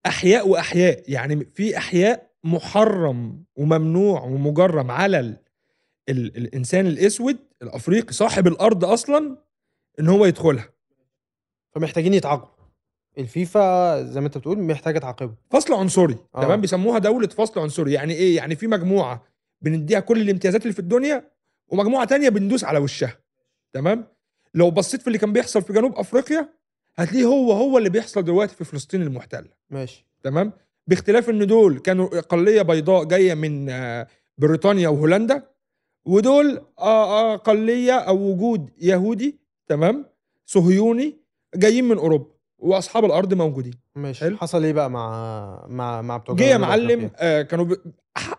أحياء 0.06 0.48
وأحياء 0.48 1.04
يعني 1.08 1.46
في 1.46 1.78
أحياء 1.78 2.32
محرم 2.44 3.44
وممنوع 3.56 4.22
ومجرم 4.24 4.92
على 4.92 5.20
ال 5.20 5.38
ال 6.10 6.38
الإنسان 6.38 6.88
الأسود 6.88 7.38
الأفريقي 7.62 8.14
صاحب 8.14 8.48
الأرض 8.48 8.86
أصلا 8.86 9.38
إن 10.00 10.08
هو 10.10 10.26
يدخلها. 10.26 10.70
فمحتاجين 11.76 12.14
يتعاقبوا. 12.14 12.61
الفيفا 13.18 14.04
زي 14.04 14.20
ما 14.20 14.26
انت 14.28 14.38
بتقول 14.38 14.60
محتاجة 14.60 15.00
تعاقبه. 15.00 15.34
فصل 15.50 15.74
عنصري. 15.74 16.18
آه. 16.36 16.42
تمام؟ 16.42 16.62
بيسموها 16.62 17.00
دولة 17.00 17.28
فصل 17.28 17.60
عنصري. 17.62 17.94
يعني 17.94 18.14
إيه؟ 18.14 18.36
يعني 18.36 18.56
في 18.56 18.68
مجموعة 18.68 19.24
بنديها 19.62 20.00
كل 20.00 20.22
الامتيازات 20.22 20.62
اللي 20.62 20.74
في 20.74 20.80
الدنيا 20.80 21.32
ومجموعة 21.68 22.06
تانية 22.06 22.30
بندوس 22.30 22.64
على 22.64 22.80
وشها. 22.80 23.18
تمام؟ 23.74 24.08
لو 24.54 24.72
بصيت 24.72 25.02
في 25.02 25.08
اللي 25.08 25.18
كان 25.18 25.34
بيحصل 25.34 25.62
في 25.62 25.74
جنوب 25.74 25.96
أفريقيا 25.96 26.50
هتلاقيه 26.96 27.26
هو 27.26 27.52
هو 27.52 27.78
اللي 27.78 27.90
بيحصل 27.90 28.24
دلوقتي 28.24 28.56
في 28.56 28.64
فلسطين 28.64 29.02
المحتلة. 29.02 29.50
ماشي. 29.70 30.06
تمام؟ 30.24 30.54
باختلاف 30.88 31.30
إن 31.30 31.48
دول 31.48 31.80
كانوا 31.80 32.18
اقليه 32.18 32.62
بيضاء 32.62 33.04
جاية 33.04 33.34
من 33.34 33.70
آه، 33.70 34.08
بريطانيا 34.38 34.90
وهولندا 34.90 35.44
ودول 36.06 36.62
آه، 36.80 37.34
اقليه 37.34 37.94
أو 37.94 38.18
وجود 38.32 38.70
يهودي 38.78 39.40
تمام؟ 39.68 40.06
صهيوني 40.46 41.18
جايين 41.56 41.84
من 41.84 41.98
أوروبا. 41.98 42.31
وأصحاب 42.62 43.06
الأرض 43.06 43.34
موجودين. 43.34 43.74
ماشي. 43.96 44.20
حلو. 44.26 44.38
حصل 44.38 44.64
إيه 44.64 44.74
بقى 44.74 44.90
مع 44.90 45.66
مع 45.70 46.02
مع 46.02 46.18
بتوع 46.18 46.36
جه 46.36 46.44
يا 46.44 46.58
معلم؟ 46.58 47.12
آه 47.16 47.42
كانوا 47.42 47.66
ب... 47.66 47.76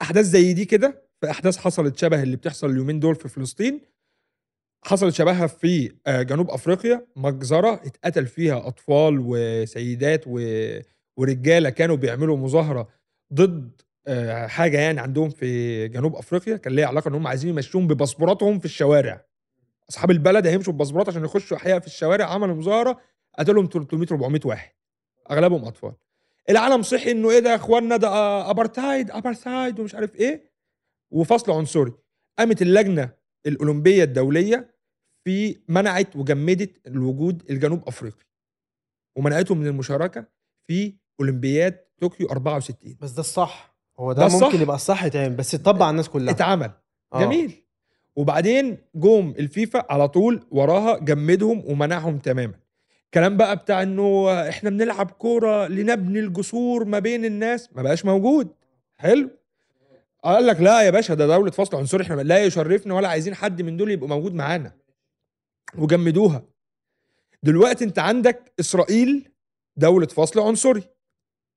أحداث 0.02 0.24
زي 0.24 0.52
دي 0.52 0.64
كده 0.64 1.02
في 1.20 1.30
أحداث 1.30 1.56
حصلت 1.56 1.98
شبه 1.98 2.22
اللي 2.22 2.36
بتحصل 2.36 2.70
اليومين 2.70 3.00
دول 3.00 3.14
في 3.14 3.28
فلسطين. 3.28 3.80
حصلت 4.84 5.14
شبهها 5.14 5.46
في 5.46 5.92
آه 6.06 6.22
جنوب 6.22 6.50
أفريقيا. 6.50 7.06
مجزرة 7.16 7.74
اتقتل 7.74 8.26
فيها 8.26 8.68
أطفال 8.68 9.22
وسيدات 9.26 10.24
و... 10.26 10.40
ورجالة 11.16 11.70
كانوا 11.70 11.96
بيعملوا 11.96 12.36
مظاهرة 12.36 12.88
ضد 13.34 13.80
آه 14.06 14.46
حاجة 14.46 14.78
يعني 14.80 15.00
عندهم 15.00 15.30
في 15.30 15.88
جنوب 15.88 16.16
أفريقيا. 16.16 16.56
كان 16.56 16.72
ليها 16.72 16.86
علاقة 16.86 17.08
إن 17.08 17.14
هم 17.14 17.26
عايزين 17.26 17.50
يمشوهم 17.50 17.86
بباسبوراتهم 17.86 18.58
في 18.58 18.64
الشوارع. 18.64 19.24
أصحاب 19.90 20.10
البلد 20.10 20.46
هيمشوا 20.46 20.72
بباسبورات 20.72 21.08
عشان 21.08 21.24
يخشوا 21.24 21.56
احياء 21.56 21.80
في 21.80 21.86
الشوارع 21.86 22.24
عملوا 22.26 22.54
مظاهرة 22.54 23.00
قتلهم 23.38 23.66
300 23.66 24.06
400 24.10 24.40
واحد. 24.44 24.70
أغلبهم 25.30 25.64
أطفال. 25.64 25.92
العالم 26.50 26.82
صحي 26.82 27.10
إنه 27.10 27.30
إيه 27.30 27.38
ده 27.38 27.50
يا 27.50 27.54
اخوانا 27.56 27.96
ده 27.96 28.08
آه، 28.08 28.50
أبرتايد 28.50 29.10
أبرتايد 29.10 29.80
ومش 29.80 29.94
عارف 29.94 30.16
إيه. 30.16 30.52
وفصل 31.10 31.52
عنصري. 31.52 31.92
قامت 32.38 32.62
اللجنة 32.62 33.10
الأولمبية 33.46 34.04
الدولية 34.04 34.74
في 35.24 35.58
منعت 35.68 36.16
وجمدت 36.16 36.86
الوجود 36.86 37.42
الجنوب 37.50 37.82
أفريقي. 37.88 38.26
ومنعتهم 39.16 39.58
من 39.58 39.66
المشاركة 39.66 40.24
في 40.66 40.94
أولمبياد 41.20 41.78
طوكيو 42.00 42.26
64 42.30 42.96
بس 43.00 43.10
ده 43.10 43.20
الصح. 43.20 43.74
هو 43.98 44.12
ده, 44.12 44.18
ده 44.26 44.34
ممكن 44.34 44.46
الصح. 44.46 44.60
يبقى 44.60 44.76
الصح 44.76 45.04
يتعمل 45.04 45.36
بس 45.36 45.54
يتطبق 45.54 45.82
على 45.82 45.90
الناس 45.90 46.08
كلها. 46.08 46.34
اتعمل. 46.34 46.70
آه. 47.12 47.20
جميل. 47.24 47.62
وبعدين 48.16 48.78
جم 48.94 49.34
الفيفا 49.38 49.84
على 49.92 50.08
طول 50.08 50.46
وراها 50.50 50.98
جمدهم 50.98 51.62
ومنعهم 51.66 52.18
تماما. 52.18 52.54
كلام 53.14 53.36
بقى 53.36 53.56
بتاع 53.56 53.82
إنه 53.82 54.32
إحنا 54.48 54.70
بنلعب 54.70 55.10
كورة 55.10 55.66
لنبني 55.66 56.20
الجسور 56.20 56.84
ما 56.84 56.98
بين 56.98 57.24
الناس 57.24 57.68
ما 57.76 57.82
بقاش 57.82 58.04
موجود. 58.04 58.48
حلو. 58.96 59.30
قال 60.24 60.46
لك 60.46 60.60
لا 60.60 60.82
يا 60.82 60.90
باشا 60.90 61.14
ده 61.14 61.26
دولة 61.26 61.50
فصل 61.50 61.76
عنصري 61.76 62.02
إحنا 62.04 62.14
لا 62.22 62.44
يشرفنا 62.44 62.94
ولا 62.94 63.08
عايزين 63.08 63.34
حد 63.34 63.62
من 63.62 63.76
دول 63.76 63.90
يبقى 63.90 64.08
موجود 64.08 64.34
معانا. 64.34 64.72
وجمدوها. 65.78 66.44
دلوقتي 67.42 67.84
أنت 67.84 67.98
عندك 67.98 68.52
إسرائيل 68.60 69.28
دولة 69.76 70.06
فصل 70.06 70.40
عنصري. 70.40 70.82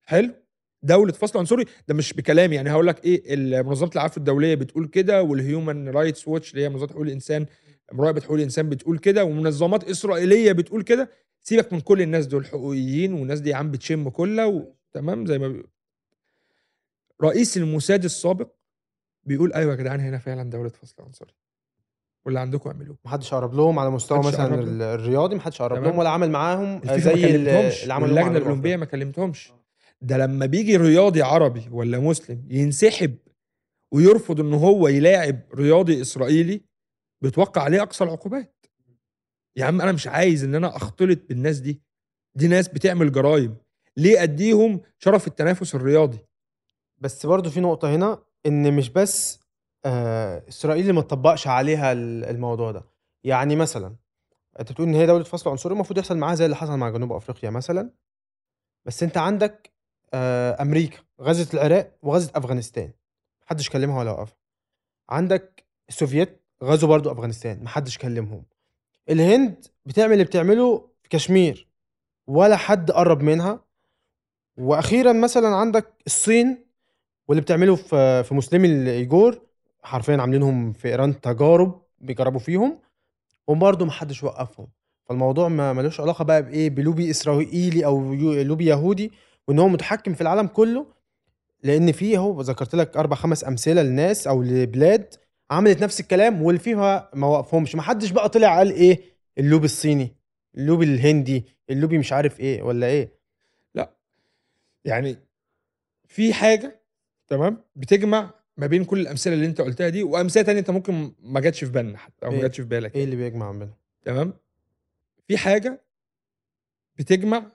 حلو. 0.04 0.34
دولة 0.82 1.12
فصل 1.12 1.38
عنصري 1.38 1.64
ده 1.88 1.94
مش 1.94 2.12
بكلام 2.12 2.52
يعني 2.52 2.70
هقول 2.70 2.86
لك 2.86 3.04
إيه 3.04 3.62
منظمة 3.62 3.90
العفو 3.94 4.16
الدولية 4.20 4.54
بتقول 4.54 4.86
كده 4.86 5.22
وال 5.22 5.41
Human 5.41 5.88
Rights 5.88 6.28
Watch 6.28 6.50
اللي 6.50 6.64
هي 6.64 6.68
منظمة 6.68 6.88
حقوق 6.88 7.02
الإنسان 7.02 7.46
مراقبه 7.92 8.20
حقوق 8.20 8.36
الانسان 8.36 8.68
بتقول 8.68 8.98
كده 8.98 9.24
ومنظمات 9.24 9.84
إسرائيلية 9.84 10.52
بتقول 10.52 10.82
كده. 10.82 11.10
سيبك 11.40 11.72
من 11.72 11.80
كل 11.80 12.02
الناس 12.02 12.26
دول 12.26 12.46
حقوقيين 12.46 13.14
والناس 13.14 13.40
دي 13.40 13.50
يا 13.50 13.56
عم 13.56 13.70
بتشم 13.70 14.08
كلها 14.08 14.44
و... 14.44 14.74
تمام؟ 14.92 15.26
زي 15.26 15.38
ما 15.38 15.48
بي... 15.48 15.62
رئيس 17.22 17.56
الموساد 17.56 18.04
السابق 18.04 18.48
بيقول 19.24 19.52
أيوه 19.52 19.72
يا 19.72 19.76
جدعان 19.76 20.00
هنا 20.00 20.18
فعلا 20.18 20.50
دولة 20.50 20.68
فصل 20.68 21.02
عنصري 21.02 21.34
واللي 22.24 22.40
عندكم 22.40 22.70
اعملوه. 22.70 22.96
محدش 23.04 23.34
قرب 23.34 23.54
لهم 23.54 23.78
على 23.78 23.90
مستوى 23.90 24.18
مثلا 24.18 24.54
الرياضي 24.94 25.34
محدش 25.36 25.62
قرب. 25.62 25.84
لهم 25.84 25.98
ولا 25.98 26.10
عمل 26.10 26.30
معاهم 26.30 26.80
زي 26.84 27.36
اللي 27.36 27.72
مع 27.86 27.98
جنوب 27.98 28.36
الأولمبية. 28.36 28.76
ما 28.76 28.84
كلمتهمش. 28.84 29.52
ده 30.00 30.16
لما 30.18 30.46
بيجي 30.46 30.76
رياضي 30.76 31.22
عربي 31.22 31.68
ولا 31.70 31.98
مسلم 31.98 32.44
ينسحب 32.50 33.16
ويرفض 33.92 34.40
إن 34.40 34.54
هو 34.54 34.88
يلاعب 34.88 35.40
رياضي 35.54 36.00
إسرائيلي 36.00 36.60
بيتوقع 37.20 37.62
عليه 37.62 37.82
أقصى 37.82 38.04
العقوبات. 38.04 38.66
يا 39.56 39.64
عم 39.64 39.80
أنا 39.80 39.92
مش 39.92 40.06
عايز 40.06 40.44
إن 40.44 40.54
أنا 40.54 40.76
أختلط 40.76 41.18
بالناس 41.28 41.58
دي. 41.58 41.82
دي 42.34 42.48
ناس 42.48 42.68
بتعمل 42.68 43.12
جرائم 43.12 43.56
ليه 43.96 44.22
أديهم 44.22 44.80
شرف 44.98 45.26
التنافس 45.26 45.74
الرياضي؟ 45.74 46.18
بس 46.98 47.26
برضو 47.26 47.50
في 47.50 47.60
نقطة 47.60 47.94
هنا 47.94 48.22
إن 48.46 48.76
مش 48.76 48.88
بس 48.88 49.40
آه 49.84 50.44
إسرائيل 50.48 50.80
اللي 50.82 50.92
ما 50.92 51.00
تطبقش 51.00 51.46
عليها 51.46 51.92
ال- 51.92 52.24
الموضوع 52.24 52.70
ده. 52.70 52.84
يعني 53.24 53.56
مثلا 53.56 53.96
أنت 54.60 54.72
بتقول 54.72 54.88
إن 54.88 54.94
هي 54.94 55.06
دولة 55.06 55.24
فصل 55.24 55.50
عنصري 55.50 55.72
المفروض 55.72 55.98
يحصل 55.98 56.16
معاها 56.18 56.34
زي 56.34 56.44
اللي 56.44 56.56
حصل 56.56 56.76
مع 56.76 56.90
جنوب 56.90 57.12
أفريقيا 57.12 57.50
مثلا. 57.50 57.90
بس 58.86 59.02
أنت 59.02 59.16
عندك 59.16 59.72
آه 60.14 60.62
أمريكا 60.62 60.98
غزت 61.20 61.54
العراق 61.54 61.98
وغزت 62.02 62.36
أفغانستان. 62.36 62.92
محدش 63.42 63.70
كلمها 63.70 63.98
ولا 63.98 64.10
وقفها. 64.10 64.36
عندك 65.08 65.66
السوفييت 65.88 66.45
غزوا 66.64 66.88
برضو 66.88 67.12
أفغانستان 67.12 67.62
محدش 67.62 67.98
كلمهم. 67.98 68.44
الهند 69.10 69.66
بتعمل 69.86 70.12
اللي 70.12 70.24
بتعمله 70.24 70.88
في 71.02 71.08
كشمير 71.08 71.66
ولا 72.26 72.56
حد 72.56 72.90
قرب 72.90 73.22
منها. 73.22 73.60
وأخيرا 74.56 75.12
مثلا 75.12 75.48
عندك 75.48 75.92
الصين 76.06 76.66
واللي 77.28 77.40
بتعمله 77.40 77.76
في 77.76 78.22
في 78.22 78.34
مسلمي 78.34 78.68
الإيجور 78.68 79.40
حرفيا 79.82 80.16
عاملينهم 80.16 80.72
في 80.72 80.88
إيران 80.88 81.20
تجارب 81.20 81.82
بيجربوا 82.00 82.40
فيهم 82.40 82.78
وبرضه 83.46 83.84
محدش 83.84 84.24
وقفهم. 84.24 84.66
فالموضوع 85.04 85.48
ما 85.48 85.72
ملوش 85.72 86.00
علاقة 86.00 86.24
بقى 86.24 86.42
بإيه 86.42 86.70
بلوبي 86.70 87.10
إسرائيلي 87.10 87.84
أو 87.84 88.14
لوبي 88.14 88.66
يهودي 88.66 89.12
وإن 89.48 89.58
هو 89.58 89.68
متحكم 89.68 90.14
في 90.14 90.20
العالم 90.20 90.46
كله. 90.46 90.86
لأن 91.62 91.92
في 91.92 92.16
أهو 92.16 92.40
ذكرت 92.40 92.74
لك 92.74 92.96
أربع 92.96 93.16
خمس 93.16 93.44
أمثلة 93.44 93.82
لناس 93.82 94.26
أو 94.26 94.42
لبلاد 94.42 95.14
عملت 95.50 95.82
نفس 95.82 96.00
الكلام 96.00 96.42
والفيفا 96.42 97.10
ما 97.14 97.26
وقفهمش. 97.26 97.74
ما 97.74 97.82
حدش 97.82 98.10
بقى 98.10 98.28
طلع 98.28 98.58
قال 98.58 98.72
إيه؟ 98.72 99.00
اللوبي 99.38 99.64
الصيني 99.64 100.16
اللوبي 100.54 100.84
الهندي 100.84 101.44
اللوبي 101.70 101.98
مش 101.98 102.12
عارف 102.12 102.40
إيه 102.40 102.62
ولا 102.62 102.86
إيه. 102.86 103.16
يعني 104.84 105.16
في 106.08 106.34
حاجة 106.34 106.80
تمام؟ 107.28 107.64
بتجمع 107.76 108.30
ما 108.56 108.66
بين 108.66 108.84
كل 108.84 109.00
الأمثلة 109.00 109.34
اللي 109.34 109.46
أنت 109.46 109.60
قلتها 109.60 109.88
دي 109.88 110.02
وأمثلة 110.02 110.42
تانية 110.42 110.60
أنت 110.60 110.70
ممكن 110.70 111.12
ما 111.22 111.40
جاتش 111.40 111.64
في 111.64 111.70
بالنا 111.70 111.98
حتى 111.98 112.26
أو 112.26 112.30
ما 112.30 112.36
إيه؟ 112.36 112.42
جاتش 112.42 112.60
في 112.60 112.66
بالك 112.66 112.94
إيه 112.94 113.04
اللي 113.04 113.16
بيجمع 113.16 113.50
بينهم؟ 113.52 113.74
تمام؟ 114.02 114.32
في 115.28 115.36
حاجة 115.38 115.82
بتجمع 116.96 117.52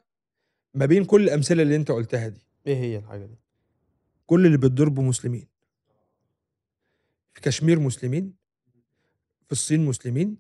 ما 0.74 0.86
بين 0.86 1.06
كل 1.06 1.24
الأمثلة 1.24 1.64
اللي 1.64 1.76
أنت 1.76 1.92
قلتها 1.92 2.28
دي. 2.28 2.42
إيه 2.68 2.76
هي 2.76 2.98
الحاجة 2.98 3.26
دي؟ 3.26 3.36
كل 4.26 4.46
اللي 4.46 4.58
بيتضربوا 4.58 5.04
مسلمين. 5.04 5.48
في 7.34 7.42
كشمير 7.42 7.80
مسلمين 7.80 8.34
في 9.46 9.52
الصين 9.52 9.86
مسلمين 9.86 10.38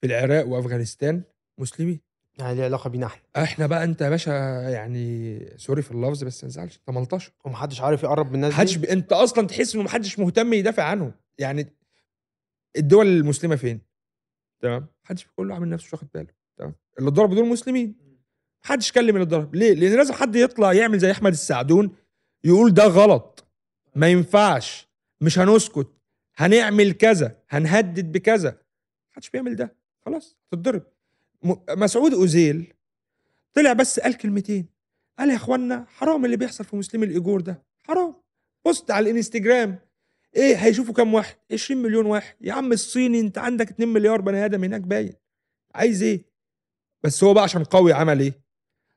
في 0.00 0.06
العراق 0.06 0.46
وأفغانستان 0.46 1.22
مسلمين. 1.58 2.00
يعني 2.38 2.54
ليه 2.56 2.64
علاقة 2.64 2.90
بينا 2.90 3.06
إحنا؟ 3.06 3.22
إحنا 3.36 3.66
بقى 3.66 3.84
أنت 3.84 4.00
يا 4.00 4.08
باشا 4.10 4.30
يعني 4.70 5.38
سوري 5.56 5.82
في 5.82 5.90
اللفظ 5.90 6.24
بس 6.24 6.44
ما 6.44 6.50
تزعلش 6.50 6.76
أنت 6.76 6.90
ملطشة. 6.90 7.32
ومحدش 7.44 7.80
عارف 7.80 8.02
يقرب 8.02 8.28
من 8.28 8.34
الناس 8.34 8.52
محدش 8.52 8.76
دي 8.78 8.86
ب... 8.86 8.90
أنت 8.90 9.12
أصلا 9.12 9.46
تحس 9.46 9.74
إنه 9.74 9.84
محدش 9.84 10.18
مهتم 10.18 10.52
يدافع 10.52 10.82
عنهم. 10.82 11.12
يعني 11.38 11.66
الدول 12.76 13.06
المسلمة 13.06 13.56
فين؟ 13.56 13.80
تمام؟ 14.60 14.86
محدش 15.04 15.26
كله 15.36 15.54
عامل 15.54 15.68
نفسه 15.68 15.88
واخد 15.92 16.08
باله. 16.14 16.32
تمام؟ 16.56 16.74
اللي 16.98 17.10
ضربوا 17.10 17.34
دول 17.34 17.48
مسلمين. 17.48 17.94
محدش 18.64 18.92
كلم 18.92 19.16
اللي 19.16 19.26
ضرب 19.26 19.54
ليه؟ 19.54 19.74
لأن 19.74 19.96
لازم 19.96 20.14
حد 20.14 20.36
يطلع 20.36 20.72
يعمل 20.72 20.98
زي 20.98 21.10
أحمد 21.10 21.32
السعدون 21.32 21.96
يقول 22.44 22.74
ده 22.74 22.84
غلط. 22.84 23.44
ما 23.94 24.08
ينفعش. 24.08 24.88
مش 25.20 25.38
هنسكت. 25.38 25.88
هنعمل 26.36 26.92
كذا 26.92 27.36
هنهدد 27.48 28.12
بكذا. 28.12 28.58
محدش 29.12 29.30
بيعمل 29.30 29.56
ده. 29.56 29.76
خلاص 30.06 30.36
تتضرب. 30.50 30.82
مسعود 31.70 32.14
أوزيل 32.14 32.72
طلع 33.54 33.72
بس 33.72 34.00
قال 34.00 34.16
كلمتين. 34.16 34.66
قال 35.18 35.30
يا 35.30 35.36
اخوانا 35.36 35.86
حرام 35.88 36.24
اللي 36.24 36.36
بيحصل 36.36 36.64
في 36.64 36.76
مسلمي 36.76 37.06
الإيجور 37.06 37.40
ده. 37.40 37.62
حرام. 37.82 38.14
بوست 38.64 38.90
على 38.90 39.10
الإنستجرام. 39.10 39.78
إيه 40.36 40.56
هيشوفوا 40.56 40.94
كام 40.94 41.14
واحد؟ 41.14 41.36
20 41.52 41.82
مليون 41.82 42.06
واحد. 42.06 42.34
يا 42.40 42.52
عم 42.52 42.72
الصيني 42.72 43.20
أنت 43.20 43.38
عندك 43.38 43.70
2 43.70 43.88
مليار 43.88 44.20
بني 44.20 44.44
آدم 44.44 44.64
هناك 44.64 44.80
باين. 44.80 45.12
عايز 45.74 46.02
إيه؟ 46.02 46.24
بس 47.02 47.24
هو 47.24 47.34
بقى 47.34 47.44
عشان 47.44 47.64
قوي 47.64 47.92
عمل 47.92 48.20
إيه؟ 48.20 48.40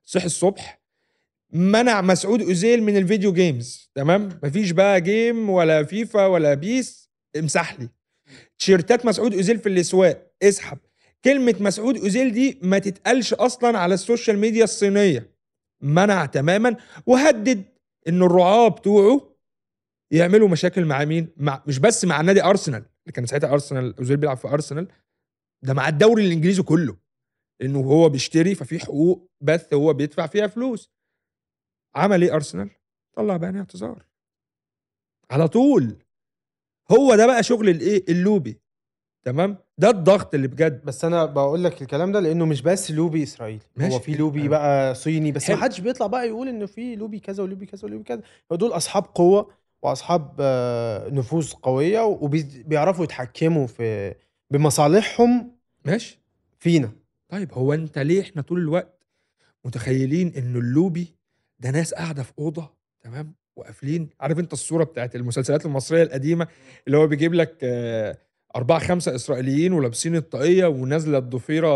صحي 0.05 0.25
الصبح 0.25 0.81
منع 1.53 2.01
مسعود 2.01 2.41
أوزيل 2.41 2.83
من 2.83 2.97
ال 2.97 3.03
video 3.03 3.33
games 3.33 3.91
تمام؟ 3.95 4.39
مفيش 4.43 4.71
بقى 4.71 5.01
game 5.01 5.49
ولا 5.49 5.83
فيفا 5.83 6.25
ولا 6.25 6.53
PES 6.53 7.06
امسح 7.37 7.79
لي. 7.79 7.89
تيشيرتات 8.59 9.05
مسعود 9.05 9.33
أوزيل 9.33 9.59
في 9.59 9.69
الأسواق 9.69 10.31
اسحب. 10.43 10.77
كلمة 11.25 11.55
مسعود 11.59 11.97
أوزيل 11.97 12.33
دي 12.33 12.59
ما 12.61 12.79
تتقالش 12.79 13.33
أصلا 13.33 13.79
على 13.79 13.93
السوشيال 13.93 14.37
ميديا 14.37 14.63
الصينية. 14.63 15.37
منع 15.81 16.25
تماما 16.25 16.77
وهدد 17.05 17.63
إن 18.07 18.23
الرعاة 18.23 18.67
بتوعه 18.67 19.35
يعملوا 20.11 20.47
مشاكل 20.49 20.85
مع 20.85 21.05
مين؟ 21.05 21.27
مع 21.37 21.63
مش 21.67 21.79
بس 21.79 22.05
مع 22.05 22.21
نادي 22.21 22.43
أرسنال 22.43 22.79
اللي 22.79 23.13
كان 23.13 23.25
ساعتها 23.25 23.53
أرسنال 23.53 23.97
أوزيل 23.97 24.17
بيلعب 24.17 24.37
في 24.37 24.47
أرسنال. 24.47 24.87
ده 25.63 25.73
مع 25.73 25.87
الدوري 25.87 26.25
الإنجليزي 26.25 26.63
كله. 26.63 26.97
لأنه 27.61 27.79
هو 27.79 28.09
بيشتري 28.09 28.55
ففي 28.55 28.79
حقوق 28.79 29.31
بث 29.41 29.73
هو 29.73 29.93
بيدفع 29.93 30.27
فيها 30.27 30.47
فلوس. 30.47 30.91
عمل 31.95 32.21
إيه 32.23 32.35
أرسنال؟ 32.35 32.69
طلع 33.13 33.37
بيان 33.37 33.55
اعتذار. 33.55 34.05
على 35.31 35.47
طول. 35.47 35.95
هو 36.91 37.15
ده 37.15 37.27
بقى 37.27 37.43
شغل 37.43 37.69
الايه؟ 37.69 38.03
اللوبي. 38.09 38.59
تمام؟ 39.23 39.57
ده 39.77 39.89
الضغط 39.89 40.35
اللي 40.35 40.47
بجد. 40.47 40.85
بس 40.85 41.05
أنا 41.05 41.25
بقول 41.25 41.63
لك 41.63 41.81
الكلام 41.81 42.11
ده 42.11 42.19
لأنه 42.19 42.45
مش 42.45 42.61
بس 42.61 42.91
لوبي 42.91 43.23
إسرائيلي. 43.23 43.59
ماشي. 43.75 43.95
هو 43.95 43.99
في 43.99 44.11
لوبي 44.15 44.43
أنا- 44.45 44.49
بقى 44.49 44.95
صيني 44.95 45.31
بس. 45.31 45.49
ما 45.49 45.55
حدش 45.55 45.79
بيطلع 45.79 46.07
بقى 46.07 46.27
يقول 46.27 46.47
إنه 46.47 46.65
في 46.65 46.95
لوبي 46.95 47.19
كذا 47.19 47.43
ولوبي 47.43 47.65
كذا 47.65 47.85
ولوبي 47.85 48.03
كذا. 48.03 48.21
دول 48.51 48.71
أصحاب 48.71 49.03
قوة 49.03 49.49
وأصحاب 49.81 50.35
آه، 50.39 51.09
نفوذ 51.09 51.51
قوية 51.53 52.01
وبيعرفوا 52.05 53.03
يتحكموا 53.03 53.67
في 53.67 54.13
بمصالحهم 54.51 55.51
ماشي. 55.85 56.19
فينا. 56.59 56.91
طيب 57.29 57.53
هو 57.53 57.73
أنت 57.73 57.99
ليه 57.99 58.21
إحنا 58.21 58.41
طول 58.41 58.59
الوقت 58.59 59.03
متخيلين 59.65 60.33
إنه 60.37 60.59
اللوبي 60.59 61.15
ده 61.59 61.71
ناس 61.71 61.93
قاعدة 61.93 62.23
في 62.23 62.31
أوضة؟ 62.39 62.73
تمام؟ 63.03 63.33
وقافلين. 63.57 64.09
عارف 64.21 64.39
انت 64.39 64.53
الصورة 64.53 64.83
بتاعت 64.83 65.15
المسلسلات 65.15 65.65
المصرية 65.65 66.03
القديمة 66.03 66.47
اللي 66.87 66.97
هو 66.97 67.07
بيجيب 67.07 67.33
لك 67.33 67.55
آه، 67.63 68.17
أربعة 68.55 68.79
خمسة 68.79 69.15
إسرائيليين 69.15 69.73
ولابسين 69.73 70.15
الطاقية 70.15 70.65
ونازلة 70.65 71.17
الضفيرة 71.17 71.71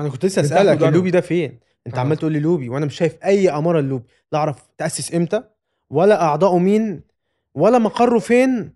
أنا 0.00 0.08
كنت 0.08 0.26
لسه 0.26 0.42
ودانهم. 0.42 0.88
اللوبي 0.88 1.10
ده 1.10 1.20
فين؟ 1.20 1.58
أنت 1.86 1.96
آه. 1.96 2.00
عمال 2.00 2.16
تقول 2.16 2.32
لي 2.32 2.40
لوبي 2.40 2.68
وأنا 2.68 2.86
مش 2.86 2.96
شايف 2.96 3.16
أي 3.24 3.50
أمارة 3.50 3.80
اللوبي 3.80 4.04
لا 4.32 4.38
أعرف 4.38 4.56
تأسس 4.78 5.14
إمتى 5.14 5.42
ولا 5.90 6.22
اعضائه 6.22 6.58
مين 6.58 7.00
ولا 7.54 7.78
مقره 7.78 8.18
فين 8.18 8.72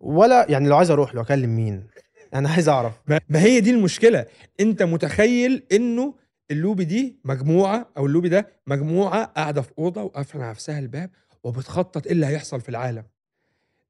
ولا 0.00 0.46
يعني 0.50 0.68
لو 0.68 0.76
عايز 0.76 0.90
أروح 0.90 1.14
له 1.14 1.20
أكلم 1.20 1.56
مين؟ 1.56 1.86
أنا 2.34 2.48
عايز 2.48 2.68
أعرف. 2.68 2.92
ما 3.28 3.42
هي 3.42 3.60
دي 3.60 3.70
المشكلة. 3.70 4.26
أنت 4.60 4.82
متخيل 4.82 5.62
إنه 5.72 6.14
اللوبي 6.50 6.84
دي 6.84 7.16
مجموعة 7.24 7.86
أو 7.96 8.06
اللوبي 8.06 8.28
ده 8.28 8.48
مجموعة 8.66 9.24
قاعدة 9.24 9.62
في 9.62 9.70
أوضة 9.78 10.02
وقافلة 10.02 10.42
على 10.42 10.50
نفسها 10.50 10.78
الباب 10.78 11.10
وبتخطط 11.44 12.06
إيه 12.06 12.12
اللي 12.12 12.26
هيحصل 12.26 12.60
في 12.60 12.68
العالم. 12.68 13.04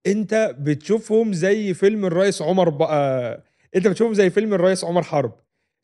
أنت 0.07 0.57
بتشوفهم 0.59 1.33
زي 1.33 1.75
فيلم 1.75 2.05
الرئيس 2.05 2.43
عمر 2.43 2.69
بقى 2.69 3.45
أنت 3.77 3.89
بتشوفهم 3.89 4.15
زي 4.15 4.31
فيلم 4.31 4.55
الرئيس 4.55 4.85
عمر 4.85 5.03
حرب 5.03 5.33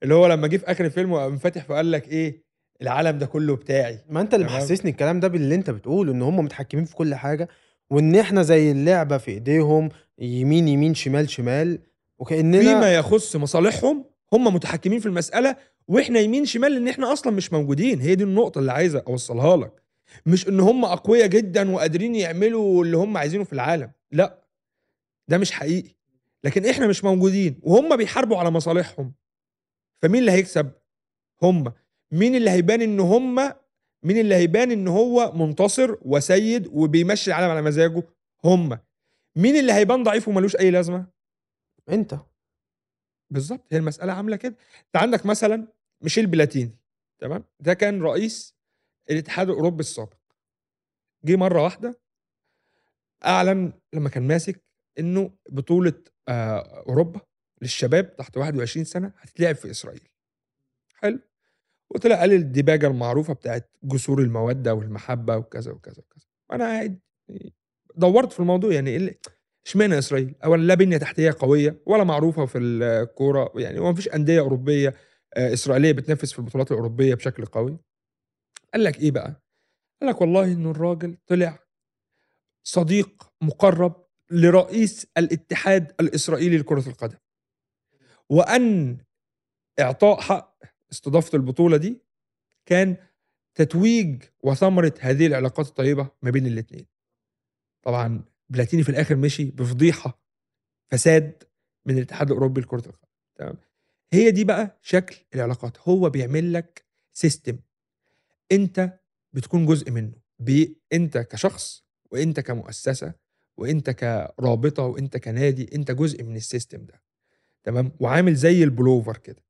اللي 0.03 0.15
هو 0.15 0.27
لما 0.27 0.47
جه 0.49 0.57
في 0.57 0.71
آخر 0.71 0.85
الفيلم 0.85 1.13
وقام 1.13 1.37
فاتح 1.39 1.65
فقال 1.65 1.91
لك 1.91 2.09
إيه 2.09 2.45
العالم 2.83 3.19
ده 3.19 3.27
كله 3.27 3.57
بتاعي. 3.57 3.99
ما 4.09 4.21
أنت 4.21 4.35
اللي. 4.35 4.47
محسسني 4.47 4.91
الكلام 4.91 5.21
ده 5.21 5.29
باللي 5.29 5.55
أنت 5.55 5.71
بتقوله 5.71 6.13
إن 6.13 6.23
هم 6.23 6.37
متحكمين 6.37 6.85
في 6.85 6.95
كل 6.95 7.15
حاجة 7.15 7.49
وإن 7.91 8.17
إحنا 8.17 8.43
زي 8.43 8.71
اللعبة 8.71 9.19
في 9.19 9.31
إيديهم 9.31 9.89
يمين 10.19 10.69
يمين 10.69 10.95
شمال 10.95 11.31
شمال 11.31 11.79
وكأننا 12.19 12.59
فيما 12.61 12.95
يخص 12.95 13.37
مصالحهم 13.37 14.05
هم 14.33 14.55
متحكمين 14.55 15.01
في 15.01 15.07
المسألة 15.07 15.57
وإحنا 15.89 16.21
يمين 16.21 16.45
شمال 16.45 16.73
لأن 16.73 16.89
إحنا 16.89 17.13
أصلا 17.13 17.33
مش 17.33 17.53
موجودين. 17.53 18.01
هي 18.01 18.15
دي 18.15 18.25
النقطة 18.25 18.59
اللي 18.59 18.73
عايزة 18.73 19.03
أوصلها 19.09 19.57
لك. 19.57 19.73
مش 20.27 20.49
إن 20.49 20.61
هم 20.61 20.85
أقوياء 20.85 21.27
جدا 21.27 21.71
وقادرين 21.71 22.15
يعملوا 22.15 22.85
اللي 22.85 22.97
هم 22.97 23.17
عايزينه 23.17 23.45
في 23.45 23.53
العالم. 23.53 23.93
لأ 24.13 24.45
ده 25.29 25.39
مش 25.39 25.53
حقيقي. 25.53 25.95
لكن 26.45 26.67
إحنا 26.67 26.87
مش 26.87 27.05
موجودين 27.05 27.61
وهم 27.63 27.97
بيحاربوا 27.97 28.37
على 28.37 28.51
مصالحهم. 28.51 29.15
فمين 30.03 30.21
اللي 30.21 30.33
هيكسب؟ 30.33 30.73
هم. 31.43 31.73
مين 32.13 32.35
اللي 32.35 32.51
هيبان 32.51 32.83
إن 32.83 33.01
هم 33.01 33.35
مين 34.03 34.19
اللي 34.19 34.35
هيبان 34.35 34.71
إن 34.71 34.89
هو 34.89 35.33
منتصر 35.33 35.97
وسيد 36.03 36.67
وبيمشي 36.67 37.31
العالم 37.31 37.51
على 37.51 37.63
مزاجه؟ 37.63 38.03
هم. 38.45 38.79
مين 39.37 39.57
اللي 39.57 39.73
هيبان 39.73 40.03
ضعيف 40.03 40.29
وملوش 40.29 40.57
أي 40.57 40.71
لازمة؟ 40.71 41.07
أنت. 41.89 42.15
بالضبط، 43.31 43.67
هي 43.73 43.79
المسألة 43.79 44.13
عاملة 44.13 44.37
كده. 44.37 44.57
أنت 44.87 44.97
عندك 44.97 45.27
مثلًا 45.27 45.67
ميشيل 46.03 46.27
بلاتيني 46.27 46.79
تمام، 47.19 47.45
ده 47.61 47.75
كان 47.75 48.03
رئيس 48.03 48.54
الاتحاد 49.11 49.49
الأوروبي 49.51 49.81
السابق. 49.81 50.15
جه 51.25 51.37
مرّة 51.37 51.63
واحدة 51.63 52.01
أعلن 53.25 53.73
لمّا 53.93 54.09
كان 54.09 54.23
ماسك 54.29 54.65
إنه 54.99 55.31
بطولة 55.51 55.93
آآ 56.29 56.85
أوروبا 56.89 57.21
للشباب 57.63 58.17
تحت 58.17 58.37
21 58.37 58.85
سنة 58.85 59.13
هتتلعب 59.19 59.55
في 59.55 59.71
إسرائيل. 59.71 60.09
حلو، 60.97 61.21
وطلع 61.91 62.21
قال 62.21 62.33
الديباجة 62.33 62.87
المعروفة 62.87 63.35
بتاعة 63.35 63.63
جسور 63.85 64.21
المودة 64.23 64.75
والمحبة 64.75 65.37
وكذا، 65.37 65.73
وكذا، 65.73 65.99
وكذا. 66.03 66.27
أنا 66.53 66.65
قاعد 66.65 67.01
دوّرت 67.97 68.33
في 68.33 68.41
الموضوع 68.41 68.73
يعني 68.73 68.97
ال 68.97 69.15
إشمعنى 69.67 69.99
إسرائيل؟ 69.99 70.35
أولًا 70.45 70.63
لا 70.63 70.75
بنية 70.75 70.97
تحتية 70.99 71.37
قوية 71.41 71.83
ولا 71.87 72.05
معروفة 72.05 72.47
في 72.47 72.59
الكورة، 72.59 73.53
يعني 73.57 73.79
هو 73.81 73.85
ما 73.85 73.95
فيش 73.95 74.09
أندية 74.09 74.41
أوروبية 74.41 74.95
آآ 75.37 75.53
إسرائيلية 75.53 75.93
بتنافس 75.93 76.33
في 76.33 76.39
البطولات 76.39 76.71
الأوروبية 76.73 77.15
بشكل 77.15 77.47
قوي. 77.47 77.79
قال 78.75 78.85
لك 78.85 79.01
إيه 79.01 79.11
بقى؟ 79.11 79.43
قال 80.01 80.11
لك 80.11 80.21
والله 80.21 80.45
إنه 80.45 80.71
الراجل 80.71 81.17
طلع 81.27 81.59
صديق 82.67 83.33
مُقرّب 83.41 84.05
لرئيس 84.31 85.07
الاتحاد 85.19 85.93
الإسرائيلي 86.01 86.59
لكرة 86.59 86.89
القدم. 86.89 87.19
وأن 88.31 88.99
إعطاء 89.81 90.21
حق 90.21 90.59
استضافة 90.93 91.37
البطولة 91.37 91.77
دي 91.77 92.03
كان 92.67 92.97
تتويج 93.55 94.23
وثمرة 94.43 94.95
هذه 95.01 95.27
العلاقات 95.27 95.69
الطيبة 95.69 96.11
ما 96.23 96.31
بين 96.31 96.47
الاتنين. 96.47 96.87
طبعًا 97.83 98.25
بلاتيني 98.49 98.83
في 98.83 98.89
الآخر 98.89 99.17
مشي 99.17 99.45
بفضيحة، 99.45 100.23
فساد 100.91 101.43
من 101.87 101.97
الاتحاد 101.97 102.27
الأوروبي 102.31 102.61
لكرة 102.61 102.87
القدم، 102.87 103.09
تمام؟ 103.35 103.57
هي 104.13 104.31
دي 104.31 104.45
بقى 104.45 104.79
شكل 104.83 105.17
العلاقات، 105.35 105.89
هو 105.89 106.11
بيعمل 106.11 106.53
لك 106.53 106.87
system 107.27 107.55
أنت 108.53 108.99
بتكون 109.33 109.67
جزء 109.67 109.91
منه، 109.91 110.13
ب 110.39 110.65
أنت 110.93 111.19
كشخص 111.19 111.85
وأنت 112.11 112.41
كمؤسسة 112.41 113.15
وأنت 113.57 113.91
كرابطة 113.91 114.83
وأنت 114.83 115.17
كنادي، 115.17 115.71
أنت 115.75 115.91
جزء 115.91 116.23
من 116.23 116.41
الsystem 116.41 116.79
ده، 116.79 117.03
تمام؟ 117.65 117.93
وعامل 118.01 118.35
زي 118.35 118.65
البلوفر 118.65 119.17
كده. 119.17 119.45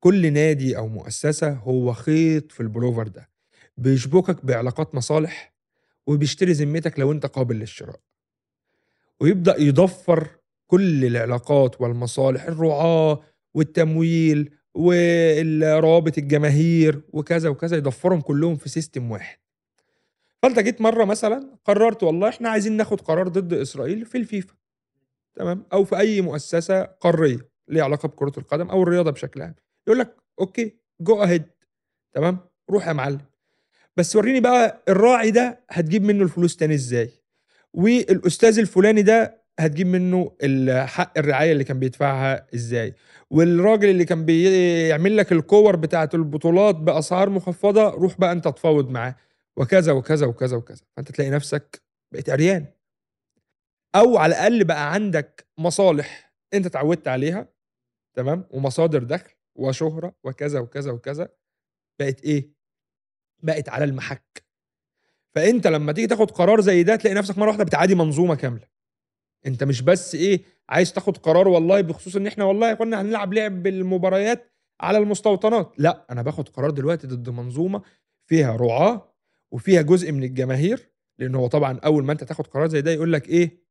كل 0.00 0.32
نادي 0.32 0.76
أو 0.76 0.88
مؤسسة 0.88 1.52
هو 1.52 1.92
خيط 1.92 2.52
في 2.52 2.60
البلوفر 2.60 3.08
ده، 3.08 3.30
بيشبكك 3.76 4.44
بعلاقات 4.44 4.94
مصالح 4.94 5.54
وبيشتري 6.06 6.52
ذمتك 6.52 6.98
لو 6.98 7.12
أنت 7.12 7.26
قابل 7.26 7.56
للشراء. 7.56 8.00
ويبدأ 9.20 9.60
يضفّر 9.60 10.28
كل 10.66 11.04
العلاقات 11.04 11.80
والمصالح، 11.80 12.44
الرعاة 12.44 13.20
والتمويل 13.54 14.54
وال 14.74 15.62
روابط 15.84 16.18
الجماهير 16.18 17.02
وكذا، 17.12 17.48
وكذا، 17.48 17.76
يضفّرهم 17.76 18.20
كلّهم 18.20 18.56
في 18.56 18.80
system 18.82 19.02
واحد. 19.10 19.38
فأنت 20.42 20.58
جيت 20.58 20.80
مرّة 20.80 21.04
مثلًا 21.04 21.56
قررت 21.64 22.02
والله 22.02 22.28
إحنا 22.28 22.48
عايزين 22.48 22.72
ناخد 22.76 23.00
قرار 23.00 23.28
ضد 23.28 23.52
إسرائيل 23.52 24.06
في 24.06 24.18
الفيفا، 24.18 24.54
تمام؟ 25.34 25.66
أو 25.72 25.84
في 25.84 25.98
أي 25.98 26.20
مؤسسة 26.20 26.82
قارية 26.82 27.48
ليها 27.68 27.84
علاقة 27.84 28.08
بكرة 28.08 28.32
القدم 28.38 28.70
أو 28.70 28.82
الرياضة 28.82 29.10
بشكل 29.10 29.42
عام، 29.42 29.54
يقول 29.86 29.98
لك 29.98 30.16
okay 30.40 30.76
go 31.10 31.26
ahead 31.26 31.42
تمام؟ 32.14 32.38
روح 32.70 32.88
يا 32.88 32.92
معلم. 32.92 33.20
بس 33.96 34.16
ورّيني 34.16 34.40
بقى 34.40 34.82
الراعي 34.88 35.30
ده 35.30 35.64
هتجيب 35.70 36.02
منه 36.02 36.22
الفلوس 36.24 36.56
تاني 36.56 36.74
إزاي؟ 36.74 37.10
والأستاذ 37.74 38.58
الفلاني 38.58 39.02
ده 39.02 39.41
هتجيب 39.60 39.86
منه 39.86 40.36
حق 40.86 41.18
الرعاية 41.18 41.52
اللي 41.52 41.64
كان 41.64 41.78
بيدفعها 41.78 42.46
إزاي؟ 42.54 42.94
والراجل 43.30 43.88
اللي 43.90 44.04
كان 44.04 44.24
بيعمل 44.24 45.16
لك 45.16 45.32
الكور 45.32 45.76
بتاعة 45.76 46.08
البطولات 46.14 46.74
بأسعار 46.76 47.30
مخفضة، 47.30 47.88
روح 47.90 48.18
بقى 48.20 48.32
أنت 48.32 48.46
اتفاوض 48.46 48.90
معاه، 48.90 49.16
وكذا، 49.56 49.92
وكذا، 49.92 50.26
وكذا، 50.26 50.56
وكذا. 50.56 50.80
فأنت 50.96 51.12
تلاقي 51.12 51.30
نفسك 51.30 51.82
بقيت 52.12 52.30
عريان. 52.30 52.66
أو 53.94 54.16
على 54.18 54.34
الأقل 54.34 54.64
بقى 54.64 54.92
عندك 54.94 55.46
مصالح 55.58 56.34
أنت 56.54 56.66
اتعودت 56.66 57.08
عليها، 57.08 57.48
تمام؟ 58.16 58.44
ومصادر 58.50 59.02
دخل 59.04 59.30
وشهرة 59.54 60.14
وكذا، 60.24 60.60
وكذا، 60.60 60.92
وكذا، 60.92 61.28
بقت 62.00 62.24
إيه؟ 62.24 62.52
بقت 63.42 63.68
على 63.68 63.84
المَحَك. 63.84 64.44
فأنت 65.34 65.66
لمّا 65.66 65.92
تيجي 65.92 66.06
تاخد 66.06 66.30
قرار 66.30 66.60
زي 66.60 66.82
ده 66.82 66.96
تلاقي 66.96 67.14
نفسك 67.14 67.38
مرّة 67.38 67.48
واحدة 67.48 67.64
بتعادي 67.64 67.94
منظومة 67.94 68.34
كاملة. 68.34 68.71
أنت 69.46 69.64
مش 69.64 69.82
بس 69.82 70.14
إيه، 70.14 70.42
عايز 70.68 70.92
تاخد 70.92 71.16
قرار 71.16 71.48
والله 71.48 71.80
بخصوص 71.80 72.16
إن 72.16 72.26
إحنا 72.26 72.44
والله 72.44 72.74
كنا 72.74 73.00
هنلعب 73.00 73.34
لعب 73.34 73.66
المباريات 73.66 74.52
على 74.80 74.98
المستوطنات، 74.98 75.72
لأ، 75.78 76.06
أنا 76.10 76.22
باخد 76.22 76.48
قرار 76.48 76.70
دلوقتي 76.70 77.06
ضد 77.06 77.30
منظومة 77.30 77.82
فيها 78.26 78.56
رعاة 78.56 79.12
وفيها 79.50 79.82
جزء 79.82 80.12
من 80.12 80.22
الجماهير، 80.22 80.90
لإن 81.18 81.34
هو 81.34 81.46
طبعًا 81.46 81.78
أول 81.78 82.04
ما 82.04 82.12
أنت 82.12 82.24
تاخد 82.24 82.46
قرار 82.46 82.68
زي 82.68 82.80
ده 82.80 82.90
يقول 82.90 83.12
لك 83.12 83.28
إيه، 83.28 83.62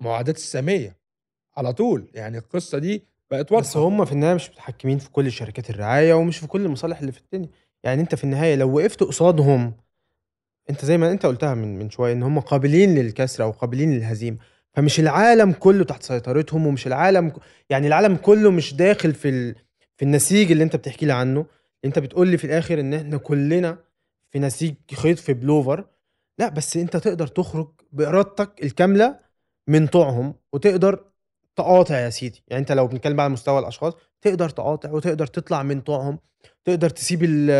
معاداة 0.00 0.32
السامية 0.32 0.96
على 1.56 1.72
طول، 1.72 2.10
يعني 2.14 2.38
القصة 2.38 2.78
دي 2.78 3.04
بقت 3.30 3.52
بس 3.52 3.76
واضحة. 3.76 3.80
هم 3.80 4.04
في 4.04 4.12
النهاية 4.12 4.34
مش 4.34 4.50
متحكمين 4.50 4.98
في 4.98 5.10
كل 5.10 5.32
شركات 5.32 5.70
الرعاية 5.70 6.14
ومش 6.14 6.38
في 6.38 6.46
كل 6.46 6.64
المصالح 6.64 7.00
اللي 7.00 7.12
في 7.12 7.20
الدنيا. 7.20 7.48
يعني 7.84 8.02
أنت 8.02 8.14
في 8.14 8.24
النهاية 8.24 8.54
لو 8.54 8.76
وقفت 8.76 9.02
قصادهم 9.02 9.74
أنت 10.70 10.84
زي 10.84 10.98
ما 10.98 11.12
أنت 11.12 11.26
قُلتها 11.26 11.54
من 11.54 11.78
من 11.78 11.90
شوية 11.90 12.12
إن 12.12 12.22
هم 12.22 12.40
قابلين 12.40 12.94
للكسر 12.94 13.44
أو 13.44 13.50
قابلين 13.50 13.94
للهزيمة، 13.94 14.38
فمش 14.74 15.00
العالم 15.00 15.52
كلّه 15.52 15.84
تحت 15.84 16.02
سيطرتهم 16.02 16.66
ومش 16.66 16.86
العالم 16.86 17.30
ك 17.30 17.34
يعني 17.70 17.86
العالم 17.86 18.16
كلّه 18.16 18.50
مش 18.50 18.74
داخل 18.74 19.14
في 19.14 19.28
ال 19.28 19.54
في 19.96 20.04
النسيج 20.04 20.52
اللي 20.52 20.64
أنت 20.64 20.76
بتحكي 20.76 21.06
لي 21.06 21.12
عنه، 21.12 21.46
أنت 21.84 21.98
بتقول 21.98 22.28
لي 22.28 22.38
في 22.38 22.44
الآخر 22.44 22.80
إن 22.80 22.94
إحنا 22.94 23.16
كلّنا 23.16 23.78
في 24.30 24.38
نسيج 24.38 24.74
خيط 24.94 25.18
في 25.18 25.32
بلوفر، 25.34 25.84
لأ 26.38 26.48
بس 26.48 26.76
أنت 26.76 26.96
تقدر 26.96 27.26
تخرج 27.26 27.68
بإرادتك 27.92 28.64
الكاملة 28.64 29.18
من 29.68 29.86
طوعهم 29.86 30.34
وتقدر 30.52 31.04
تقاطع 31.56 31.98
يا 31.98 32.10
سيدي، 32.10 32.42
يعني 32.48 32.60
أنت 32.60 32.72
لو 32.72 32.86
بنتكلم 32.86 33.20
على 33.20 33.30
مستوى 33.30 33.58
الأشخاص، 33.58 33.92
تقدر 34.20 34.48
تقاطع 34.48 34.90
وتقدر 34.92 35.26
تطلع 35.26 35.62
من 35.62 35.80
طوعهم، 35.80 36.18
تقدر 36.64 36.90
تسيب 36.90 37.20
ال 37.24 37.50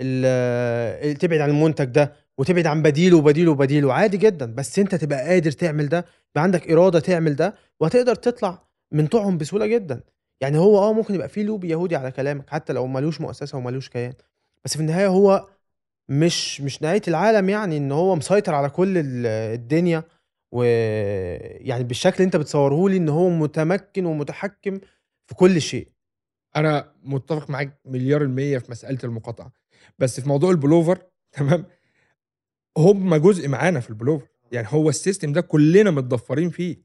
ال 0.00 1.18
تبعد 1.18 1.40
عن 1.40 1.50
المنتج 1.50 1.84
ده 1.84 2.12
وتبعد 2.38 2.66
عن 2.66 2.82
بديله، 2.82 3.16
وبديله، 3.16 3.50
وبديله، 3.50 3.92
عادي 3.92 4.16
جدًا، 4.16 4.54
بس 4.54 4.78
أنت 4.78 4.94
تبقى 4.94 5.28
قادر 5.28 5.50
تعمل 5.50 5.88
ده، 5.88 6.04
عندك 6.40 6.70
إرادة 6.70 7.00
تعمل 7.00 7.36
ده 7.36 7.54
وهتقدر 7.80 8.14
تطلع 8.14 8.68
من 8.92 9.06
طوعهم 9.06 9.38
بسهولة 9.38 9.66
جدًا. 9.66 10.02
يعني 10.40 10.58
هو 10.58 10.78
آه 10.78 10.92
ممكن 10.92 11.14
يبقى 11.14 11.28
في 11.28 11.46
lobby 11.46 11.64
يهودي 11.64 11.96
على 11.96 12.10
كلامك 12.10 12.50
حتى 12.50 12.72
لو 12.72 12.86
ما 12.86 12.98
لوش 13.00 13.20
مؤسسة 13.20 13.58
وما 13.58 13.70
لوش 13.70 13.88
كيان، 13.88 14.12
بس 14.64 14.74
في 14.74 14.80
النهاية 14.80 15.06
هو 15.08 15.48
مش 16.08 16.60
مش 16.60 16.82
نهاية 16.82 17.02
العالم 17.08 17.48
يعني 17.48 17.76
إن 17.76 17.92
هو 17.92 18.16
مسيطر 18.16 18.54
على 18.54 18.70
كل 18.70 18.98
ال 18.98 19.26
الدنيا 19.26 20.04
ويعني 20.52 21.84
بالشكل 21.84 22.14
اللي 22.16 22.24
أنت 22.26 22.36
بتصوره 22.36 22.88
لي 22.88 22.96
إن 22.96 23.08
هو 23.08 23.28
متمكن 23.30 24.06
ومتحكم 24.06 24.80
في 25.26 25.34
كل 25.34 25.60
شيء. 25.62 25.88
أنا 26.56 26.92
متّفق 27.04 27.50
معاك 27.50 27.80
مليار 27.84 28.22
المِيّة 28.22 28.58
في 28.58 28.70
مسألة 28.72 28.98
المقاطعة، 29.04 29.52
بس 29.98 30.20
في 30.20 30.28
موضوع 30.28 30.50
البلوفر 30.50 30.98
تمام، 31.32 31.66
هم 32.78 33.16
جزء 33.16 33.48
معانا 33.48 33.80
في 33.80 33.90
البلوفر، 33.90 34.26
يعني 34.52 34.66
هو 34.70 34.92
الsystem 34.92 35.24
ده 35.28 35.40
كلّنا 35.40 35.90
متضفّرين 35.90 36.50
فيه. 36.50 36.76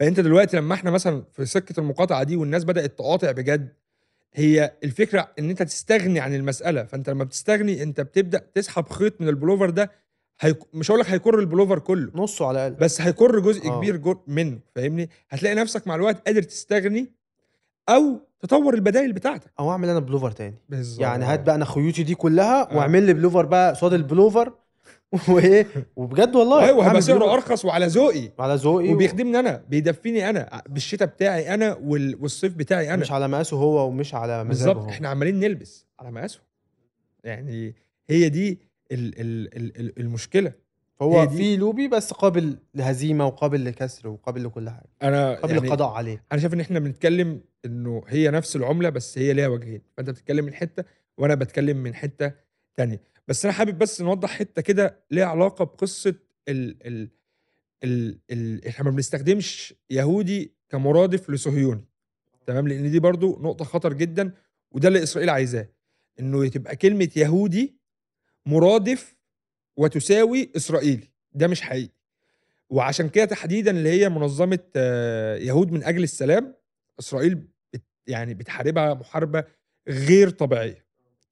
فأنت 0.00 0.20
دلوقتي 0.20 0.56
لمّا 0.56 0.74
إحنا 0.74 0.90
مثلًا 0.90 1.24
في 1.32 1.46
سكة 1.46 1.80
المقاطعة 1.80 2.22
دي 2.22 2.36
والناس 2.36 2.64
بدأت 2.64 2.98
تقاطع 2.98 3.30
بجد، 3.30 3.72
هي 4.34 4.72
الفكرة 4.84 5.28
إن 5.38 5.50
أنت 5.50 5.62
تستغني 5.62 6.20
عن 6.20 6.34
المسألة، 6.34 6.84
فأنت 6.84 7.10
لمّا 7.10 7.24
بتستغني 7.24 7.82
أنت 7.82 8.00
بتبدأ 8.00 8.38
تسحب 8.54 8.88
خيط 8.88 9.20
من 9.20 9.28
البلوفر 9.28 9.70
ده 9.70 9.90
هيك 10.40 10.58
مش 10.74 10.90
هاقول 10.90 11.00
لك 11.00 11.10
هيكُر 11.10 11.38
البلوفر 11.38 11.78
كلّه، 11.78 12.10
نُصّه 12.14 12.46
على 12.46 12.66
الأقل. 12.66 12.80
بس 12.84 13.00
هيكُر 13.00 13.38
جزء 13.40 13.68
آه. 13.68 13.78
كبير 13.78 13.96
جو 13.96 14.16
منه، 14.26 14.58
فاهمني؟ 14.74 15.10
هتلاقي 15.30 15.54
نفسك 15.54 15.86
مع 15.86 15.94
الوقت 15.94 16.26
قادر 16.26 16.42
تستغني 16.42 17.12
أو 17.88 18.20
تطوّر 18.40 18.74
البدايل 18.74 19.12
بتاعتك. 19.12 19.50
أو 19.60 19.70
أعمل 19.70 19.88
أنا 19.88 19.98
بلوفر 20.00 20.30
تاني. 20.30 20.54
بالضبط. 20.68 21.00
يعني 21.02 21.24
هات 21.24 21.40
بقى 21.40 21.54
أنا 21.54 21.64
خيوطي 21.64 22.02
دي 22.02 22.14
كلّها 22.14 22.72
آه. 22.72 22.76
واعمل 22.76 23.02
لي 23.02 23.14
بلوفر 23.14 23.46
بقى 23.46 23.70
قصاد 23.72 23.92
البلوفر 23.92 24.52
وإيه 25.28 25.66
وبجد 25.96 26.36
والله 26.36 26.56
وهيبقى 26.56 26.86
هاعمل 26.86 27.02
سعره 27.02 27.32
أرخص 27.34 27.64
وعلى 27.64 27.86
ذوقي، 27.86 28.32
على 28.38 28.54
ذوقي 28.54 28.88
وبيخدمني 28.88 29.38
أنا، 29.38 29.64
بيدفّيني 29.68 30.30
أنا، 30.30 30.62
بالشتا 30.68 31.04
بتاعي 31.04 31.54
أنا 31.54 31.74
وال 31.82 32.22
والصيف 32.22 32.54
بتاعي 32.54 32.94
أنا. 32.94 33.02
مش 33.02 33.12
على 33.12 33.28
مقاسه 33.28 33.56
هو 33.56 33.88
ومش 33.88 34.14
على 34.14 34.44
مزاجه 34.44 34.68
بالضبط، 34.68 34.84
هو. 34.84 34.90
إحنا 34.90 35.08
عمّالين 35.08 35.40
نلبس 35.40 35.86
على 36.00 36.10
مقاسهم. 36.10 36.42
يعني 37.24 37.74
هي 38.10 38.28
دي 38.28 38.58
ال 38.92 39.20
ال 39.20 39.56
ال 39.56 39.80
ال 39.80 39.98
المشكلة. 40.00 40.52
هو 41.02 41.28
في 41.28 41.58
lobby 41.58 41.90
بس 41.90 42.12
قابل 42.12 42.58
لهزيمة 42.74 43.26
وقابل 43.26 43.64
لكسر 43.64 44.08
وقابل 44.08 44.44
لكل 44.44 44.70
حاجة، 44.70 44.88
أنا 45.02 45.34
قابل 45.34 45.54
يعني 45.54 45.66
للقضاء 45.66 45.88
عليه. 45.88 46.24
أنا 46.32 46.40
شايف 46.40 46.54
إن 46.54 46.60
إحنا 46.60 46.78
بنتكلم 46.78 47.40
إنه 47.64 48.02
هي 48.08 48.30
نفس 48.30 48.56
العملة 48.56 48.88
بس 48.88 49.18
هي 49.18 49.32
ليها 49.32 49.48
وجهين، 49.48 49.82
فأنت 49.96 50.10
بتتكلم 50.10 50.44
من 50.44 50.54
حتّة 50.54 50.84
وأنا 51.18 51.34
باتكلم 51.34 51.76
من 51.76 51.94
حتّة 51.94 52.32
تانية. 52.76 53.00
بس 53.28 53.44
أنا 53.44 53.54
حابب 53.54 53.78
بس 53.78 54.00
نوضّح 54.00 54.30
حتّة 54.30 54.62
كده 54.62 55.04
ليها 55.10 55.24
علاقة 55.26 55.64
بقصة 55.64 56.14
ال 56.48 56.86
ال 56.86 57.10
ال 57.84 58.18
ال 58.30 58.66
إحنا 58.66 58.84
ما 58.84 58.90
بنستخدمش 58.90 59.74
يهودي 59.90 60.54
كمرادف 60.68 61.30
لصهيوني، 61.30 61.84
تمام؟ 62.46 62.68
لأن 62.68 62.90
دي 62.90 62.98
برضو 62.98 63.38
نقطة 63.42 63.64
خطر 63.64 63.92
جدا 63.92 64.32
وده 64.72 64.88
اللي 64.88 65.02
إسرائيل 65.02 65.30
عايزاه 65.30 65.68
إنه 66.20 66.48
تبقى 66.48 66.76
كلمة 66.76 67.08
يهودي 67.16 67.78
مرادف 68.46 69.16
وتساوي 69.76 70.50
إسرائيلي 70.56 71.08
ده 71.32 71.46
مش 71.46 71.60
حقيقي. 71.60 71.92
وعشان 72.70 73.08
كده 73.08 73.24
تحديدا 73.24 73.70
اللي 73.70 73.88
هي 73.88 74.08
منظمة 74.08 74.58
آه، 74.76 75.36
يهود 75.36 75.72
من 75.72 75.84
أجل 75.84 76.02
السلام 76.02 76.54
إسرائيل 76.98 77.34
بت 77.74 77.82
يعني 78.06 78.34
بتحاربها 78.34 78.94
محاربة 78.94 79.44
غير 79.88 80.30
طبيعية 80.30 80.84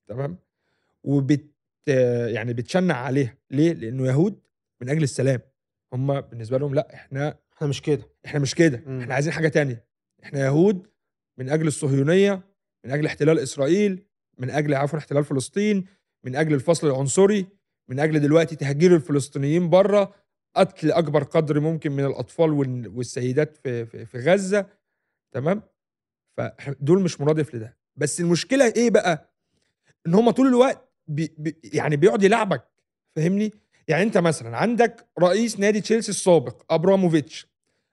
تمام؟ 0.09 0.38
وبت 1.05 1.55
يعني 2.26 2.53
بتشنع 2.53 2.95
عليها. 2.97 3.37
ليه؟ 3.51 3.72
لأنه 3.72 4.07
يهود 4.07 4.41
من 4.82 4.89
أجل 4.89 5.03
السلام. 5.03 5.41
هم 5.93 6.20
بالنسبة 6.20 6.59
لهم 6.59 6.74
لا 6.74 6.95
إحنا 6.95 7.39
إحنا 7.57 7.68
مش 7.68 7.82
كده. 7.82 8.03
إحنا 8.26 8.41
مش 8.41 8.55
كده. 8.55 8.82
مم. 8.87 9.01
إحنا 9.01 9.14
عايزين 9.14 9.32
حاجة 9.32 9.49
تانية. 9.49 9.84
إحنا 10.24 10.41
يهود 10.47 10.87
من 11.39 11.49
أجل 11.51 11.66
الصهيونية 11.66 12.43
من 12.84 12.91
أجل 12.91 13.07
احتلال 13.07 13.39
إسرائيل 13.39 14.07
من 14.39 14.51
أجل 14.51 14.74
عفوا 14.74 14.99
احتلال 14.99 15.24
فلسطين 15.24 15.84
من 16.24 16.37
أجل 16.37 16.55
الفصل 16.55 16.87
العنصري 16.87 17.47
من 17.89 18.01
أجل 18.01 18.20
دلوقتي 18.20 18.57
تهجير 18.57 18.95
الفلسطينيين 18.97 19.70
بره 19.70 20.14
قتل 20.57 20.93
أكبر 20.93 21.22
قدر 21.22 21.61
ممكن 21.61 21.93
من 21.93 22.05
الأطفال 22.05 22.51
وال- 22.53 22.89
والسيدات 22.89 23.57
في 23.57 23.87
في, 23.87 24.07
في 24.07 24.18
غزة. 24.18 24.66
تمام؟ 25.32 25.62
فدول 26.37 27.03
مش 27.03 27.20
مرادف 27.20 27.55
لده. 27.55 27.76
بس 27.97 28.20
المشكلة 28.20 28.72
إيه 28.76 28.91
بقى؟ 28.91 29.32
إن 30.07 30.14
هم 30.14 30.30
طول 30.30 30.47
الوقت 30.47 30.86
بي 31.09 31.34
بي 31.38 31.57
يعني 31.64 31.96
بيقعد 31.96 32.22
يلعبك 32.22 32.64
فاهمني؟ 33.16 33.52
يعني 33.88 34.02
انت 34.02 34.18
مثلا 34.18 34.57
عندك 34.57 35.07
رئيس 35.18 35.61
نادي 35.61 35.80
تشيلسي 35.80 36.11
السابق 36.11 36.62
أبراموفيتش. 36.70 37.46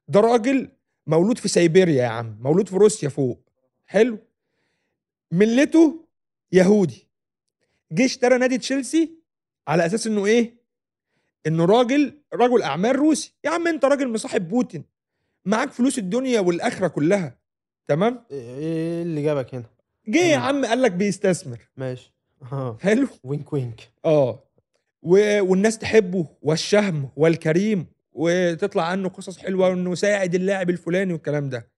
ده 0.07 0.19
راجل 0.19 0.69
مولود 1.07 1.37
في 1.37 1.47
سيبيريا 1.47 2.03
يا 2.03 2.07
عم 2.07 2.37
مولود 2.41 2.69
في 2.69 2.75
روسيا 2.75 3.09
فوق. 3.09 3.39
حلو. 3.85 4.17
ملته 5.31 6.05
يهودي. 6.51 7.07
جه 7.91 8.05
اشترى 8.05 8.37
نادي 8.37 8.57
تشيلسي 8.57 9.11
على 9.67 9.85
أساس 9.85 10.07
إنه 10.07 10.25
إيه؟ 10.25 10.53
إنه 11.47 11.65
راجل 11.65 12.17
رجل 12.33 12.61
أعمال 12.61 12.95
روسي. 12.95 13.33
يا 13.43 13.49
عم 13.49 13.67
أنت 13.67 13.85
راجل 13.85 14.09
مصاحب 14.09 14.47
بوتين. 14.47 14.83
معاك 15.45 15.71
فلوس 15.71 15.97
الدنيا 15.97 16.39
والآخرة 16.39 16.87
كلها. 16.87 17.37
تمام؟ 17.87 18.25
إيه 18.31 19.01
اللي 19.01 19.23
جابك 19.23 19.55
هنا؟ 19.55 19.65
جه 20.07 20.17
يا. 20.17 20.37
عم 20.37 20.65
قال 20.65 20.81
لك 20.81 20.91
بيستثمر. 20.91 21.69
ماشي. 21.77 22.13
حلو؟ 22.81 23.07
وينك 23.23 23.53
وينك. 23.53 23.91
آه. 24.05 24.43
و... 25.01 25.41
والناس 25.43 25.77
تحبه 25.77 26.27
والشهم 26.41 27.09
والكريم 27.15 27.85
وتطلع 28.13 28.83
عنه 28.83 29.09
قصص 29.09 29.37
حلوة 29.37 29.69
وإنه 29.69 29.95
ساعد 29.95 30.35
اللاعب 30.35 30.69
الفلاني 30.69 31.13
والكلام 31.13 31.49
ده. 31.49 31.71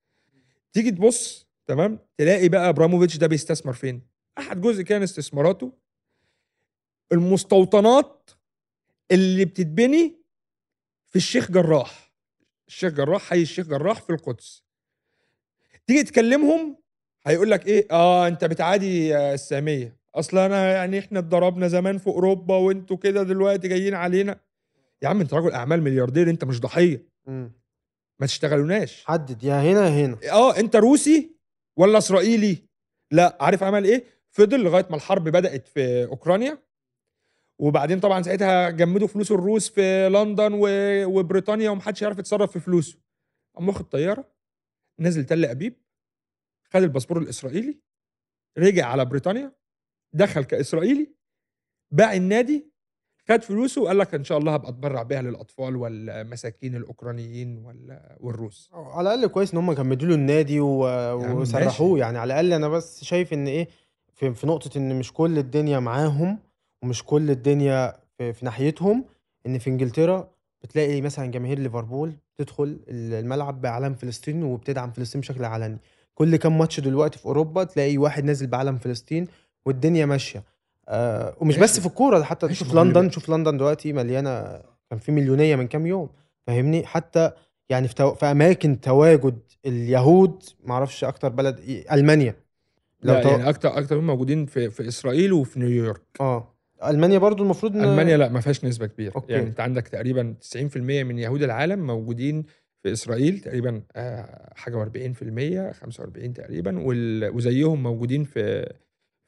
تيجي 0.73 0.91
تبص 0.91 1.47
تمام؟ 1.67 1.99
تلاقي 2.17 2.49
بقى 2.49 2.69
إبراموفيتش 2.69 3.17
ده 3.17 3.27
بيستثمر 3.27 3.73
فين؟ 3.73 4.01
أحد 4.37 4.61
جزء 4.61 4.81
كان 4.83 5.03
استثماراته. 5.03 5.71
المستوطنات 7.11 8.29
اللي 9.11 9.45
بتتبني 9.45 10.15
في 11.05 11.15
الشيخ 11.15 11.51
جراح. 11.51 12.13
الشيخ 12.67 12.93
جراح 12.93 13.21
حي 13.21 13.41
الشيخ 13.41 13.67
جراح 13.67 14.01
في 14.01 14.09
القدس. 14.09 14.63
تيجي 15.87 16.03
تكلمهم 16.03 16.77
هيقول 17.27 17.51
لك 17.51 17.67
إيه؟ 17.67 17.87
آه 17.91 18.27
أنت 18.27 18.45
بتعادي 18.45 19.17
السامية. 19.17 19.97
أصل 20.15 20.37
أنا 20.37 20.73
يعني 20.73 20.99
إحنا 20.99 21.19
اتضربنا 21.19 21.67
زمان 21.67 21.97
في 21.97 22.07
أوروبا 22.07 22.57
وإنتوا 22.57 22.97
كده 22.97 23.23
دلوقتي 23.23 23.67
جايين 23.67 23.93
علينا. 23.93 24.39
يا 25.01 25.07
عم 25.07 25.21
أنت 25.21 25.33
راجل 25.33 25.51
أعمال 25.51 25.81
ملياردير 25.81 26.29
أنت 26.29 26.43
مش 26.43 26.61
ضحية. 26.61 27.05
ما 28.19 28.25
تشتغلوناش. 28.27 29.05
حدد 29.05 29.43
يا 29.43 29.61
هنا 29.61 29.87
يا 29.87 30.05
هنا. 30.05 30.17
آه 30.31 30.57
أنت 30.57 30.75
روسي 30.75 31.35
ولا 31.77 31.97
إسرائيلي؟ 31.97 32.57
لا 33.11 33.37
عارف 33.41 33.63
عمل 33.63 33.85
إيه؟ 33.85 34.03
فضل 34.31 34.63
لغاية 34.63 34.85
ما 34.89 34.95
الحرب 34.95 35.23
بدأت 35.23 35.67
في 35.67 36.05
أوكرانيا. 36.05 36.57
وبعدين 37.59 37.99
طبعا 37.99 38.21
ساعتها 38.21 38.69
جمدوا 38.69 39.07
فلوس 39.07 39.31
الروس 39.31 39.69
في 39.69 40.09
لندن 40.09 40.53
و... 40.53 40.67
وبريطانيا 41.19 41.69
ومحدش 41.69 42.01
يعرف 42.01 42.19
يتصرف 42.19 42.51
في 42.51 42.59
فلوسه. 42.59 42.97
قام 43.55 43.67
واخد 43.67 43.89
طيارة 43.89 44.31
نزل 44.99 45.25
تل 45.25 45.45
أبيب 45.45 45.81
خد 46.73 46.81
الباسبور 46.81 47.17
الإسرائيلي 47.17 47.79
رجع 48.57 48.85
على 48.85 49.05
بريطانيا. 49.05 49.51
دخل 50.15 50.41
كإسرائيلي 50.43 51.07
باع 51.91 52.13
النادي 52.13 52.71
خد 53.29 53.43
فلوسه 53.43 53.81
وقال 53.81 53.97
لك 53.97 54.15
إن 54.15 54.23
شاء 54.23 54.37
الله 54.37 54.53
هبقى 54.53 54.69
أتبرع 54.69 55.03
بيها 55.03 55.21
للأطفال 55.21 55.75
والمساكين 55.75 56.75
الأوكرانيين 56.75 57.57
وال- 57.57 58.15
والروس. 58.19 58.69
على 58.73 59.13
الأقل 59.13 59.27
كويس 59.27 59.51
إن 59.51 59.57
هم 59.57 59.73
جمدوا 59.73 60.07
له 60.07 60.15
النادي 60.15 60.59
و... 60.59 60.87
عم 60.87 61.33
وسرحوه 61.35 61.89
ماشي. 61.89 62.01
يعني. 62.01 62.17
على 62.17 62.27
الأقل 62.33 62.53
أنا 62.53 62.67
بس 62.67 63.03
شايف 63.03 63.33
إن 63.33 63.47
إيه 63.47 63.67
في, 64.13 64.33
في 64.33 64.47
نقطة 64.47 64.77
إن 64.77 64.99
مش 64.99 65.13
كل 65.13 65.37
الدنيا 65.37 65.79
معاهم 65.79 66.39
ومش 66.83 67.03
كل 67.03 67.31
الدنيا 67.31 67.93
في, 68.17 68.33
في 68.33 68.45
ناحيتهم 68.45 69.05
إن 69.45 69.57
في 69.57 69.69
إنجلترا 69.69 70.31
بتلاقي 70.63 71.01
مثلا 71.01 71.25
جماهير 71.25 71.59
ليفربول 71.59 72.13
تدخل 72.37 72.79
الملعب 72.89 73.61
بعلم 73.61 73.93
فلسطين 73.93 74.43
وبتدعم 74.43 74.91
فلسطين 74.91 75.21
بشكل 75.21 75.45
علني 75.45 75.77
كل 76.13 76.35
كام 76.35 76.57
ماتش 76.57 76.79
دلوقتي 76.79 77.19
في 77.19 77.25
أوروبا 77.25 77.63
تلاقي 77.63 77.97
واحد 77.97 78.23
نازل 78.23 78.47
بعلم 78.47 78.77
فلسطين 78.77 79.27
والدنيا 79.65 80.05
ماشية. 80.05 80.43
آه 80.89 81.35
ومش. 81.41 81.57
بس 81.57 81.79
في 81.79 81.85
الكورة 81.85 82.17
ده 82.19 82.25
حتى 82.25 82.47
تشوف 82.47 82.73
لندن 82.73 83.09
شوف 83.09 83.29
لندن 83.29 83.57
دلوقتي 83.57 83.93
مليانة 83.93 84.61
كان 84.89 84.99
في 84.99 85.11
مليونية 85.11 85.55
من 85.55 85.67
كام 85.67 85.85
يوم 85.87 86.09
فاهمني؟ 86.47 86.85
حتى 86.85 87.31
يعني 87.69 87.87
في, 87.87 87.95
تو... 87.95 88.13
في 88.13 88.25
أماكن 88.25 88.81
تواجد 88.81 89.39
اليهود 89.65 90.43
معرفش 90.63 91.03
أكتر 91.03 91.29
بلد 91.29 91.59
إيه 91.59 91.93
ألمانيا. 91.93 92.35
لو 93.03 93.13
لا 93.13 93.23
تو... 93.23 93.29
يعني 93.29 93.49
أكتر 93.49 93.77
أكتر 93.77 93.99
من 93.99 94.07
موجودين 94.07 94.45
في 94.45 94.69
في 94.69 94.87
إسرائيل 94.87 95.33
وفي 95.33 95.59
نيويورك. 95.59 96.01
آه. 96.19 96.55
ألمانيا 96.87 97.17
برضو 97.17 97.43
المفروض 97.43 97.75
إن 97.75 97.83
ألمانيا 97.83 98.17
لا 98.17 98.29
ما 98.29 98.39
فيهاش 98.39 98.65
نسبة 98.65 98.85
كبيرة. 98.85 99.13
Okay. 99.15 99.33
يعني 99.33 99.47
أنت 99.47 99.59
عندك 99.59 99.87
تقريبا 99.87 100.35
90% 100.55 100.77
من 100.77 101.19
يهود 101.19 101.43
العالم 101.43 101.87
موجودين 101.87 102.45
في 102.83 102.91
إسرائيل 102.91 103.39
تقريبا 103.39 103.81
آه، 103.95 104.53
حاجة 104.55 104.85
و40% 104.85 105.73
45 105.73 106.33
تقريبا 106.33 106.83
وزيهم 107.33 107.83
موجودين 107.83 108.23
في 108.23 108.73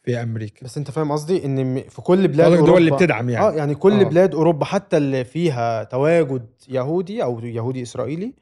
في 0.07 0.23
أمريكا. 0.23 0.65
بس 0.65 0.77
أنت 0.77 0.91
فاهم 0.91 1.11
قصدي؟ 1.11 1.45
إن 1.45 1.81
في 1.89 2.01
كل 2.01 2.27
بلاد 2.27 2.47
قصدك 2.47 2.59
الدول 2.59 2.77
اللي 2.77 2.89
اوروبا 2.89 3.05
بتدعم 3.05 3.29
يعني. 3.29 3.45
آه 3.45 3.53
يعني 3.53 3.75
كل 3.75 3.93
آه. 3.93 4.03
بلاد 4.03 4.35
أوروبا 4.35 4.65
حتى 4.65 4.97
اللي 4.97 5.23
فيها 5.25 5.83
تواجد 5.83 6.45
يهودي 6.69 7.23
أو 7.23 7.39
يهودي 7.39 7.81
إسرائيلي 7.81 8.33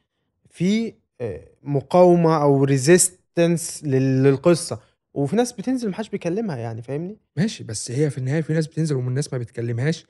في 0.50 0.94
آه، 1.22 1.48
مقاومة 1.64 2.42
أو 2.42 2.64
resistance 2.64 3.84
للقصة. 3.84 4.80
وفي 5.14 5.36
ناس 5.36 5.52
بتنزل 5.54 5.90
محدش 5.90 6.10
بيكلمها 6.10 6.58
يعني 6.58 6.82
فاهمني؟ 6.82 7.18
ماشي 7.38 7.64
بس 7.64 7.92
هي 7.92 8.10
في 8.10 8.18
النهاية 8.18 8.42
في 8.42 8.54
ناس 8.54 8.68
بتنزل 8.68 8.96
ومن 8.96 9.08
الناس 9.08 9.34
ما 9.34 9.40
بتكلمهاش 9.40 10.06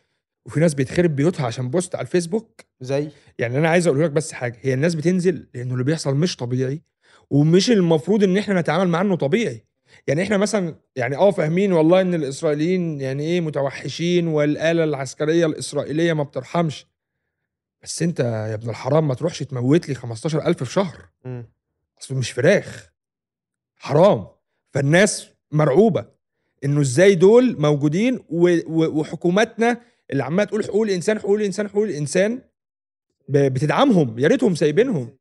وفي 0.46 0.60
ناس 0.60 0.74
بيتخرب 0.74 1.16
بيوتها 1.16 1.46
عشان 1.46 1.70
post 1.70 1.96
على 1.96 2.06
الفيسبوك. 2.06 2.62
زي؟ 2.82 3.10
يعني 3.40 3.58
أنا 3.58 3.70
عايز 3.70 3.88
أقول 3.88 4.04
لك 4.04 4.12
بس 4.12 4.32
حاجة 4.32 4.58
هي 4.62 4.74
الناس 4.74 4.96
بتنزل 4.96 5.48
لأنه 5.54 5.74
اللي 5.74 5.84
بيحصل 5.84 6.16
مش 6.16 6.36
طبيعي 6.36 6.82
ومش 7.30 7.72
المفروض 7.72 8.24
إن 8.24 8.38
إحنا 8.38 8.62
نتعامل 8.62 8.88
معاه 8.88 9.02
إنه 9.04 9.16
طبيعي. 9.16 9.66
يعني 10.08 10.24
إحنا 10.24 10.38
مثلا 10.38 10.76
يعني 10.96 11.16
آه 11.16 11.32
فاهمين 11.32 11.74
والله 11.74 12.02
إن 12.02 12.14
الإسرائيليين 12.14 13.02
يعني 13.02 13.24
إيه 13.24 13.42
متوحشين 13.42 14.28
والآلة 14.28 14.84
العسكرية 14.84 15.46
الإسرائيلية 15.46 16.14
ما 16.14 16.24
بترحمش. 16.24 16.88
بس 17.84 18.02
أنت 18.02 18.20
يا 18.20 18.54
ابن 18.54 18.70
الحرام 18.70 19.08
ما 19.08 19.14
تروحش 19.14 19.40
تموت 19.40 19.90
لي 19.90 19.96
15000 19.96 20.64
في 20.64 20.72
شهر. 20.72 21.10
أصل 22.02 22.16
مش 22.16 22.32
فراخ. 22.32 22.90
حرام. 23.76 24.28
فالناس 24.74 25.28
مرعوبة. 25.52 26.06
إنه 26.66 26.82
إزاي 26.82 27.16
دول 27.16 27.62
موجودين. 27.62 28.20
وحكوماتنا 28.30 29.82
اللي 30.12 30.24
عمالة 30.24 30.44
تقول 30.50 30.64
حقوق 30.64 30.82
الإنسان 30.84 31.20
حقوق 31.20 31.36
الإنسان 31.36 31.68
حقوق 31.70 31.84
الإنسان. 31.84 32.42
بتدعمهم. 33.30 34.20
يا 34.20 34.28
ريتهم 34.28 34.56
سايبينهم. 34.56 35.18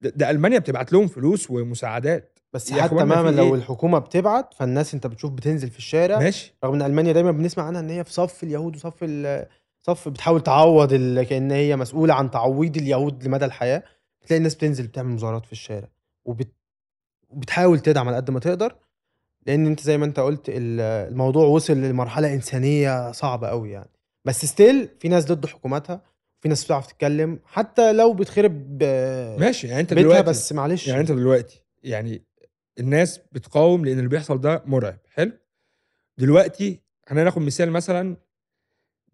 ده 0.00 0.30
ألمانيا 0.30 0.58
بتبعت 0.58 0.92
لهم 0.92 1.06
فلوس 1.06 1.50
ومساعدات. 1.50 2.37
بس 2.52 2.72
حتى 2.72 2.88
في 3.30 3.36
لو 3.36 3.46
إيه؟ 3.46 3.54
الحكومة 3.54 3.98
بتبعت 3.98 4.54
فالناس 4.54 4.94
انت 4.94 5.06
بتشوف 5.06 5.32
بتنزل 5.32 5.70
في 5.70 5.78
الشارع. 5.78 6.18
ماشي. 6.18 6.54
رغم 6.64 6.74
ان 6.74 6.82
ألمانيا 6.82 7.12
دايما 7.12 7.30
بنسمع 7.30 7.64
عنها 7.64 7.80
إن 7.80 7.90
هي 7.90 8.04
في 8.04 8.12
صف 8.12 8.42
اليهود 8.42 8.76
وصف 8.76 9.04
صف 9.82 10.08
بتحاول 10.08 10.40
تعوض 10.42 10.92
ال... 10.92 11.22
كأن 11.22 11.50
هي 11.50 11.76
مسؤولة 11.76 12.14
عن 12.14 12.30
تعويض 12.30 12.76
اليهود 12.76 13.24
لمدى 13.24 13.44
الحياة. 13.44 13.82
بتلاقي 14.22 14.38
الناس 14.38 14.54
بتنزل 14.54 14.86
بتعمل 14.86 15.08
مظاهرات 15.10 15.46
في 15.46 15.52
الشارع 15.52 15.88
وبت... 16.24 16.48
وبتحاول 17.30 17.80
تدعم 17.80 18.08
على 18.08 18.16
قد 18.16 18.30
ما 18.30 18.40
تقدر. 18.40 18.76
لأن 19.46 19.66
أنت 19.66 19.80
زي 19.80 19.98
ما 19.98 20.04
أنت 20.04 20.20
قلت 20.20 20.48
ال- 20.48 20.80
الموضوع 21.10 21.46
وصل 21.46 21.76
لمرحلة 21.76 22.34
إنسانية 22.34 23.12
صعبة 23.12 23.48
قوي 23.48 23.70
يعني. 23.70 23.90
بس 24.24 24.44
ستيل 24.44 24.88
في 25.00 25.08
ناس 25.08 25.24
ضد 25.24 25.46
حكوماتها 25.46 26.02
في 26.40 26.48
ناس 26.48 26.64
بتعرف 26.64 26.86
تتكلم. 26.86 27.38
حتى 27.44 27.92
لو 27.92 28.12
بتخرب 28.12 28.82
ماشي 29.38 29.66
يعني 29.68 29.80
أنت 29.80 29.94
دلوقتي 29.94 30.22
بس 30.22 30.52
معلش. 30.52 30.88
يعني 30.88 31.00
أنت 31.00 31.12
دلوقتي 31.12 31.62
يعني 31.82 32.22
الناس 32.78 33.18
بتقاوم 33.32 33.84
لأن 33.84 33.98
اللي 33.98 34.08
بيحصل 34.08 34.40
ده 34.40 34.62
مرعب. 34.66 34.98
حلو. 35.10 35.32
دلوقتي 36.18 36.80
خلينا 37.08 37.24
ناخد 37.24 37.42
مثال 37.42 37.70
مثلا 37.70 38.16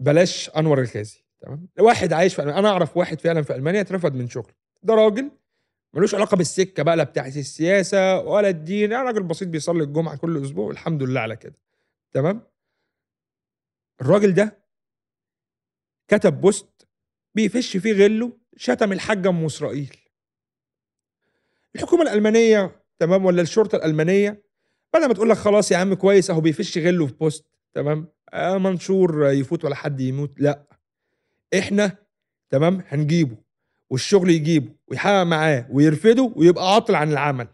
بلاش 0.00 0.50
أنور 0.50 0.80
الغازي 0.80 1.24
تمام؟ 1.40 1.68
واحد 1.80 2.12
عايش 2.12 2.34
في 2.34 2.42
ألمانيا. 2.42 2.60
أنا 2.60 2.68
أعرف 2.68 2.96
واحد 2.96 3.20
فعلا 3.20 3.42
في 3.42 3.54
ألمانيا 3.54 3.80
اترفض 3.80 4.14
من 4.14 4.28
شغل 4.28 4.52
ده 4.82 4.94
راجل 4.94 5.30
ملوش 5.92 6.14
علاقة 6.14 6.36
بالسكة 6.36 6.82
بقى 6.82 6.96
لا 6.96 7.04
بتاعت 7.04 7.36
السياسة 7.36 8.18
ولا 8.20 8.48
الدين 8.48 8.92
أنا 8.92 9.02
راجل 9.02 9.22
بسيط 9.22 9.48
بيصلي 9.48 9.84
الجمعة 9.84 10.16
كل 10.16 10.44
أسبوع 10.44 10.70
الحمد 10.70 11.02
لله 11.02 11.20
على 11.20 11.36
كده 11.36 11.54
تمام؟ 12.12 12.42
الراجل 14.00 14.34
ده 14.34 14.64
كتب 16.08 16.40
بوست 16.40 16.88
بيفش 17.34 17.76
فيه 17.76 17.92
غله 17.92 18.32
شتم 18.56 18.92
الحاجة 18.92 19.28
ام 19.28 19.44
إسرائيل. 19.44 19.96
الحكومة 21.74 22.02
الألمانية 22.02 22.84
تمام؟ 22.99 23.24
ولا 23.24 23.42
الشرطة 23.42 23.76
الألمانية؟ 23.76 24.42
بدل 24.95 25.07
ما 25.09 25.14
تقول 25.14 25.30
لك 25.30 25.36
خلاص 25.36 25.72
يا 25.72 25.76
عم 25.76 25.95
كويس 25.95 26.30
أهو 26.30 26.40
بيفش 26.40 26.78
غله 26.78 27.07
في 27.07 27.12
بوست 27.14 27.45
تمام؟ 27.74 28.09
آه 28.32 28.59
منشور 28.59 29.26
يفوت 29.26 29.64
ولا 29.64 29.74
حد 29.74 30.01
يموت 30.01 30.30
لا. 30.40 30.62
إحنا 31.59 31.97
تمام؟ 32.51 32.82
هنجيبه 32.88 33.36
والشغل 33.90 34.30
يجيبه 34.30 34.72
ويحقق 34.88 35.22
معاه 35.22 35.66
ويرفده 35.70 36.32
ويبقى 36.36 36.74
عاطل 36.74 36.95
عن 36.95 37.12
العمل. 37.12 37.49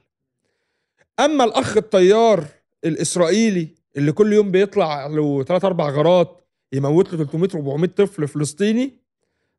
أما 1.20 1.44
الأخ 1.44 1.76
الطيار 1.76 2.44
الإسرائيلي 2.84 3.68
اللي 3.96 4.12
كل 4.12 4.32
يوم 4.32 4.50
بيطلع 4.50 5.06
له 5.06 5.42
3 5.44 5.66
4 5.66 5.90
غارات 5.90 6.40
يموت 6.72 7.12
له 7.12 7.24
300 7.24 7.48
400 7.54 7.90
طفل 7.90 8.28
فلسطيني 8.28 8.94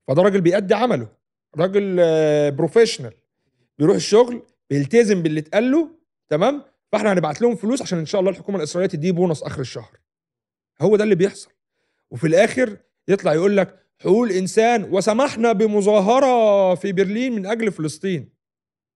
فده 0.08 0.22
راجل 0.22 0.42
بيأدي 0.42 0.74
عمله. 0.74 1.08
راجل 1.58 1.98
آه، 2.00 2.50
professional 2.50 3.14
بيروح 3.78 3.96
الشغل 3.96 4.42
بيلتزم 4.72 5.22
باللي 5.24 5.40
اتقال 5.40 5.72
له 5.72 5.90
تمام؟ 6.30 6.64
فاحنا 6.92 7.14
هنبعت 7.14 7.42
لهم 7.42 7.56
فلوس 7.56 7.82
عشان 7.82 8.00
إن 8.00 8.06
شاء 8.06 8.22
الله 8.22 8.32
الحكومة 8.32 8.58
الإسرائيلية 8.58 8.92
تديه 8.98 9.12
بونص 9.12 9.44
آخر 9.44 9.62
الشهر. 9.62 9.98
هو 10.82 10.96
ده 10.96 11.04
اللي 11.04 11.16
بيحصل. 11.16 11.52
وفي 12.12 12.28
الآخر 12.28 12.78
يطلع 13.08 13.34
يقول 13.34 13.58
لك 13.58 13.80
حقوق 14.02 14.24
الإنسان 14.24 14.84
وسمحنا 14.84 15.52
بمظاهرة 15.52 16.76
في 16.76 16.92
برلين 16.92 17.36
من 17.36 17.46
أجل 17.46 17.72
فلسطين. 17.72 18.30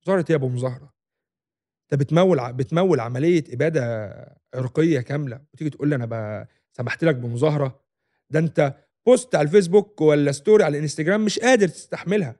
مظاهرة 0.03 0.19
إيه 0.19 0.25
يا 0.29 0.35
أبو 0.35 0.47
مظاهرة؟ 0.47 0.93
انت 1.83 1.99
بتمول 1.99 2.53
بتمول 2.53 2.99
عملية 2.99 3.43
إبادة 3.49 4.15
عرقية 4.53 4.99
كاملة. 4.99 5.41
وتيجي 5.53 5.69
تقول 5.69 5.89
لي 5.89 5.95
أنا 5.95 6.47
سمحت 6.71 7.03
لك 7.03 7.15
بمظاهرة؟ 7.15 7.81
ده 8.29 8.39
أنت 8.39 8.75
post 9.05 9.35
على 9.35 9.45
الفيسبوك 9.45 10.01
ولا 10.01 10.31
story 10.31 10.63
على 10.63 10.77
الإنستجرام 10.77 11.25
مش 11.25 11.39
قادر 11.39 11.67
تستحملها. 11.67 12.35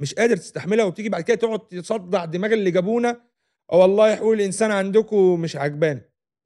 مش 0.00 0.14
قادر 0.14 0.36
تستحملها 0.36 0.84
وبتيجي 0.84 1.08
بعد 1.08 1.22
كده 1.22 1.36
تقعد 1.36 1.58
تصدع 1.68 2.24
دماغ 2.24 2.52
اللي 2.52 2.70
جابونا. 2.70 3.26
والله 3.68 4.16
حقوق 4.16 4.32
الإنسان 4.32 4.70
عندكم 4.70 5.40
مش 5.40 5.56
عجباني 5.56 6.00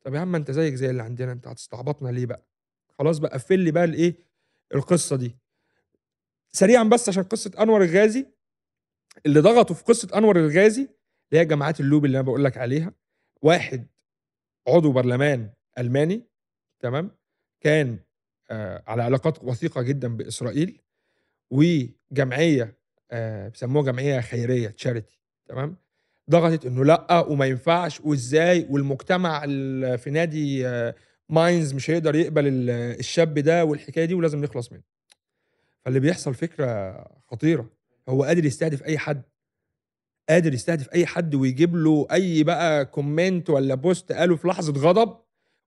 طب 0.05 0.15
يا 0.15 0.21
عم 0.21 0.35
أنت 0.35 0.51
زيك 0.51 0.75
زي 0.75 0.91
اللي 0.91 1.03
عندنا 1.03 1.33
أنت 1.33 1.49
هتستعبطنا 1.49 2.09
ليه 2.09 2.27
بقى؟ 2.27 2.47
خلاص 2.99 3.19
بقى 3.19 3.31
قفل 3.35 3.59
لي 3.59 3.71
بقى 3.71 3.85
الإيه؟ 3.85 4.17
القصة 4.75 5.17
دي. 5.17 5.37
سريعا 6.53 6.83
بس 6.85 7.09
عشان 7.09 7.23
قصة 7.23 7.51
أنور 7.63 7.83
الغازي. 7.85 8.27
اللي 9.27 9.41
ضغطوا 9.41 9.77
في 9.77 9.85
قصة 9.85 10.19
أنور 10.19 10.37
الغازي 10.39 10.81
اللي 10.83 11.41
هي 11.41 11.45
جماعات 11.45 11.81
اللوبي 11.81 12.07
اللي 12.07 12.19
أنا 12.19 12.27
بقول 12.27 12.45
لك 12.45 12.59
عليها. 12.59 12.93
واحد 13.43 13.87
عضو 14.69 14.93
برلمان 14.93 15.51
ألماني 15.79 16.23
تمام؟ 16.81 17.11
كان 17.61 17.99
آه 18.51 18.83
على 18.87 19.03
علاقات 19.03 19.45
وثيقة 19.45 19.83
جدا 19.83 20.17
بإسرائيل. 20.17 20.81
وجمعية 21.51 22.80
بيسموها 23.13 23.85
جمعية 23.85 24.21
خيرية 24.21 24.69
charity 24.69 25.19
تمام؟ 25.49 25.77
ضغطت 26.31 26.67
إنه 26.67 26.85
لأ 26.85 27.21
وما 27.29 27.47
ينفعش 27.47 28.01
وإزاي؟ 28.01 28.67
والمجتمع 28.71 29.43
ال- 29.45 29.99
في 29.99 30.11
نادي 30.11 30.69
آه، 30.69 30.95
ماينز 31.29 31.75
مش 31.75 31.91
هيقدر 31.91 32.15
يقبل 32.15 32.47
ال- 32.47 32.71
الشاب 32.71 33.39
ده 33.39 33.65
والحكاية 33.65 34.05
دي 34.05 34.15
ولازم 34.15 34.45
نخلص 34.45 34.73
منه. 34.73 34.83
فاللي 35.85 36.01
بيحصل 36.01 36.35
فكرة 36.35 36.93
خطيرة. 37.31 37.71
هو 38.09 38.25
قادر 38.25 38.45
يستهدف 38.45 38.83
أي 38.83 38.99
حد. 38.99 39.23
قادر 40.29 40.55
يستهدف 40.55 40.89
أي 40.95 41.07
حد 41.07 41.35
ويجيب 41.35 41.77
له 41.77 42.07
أي 42.13 42.43
بقى 42.45 42.85
comment 42.87 43.51
ولا 43.51 43.75
post 43.75 44.13
قاله 44.13 44.37
في 44.37 44.49
لحظة 44.49 44.73
غضب 44.73 45.17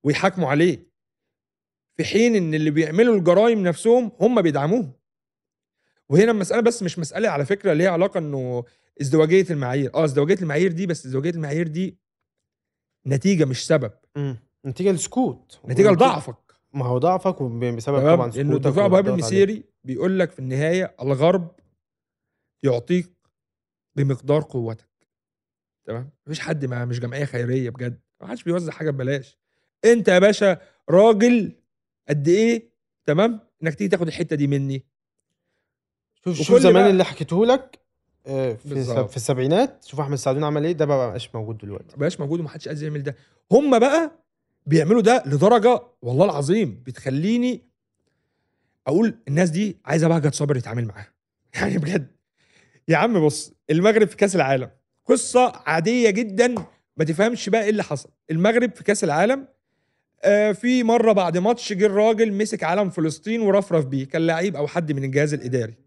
ويحاكموا 0.04 0.50
عليه. 0.50 0.88
في 1.98 2.04
حين 2.04 2.36
إن 2.36 2.54
اللي 2.54 2.70
بيعملوا 2.72 3.16
الجرائم 3.16 3.64
نفسهم 3.64 4.12
هم 4.22 4.42
بيدعموهم 4.42 4.94
وهنا 6.14 6.32
المساله 6.32 6.62
بس 6.62 6.84
مش 6.84 7.00
مسألة 7.00 7.30
على 7.30 7.46
فكرة 7.46 7.74
ليها 7.74 7.90
علاقة 7.90 8.18
إنه 8.18 8.64
ازدواجية 9.02 9.46
المعايير. 9.50 9.96
آه 9.96 10.06
ازدواجية 10.06 10.36
المعايير 10.42 10.72
دي 10.72 10.86
بس 10.86 11.06
ازدواجية 11.06 11.30
المعايير 11.30 11.68
دي 11.68 11.98
نتيجة 13.08 13.46
مش 13.46 13.68
سبب. 13.68 13.92
مم. 14.16 14.38
نتيجة 14.66 14.92
لسكوت. 14.92 15.60
نتيجة 15.70 15.92
لضعفك. 15.92 16.36
ما 16.74 16.86
هو 16.86 16.98
ضعفك 16.98 17.42
وبسبب 17.42 18.00
طبعا 18.00 18.32
سكوتك 18.32 18.66
وهاب 18.66 18.78
والضغط 18.78 18.94
عليك. 18.94 19.08
المسيري 19.08 19.64
بيقول 19.84 20.20
لك 20.20 20.32
في 20.32 20.40
النهاية 20.40 20.96
الغرب 21.02 21.56
يعطيك 22.64 23.14
بمقدار 23.96 24.42
قوتك. 24.42 24.90
تمام؟ 25.86 26.10
مفيش 26.26 26.40
حد 26.40 26.66
ما 26.66 26.86
مش 26.86 27.00
جمعية 27.00 27.26
خيرية 27.26 27.70
بجد. 27.70 28.00
ما 28.22 28.28
حدش 28.28 28.44
بيوزع 28.44 28.72
حاجة 28.72 28.92
ببلاش. 28.92 29.38
أنت 29.86 30.08
يا 30.08 30.20
باشا 30.20 30.62
راجل 30.90 31.56
قد 32.10 32.28
إيه؟ 32.28 32.74
تمام؟ 33.06 33.40
إنك 33.64 33.76
تيجي 33.76 33.90
تاخد 33.90 34.08
الحتة 34.08 34.36
دي 34.36 34.48
مني. 34.48 34.86
شوف 36.26 36.42
شوف 36.42 36.60
زمان 36.60 36.90
اللي 36.90 37.04
حكيته 37.06 37.46
لك 37.46 37.80
آه، 38.28 38.54
في 38.54 38.70
بالظبط. 38.70 39.10
في 39.10 39.18
السبعينات 39.18 39.86
شوف 39.86 40.00
أحمد 40.00 40.14
السعدون 40.14 40.44
عمل 40.44 40.66
إيه 40.66 40.72
ده 40.72 40.86
بقى 40.86 41.08
مبقاش 41.08 41.36
موجود 41.36 41.58
دلوقتي. 41.58 41.86
ما 41.92 41.98
بقاش 42.00 42.20
موجود 42.20 42.40
ومحدش 42.40 42.68
قادر 42.68 42.84
يعمل 42.84 43.04
ده. 43.04 43.16
هم 43.52 43.80
بقى 43.80 44.12
بيعملوا 44.66 45.02
ده 45.02 45.24
لدرجة 45.26 45.82
والله 46.02 46.26
العظيم 46.26 46.84
بتخليني 46.86 47.62
أقول 48.88 49.16
الناس 49.28 49.50
دي 49.50 49.78
عايزة 49.86 50.08
بهجت 50.08 50.34
صابر 50.36 50.58
يتعامل 50.58 50.86
معاها. 50.86 51.08
يعني 51.56 51.78
بجد. 51.78 52.08
يا 52.88 52.98
عم 52.98 53.26
بص 53.26 53.54
المغرب 53.70 54.08
في 54.08 54.16
كأس 54.18 54.36
العالم. 54.36 54.70
قصة 55.06 55.52
عادية 55.66 56.10
جدا 56.10 56.56
ما 56.98 57.06
تفهمش 57.06 57.50
بقى 57.50 57.64
إيه 57.64 57.70
اللي 57.70 57.84
حصل. 57.84 58.10
المغرب 58.32 58.76
في 58.76 58.84
كأس 58.84 59.04
العالم 59.04 59.48
آه 60.24 60.52
في 60.52 60.84
مرة 60.84 61.12
بعد 61.12 61.38
ماتش 61.38 61.74
جه 61.74 61.86
الراجل 61.86 62.34
مسك 62.34 62.64
علم 62.64 62.90
فلسطين 62.90 63.42
ورفرف 63.42 63.86
بيه. 63.86 64.06
كان 64.08 64.28
لعيب 64.28 64.56
أو 64.56 64.68
حد 64.68 64.92
من 64.92 65.04
الجهاز 65.04 65.34
الإداري. 65.34 65.83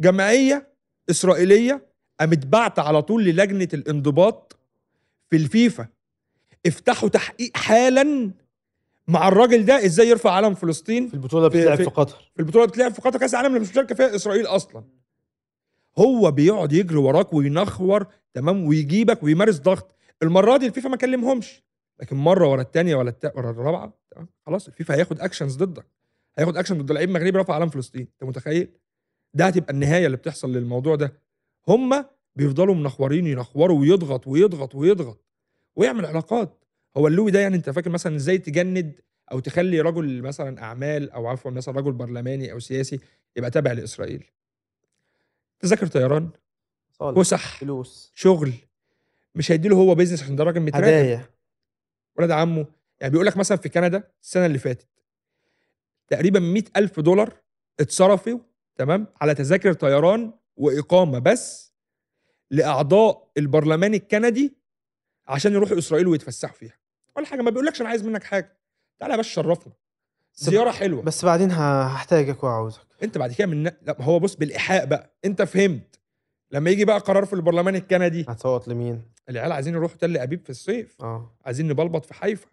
جمعية 0.00 0.68
إسرائيلية 1.10 1.86
قامت 2.20 2.46
بعت 2.46 2.78
على 2.78 3.02
طول 3.02 3.24
للجنة 3.24 3.68
الانضباط 3.74 4.56
في 5.30 5.36
الفيفا. 5.36 5.88
افتحوا 6.66 7.08
تحقيق 7.08 7.56
حالا 7.56 8.30
مع 9.08 9.28
الراجل 9.28 9.64
ده 9.64 9.84
إزاي 9.86 10.08
يرفع 10.08 10.30
علم 10.30 10.54
فلسطين؟ 10.54 11.08
في 11.08 11.14
البطولة 11.14 11.48
بتلعب 11.48 11.76
في- 11.76 11.84
في 11.84 11.90
قطر. 11.90 12.30
في 12.34 12.40
البطولة 12.42 12.64
بتلعب 12.66 12.92
في 12.92 13.02
قطر 13.02 13.18
كأس 13.18 13.34
العالم 13.34 13.48
اللي 13.48 13.60
مش 13.60 13.70
مشاركه 13.70 13.94
فيها 13.94 14.14
إسرائيل 14.16 14.46
أصلا. 14.46 14.84
هو 15.98 16.30
بيقعد 16.30 16.72
يجري 16.72 16.96
وراك 16.96 17.32
وينخور 17.32 18.06
تمام 18.34 18.64
ويجيبك 18.66 19.22
ويمارس 19.22 19.58
ضغط. 19.58 19.94
المرة 20.22 20.56
دي 20.56 20.66
الفيفا 20.66 20.88
ما 20.88 20.96
كلمهمش 20.96 21.62
لكن 22.00 22.16
مرة 22.16 22.48
ورا 22.48 22.62
الثانية 22.62 22.96
ولا. 22.96 23.14
ورا 23.34 23.50
الرابعة 23.50 23.92
تمام 24.10 24.28
خلاص 24.46 24.66
الفيفا 24.68 24.94
هياخد 24.94 25.20
actions 25.20 25.56
ضدك. 25.56 25.86
هياخد 26.38 26.56
اكشن 26.56 26.78
ضد 26.82 26.92
لعيب 26.92 27.10
مغربي 27.10 27.38
رفع 27.38 27.54
علم 27.54 27.68
فلسطين 27.68 28.00
أنت 28.12 28.24
متخيل؟ 28.28 28.68
ده 29.34 29.46
هتبقى 29.46 29.72
النهاية 29.72 30.06
اللي 30.06 30.16
بتحصل 30.16 30.52
للموضوع 30.52 30.94
ده. 30.96 31.12
هم 31.68 32.04
بيفضلوا 32.36 32.74
منخورين 32.74 33.26
ينخوروا 33.26 33.80
ويضغط 33.80 34.26
ويضغط 34.26 34.74
ويضغط 34.74 35.24
ويعمل 35.76 36.06
علاقات. 36.06 36.64
هو 36.96 37.06
اللوبي 37.06 37.30
ده 37.30 37.40
يعني 37.40 37.56
انت 37.56 37.70
فاكر 37.70 37.90
مثلا 37.90 38.16
إزاي 38.16 38.38
تجند 38.38 39.00
أو 39.32 39.40
تخلي 39.40 39.80
رجل 39.80 40.22
مثلا 40.22 40.62
أعمال 40.62 41.10
أو 41.10 41.26
عفوا 41.26 41.50
مثلا 41.50 41.76
رجل 41.78 41.92
برلماني 41.92 42.52
أو 42.52 42.58
سياسي 42.58 43.00
يبقى 43.36 43.50
تابع 43.50 43.72
لإسرائيل؟ 43.72 44.24
تذاكر 45.60 45.86
طيران 45.86 46.30
فسح 47.16 47.58
فلوس. 47.58 48.12
شغل. 48.14 48.52
مش 49.34 49.52
هيديله 49.52 49.76
هو 49.76 49.94
بيزنس 49.94 50.22
عشان 50.22 50.36
ده 50.36 50.44
راجل 50.44 50.60
متراكم 50.60 50.84
هدايا. 50.86 51.28
ولاد 52.16 52.30
عمه. 52.30 52.66
يعني 53.00 53.10
بيقول 53.12 53.26
لك 53.26 53.36
مثلا 53.36 53.58
في 53.58 53.68
كندا 53.68 54.02
السنة 54.22 54.46
اللي 54.46 54.58
فاتت 54.58 54.88
تقريبا 56.08 56.40
100 56.40 56.62
ألف 56.76 57.00
دولار 57.00 57.34
اتصرفوا 57.80 58.38
تمام؟ 58.78 59.06
على 59.20 59.34
تذاكر 59.34 59.72
طيران 59.72 60.32
وإقامة 60.56 61.18
بس 61.18 61.74
لأعضاء 62.50 63.30
البرلمان 63.38 63.94
الكندي 63.94 64.56
عشان 65.28 65.52
يروحوا 65.52 65.78
إسرائيل 65.78 66.06
ويتفسحوا 66.06 66.54
فيها. 66.56 66.78
ولا 67.16 67.26
حاجة 67.26 67.42
ما 67.42 67.50
بيقولكش 67.50 67.80
أنا 67.80 67.88
عايز 67.88 68.02
منك 68.04 68.22
حاجة. 68.22 68.58
تعالى 69.00 69.12
يا 69.12 69.16
باشا 69.16 69.30
شرفنا. 69.34 69.72
بس- 70.34 70.44
زيارة 70.44 70.70
حلوة. 70.70 71.02
بس 71.02 71.24
بعدين 71.24 71.50
هحتاجك 71.50 72.44
وعاوزك. 72.44 72.86
أنت 73.02 73.18
بعد 73.18 73.32
كده 73.32 73.46
من 73.46 73.62
لا 73.64 73.96
هو 74.00 74.18
بص 74.18 74.34
بالإيحاء 74.36 74.84
بقى. 74.86 75.16
أنت 75.24 75.42
فهمت. 75.42 76.00
لما 76.50 76.70
يجي 76.70 76.84
بقى 76.84 76.98
قرار 76.98 77.24
في 77.24 77.32
البرلمان 77.32 77.76
الكندي. 77.76 78.24
هتصوت 78.28 78.68
لمين؟ 78.68 79.02
العيال 79.28 79.52
عايزين 79.52 79.74
يروحوا 79.74 79.96
تل 79.96 80.16
أبيب 80.16 80.44
في 80.44 80.50
الصيف. 80.50 81.02
آه. 81.02 81.36
عايزين 81.44 81.68
نبلبط 81.68 82.04
في 82.04 82.14
حيفا. 82.14 82.46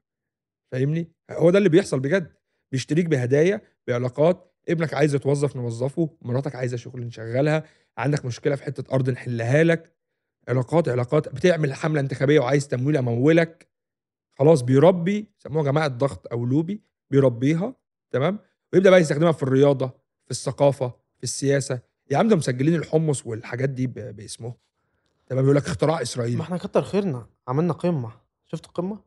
فاهمني؟ 0.72 1.12
هو 1.32 1.50
ده 1.52 1.58
اللي 1.58 1.70
بيحصل 1.70 2.00
بجد. 2.00 2.34
بيشتريك 2.72 3.06
بهدايا 3.06 3.62
بعلاقات 3.88 4.55
ابنك 4.70 4.94
عايز 4.94 5.16
يتوظف 5.16 5.56
نوظفه 5.56 6.10
مراتك 6.22 6.56
عايزة 6.56 6.78
شغل 6.78 7.02
نشغلها 7.06 7.64
عندك 7.98 8.26
مشكلة 8.26 8.56
في 8.56 8.64
حتة 8.64 8.94
أرض 8.96 9.10
نحلها 9.10 9.64
لك 9.64 9.96
علاقات 10.48 10.90
علاقات 10.90 11.30
بتعمل 11.30 11.74
حملة 11.74 12.00
انتخابية 12.00 12.40
وعايز 12.40 12.68
تمويل 12.68 12.98
أمولك. 12.98 13.68
خلاص 14.40 14.62
بيربي 14.62 15.30
سموها 15.38 15.64
جماعة 15.66 15.88
ضغط 15.88 16.28
أو 16.32 16.46
لوبي 16.46 16.82
بيربيها 17.12 17.76
تمام؟ 18.12 18.40
ويبدأ 18.74 18.90
بقى 18.90 19.00
يستخدمها 19.00 19.32
في 19.32 19.44
الرياضة 19.44 19.88
في 20.26 20.32
الثقافة 20.32 20.88
في 21.18 21.24
السياسة. 21.24 21.80
يا 22.12 22.18
عم 22.18 22.28
ده 22.28 22.36
مسجلين 22.36 22.76
الحمص 22.76 23.26
والحاجات 23.28 23.70
دي 23.70 23.88
باسمه 23.88 24.54
تمام؟ 25.28 25.42
بيقول 25.42 25.56
لك 25.56 25.66
اختراع 25.66 26.02
اسرائيلي 26.02 26.38
ما 26.38 26.44
إحنا 26.44 26.58
كتر 26.58 26.82
خيرنا 26.82 27.26
عملنا 27.48 27.74
قمة. 27.74 28.12
شفت 28.46 28.66
القمة؟ 28.66 29.00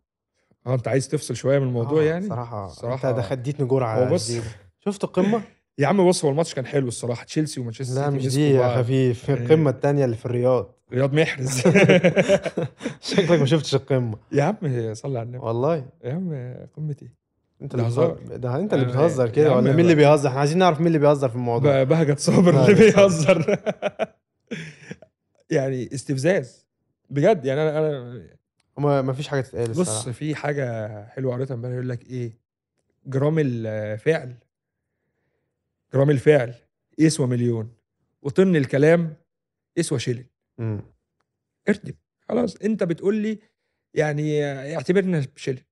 آه 0.67 0.75
أنت 0.75 0.89
عايز 0.89 1.09
تفصل 1.09 1.37
شوية 1.37 1.59
من 1.59 1.67
الموضوع 1.67 2.01
آه، 2.03 2.05
يعني؟ 2.05 2.29
صراحة 2.29 2.67
الصراحة 2.67 3.11
أنت 3.11 3.19
دخلتني 3.19 3.67
جرعة 3.69 4.05
هو 4.09 4.15
بص. 4.15 4.31
شفت 4.91 5.05
القمة؟ 5.05 5.43
يا 5.79 5.87
عم 5.87 6.09
بص 6.09 6.25
هو 6.25 6.31
الماتش 6.31 6.55
كان 6.55 6.67
حلو 6.67 6.89
الصراحة. 6.89 7.25
تشيلسي 7.25 7.61
ومانشستر 7.61 7.95
لا 7.95 8.01
سيتي 8.05 8.17
مش 8.17 8.27
مسكوا 8.27 8.43
دي 8.43 8.51
يا. 8.51 8.83
خفيف. 8.83 9.29
يعني- 9.29 9.41
القمة 9.45 9.71
التانية 9.71 10.05
اللي 10.05 10.17
في 10.17 10.27
الرياض. 10.27 10.75
رياض 10.93 11.15
محرز. 11.15 11.61
شكلك 13.11 13.31
ما 13.41 13.47
شفتش 13.47 13.75
القمة. 13.75 14.19
يا 14.33 14.43
عم 14.43 14.57
صلي 14.95 15.19
على 15.19 15.27
النبي. 15.27 15.45
والله. 15.45 15.87
يا 16.05 16.13
عم 16.13 16.29
قمه 16.77 16.97
إيه 17.03 17.15
انت 17.63 17.75
اللي. 17.75 17.85
بتهزر. 17.85 18.19
ده 18.37 18.57
انت 18.57 18.75
اللي 18.75 18.85
آه، 18.87 18.89
بتهزر 18.89 19.29
كده 19.29 19.57
ولا 19.57 19.71
مين. 19.71 19.81
اللي 19.81 19.95
بيهزر؟ 19.95 20.29
إحنا 20.29 20.41
عايزين 20.41 20.59
نعرف 20.59 20.79
مين 20.79 20.87
اللي 20.87 20.99
بيهزر 20.99 21.29
في 21.29 21.35
الموضوع. 21.37 21.83
بهجت 21.83 22.19
صابر 22.19 22.63
اللي. 22.65 22.75
بيهزر. 22.75 23.57
يعني 25.51 25.95
استفزاز. 25.95 26.67
بجد 27.11 27.45
يعني 27.45 27.63
أنا 27.63 27.79
أنا 28.79 29.03
ما 29.03 29.13
فيش 29.13 29.29
حاجة 29.29 29.41
تتقال 29.41 29.71
بص 29.73 30.09
في 30.09 30.35
حاجة 30.35 30.89
حلوة 31.07 31.35
قريتها 31.35 31.55
امبارح 31.55 31.75
يقول 31.75 31.89
لك 31.89 32.11
إيه؟ 32.11 32.39
جرام 33.07 33.37
الفعل. 33.39 34.35
جرام 35.95 36.11
الفعل 36.11 36.55
يسوى 36.99 37.27
مليون 37.27 37.71
وطن 38.23 38.57
الكلام 38.57 39.15
يسوى 39.77 39.99
شيلين. 39.99 40.27
ارتب 41.69 41.95
خلاص. 42.29 42.57
انت 42.57 42.83
بتقول 42.85 43.15
لي 43.17 43.39
يعني 43.95 44.45
اعتبرنا 44.77 45.27
شيلين. 45.37 45.63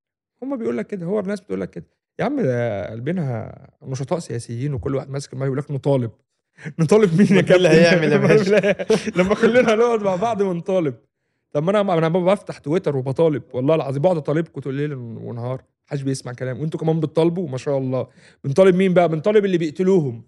هم 0.42 0.56
بيقول 0.58 0.78
لك 0.78 0.86
كده. 0.86 1.06
هو 1.06 1.20
الناس 1.20 1.40
بتقول 1.40 1.60
لك 1.60 1.70
كده. 1.70 1.86
يا 2.18 2.24
عم 2.24 2.40
ده 2.40 2.90
قلبنا 2.90 3.54
نشطاء 3.82 4.18
سياسيين 4.18 4.74
وكل 4.74 4.94
واحد 4.94 5.10
ماسك 5.10 5.32
المايك 5.32 5.46
يقول 5.48 5.58
لك 5.58 5.70
نطالب. 5.70 6.10
نطالب 6.80 7.18
مين 7.18 7.26
يا 7.26 7.32
مين 7.32 7.38
اللي 7.38 7.42
كابتن؟ 7.42 7.66
هيعمل 7.66 8.12
يا 8.12 8.16
باشا؟ 8.26 8.86
لما 9.18 9.34
كلنا 9.34 9.74
هنقعد 9.74 10.02
مع 10.02 10.16
بعض 10.16 10.40
ونطالب. 10.40 10.94
طب 11.52 11.62
ما 11.62 11.70
أنا 11.80 11.98
أنا 11.98 12.08
بفتح 12.08 12.58
تويتر 12.58 12.96
وبطالب. 12.96 13.42
والله 13.52 13.74
العظيم 13.74 14.02
بقعد 14.02 14.16
اطالبكم 14.16 14.60
طول 14.60 14.74
ليل 14.74 14.94
ونهار. 14.94 15.62
محدش 15.88 16.02
بيسمع 16.02 16.32
كلام. 16.32 16.60
وانتوا 16.60 16.80
كمان 16.80 17.00
بتطالبوا؟ 17.00 17.48
ما 17.48 17.56
شاء 17.58 17.78
الله. 17.78 18.06
بنطالب 18.44 18.74
مين 18.74 18.94
بقى؟ 18.94 19.08
بنطالب 19.08 19.44
اللي 19.44 19.58
بيقتلوهم. 19.58 20.22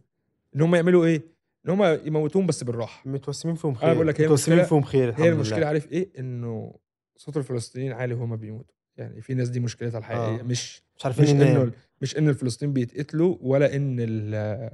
إن 0.56 0.60
هم 0.60 0.74
يعملوا 0.74 1.04
إيه؟ 1.04 1.22
إن 1.66 1.70
هم 1.70 1.98
يموتوهم 2.06 2.46
بس 2.46 2.64
بالراحة. 2.64 3.08
متوسمين 3.08 3.54
فيهم 3.54 3.74
خير 3.74 3.94
بقول 3.94 4.08
لك 4.08 4.20
هي 4.20 4.24
متوسمين 4.26 4.64
فيهم 4.64 4.82
خير 4.82 5.08
الحمد 5.08 5.24
هي 5.24 5.32
المشكلة 5.32 5.58
لله. 5.58 5.66
عارف 5.66 5.92
إيه؟ 5.92 6.08
إنه 6.18 6.74
صوت 7.16 7.36
الفلسطينيين 7.36 7.92
عالي 7.92 8.14
وهم 8.14 8.36
بيموتوا. 8.36 8.74
يعني 8.96 9.20
في 9.20 9.34
ناس 9.34 9.48
دي 9.48 9.60
مشكلتها 9.60 9.98
الحقيقية. 9.98 10.40
آه. 10.40 10.42
مش 10.42 10.82
مش 10.98 11.04
عارفين 11.04 11.24
مش 11.24 11.30
انه 11.42 11.72
مش 12.02 12.18
إن 12.18 12.28
الفلسطينيين 12.28 12.74
بيتقتلوا 12.74 13.36
ولا 13.40 13.76
إن 13.76 13.96
ال- 14.00 14.70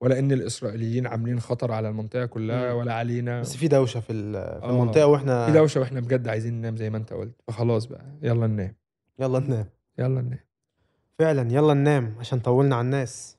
ولا 0.00 0.18
إن 0.18 0.32
الإسرائيليين 0.32 1.06
عاملين 1.06 1.40
خطر 1.40 1.72
على 1.72 1.88
المنطقة 1.88 2.26
كلها. 2.26 2.72
ولا 2.72 2.92
علينا. 2.94 3.40
بس 3.40 3.56
في 3.56 3.68
دوشة 3.68 4.00
في 4.00 4.12
في 4.32 4.38
آه. 4.38 4.70
المنطقة 4.70 5.06
وإحنا 5.06 5.46
في 5.46 5.52
دوشة 5.52 5.80
وإحنا 5.80 6.00
بجد 6.00 6.28
عايزين 6.28 6.54
ننام 6.54 6.76
زي 6.76 6.90
ما 6.90 6.96
أنت 6.96 7.12
قلت. 7.12 7.34
فخلاص 7.48 7.84
بقى 7.86 8.04
يلا 8.22 8.46
ننام. 8.46 8.74
يلا 9.18 9.38
ننام. 9.38 9.66
يلا 9.98 10.20
ننام. 10.20 10.38
فعلا 11.18 11.52
يلا 11.52 11.74
ننام 11.74 12.16
عشان 12.18 12.40
طولنا 12.40 12.76
على 12.76 12.84
الناس. 12.84 13.36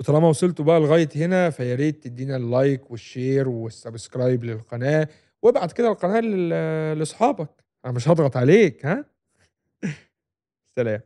وطالما 0.00 0.28
وصلتوا 0.28 0.64
بقى 0.64 0.80
لغاية 0.80 1.08
هنا 1.16 1.50
فيا 1.50 1.74
ريت 1.74 2.04
تدينا 2.04 2.36
ال 2.36 2.47
like 2.47 2.90
وال 2.90 3.07
share 3.07 3.48
وال 3.48 3.66
subscribe 3.66 4.44
للقناة 4.44 5.08
وابعت 5.42 5.72
كده 5.72 5.88
القناة 5.88 6.20
لأصحابك. 6.94 7.50
أنا 7.84 7.92
مش 7.92 8.08
هضغط 8.08 8.36
عليك 8.36 8.86
ها؟ 8.86 9.04
سلام. 10.76 11.00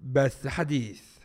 بس 0.00 0.46
حديث. 0.46 1.17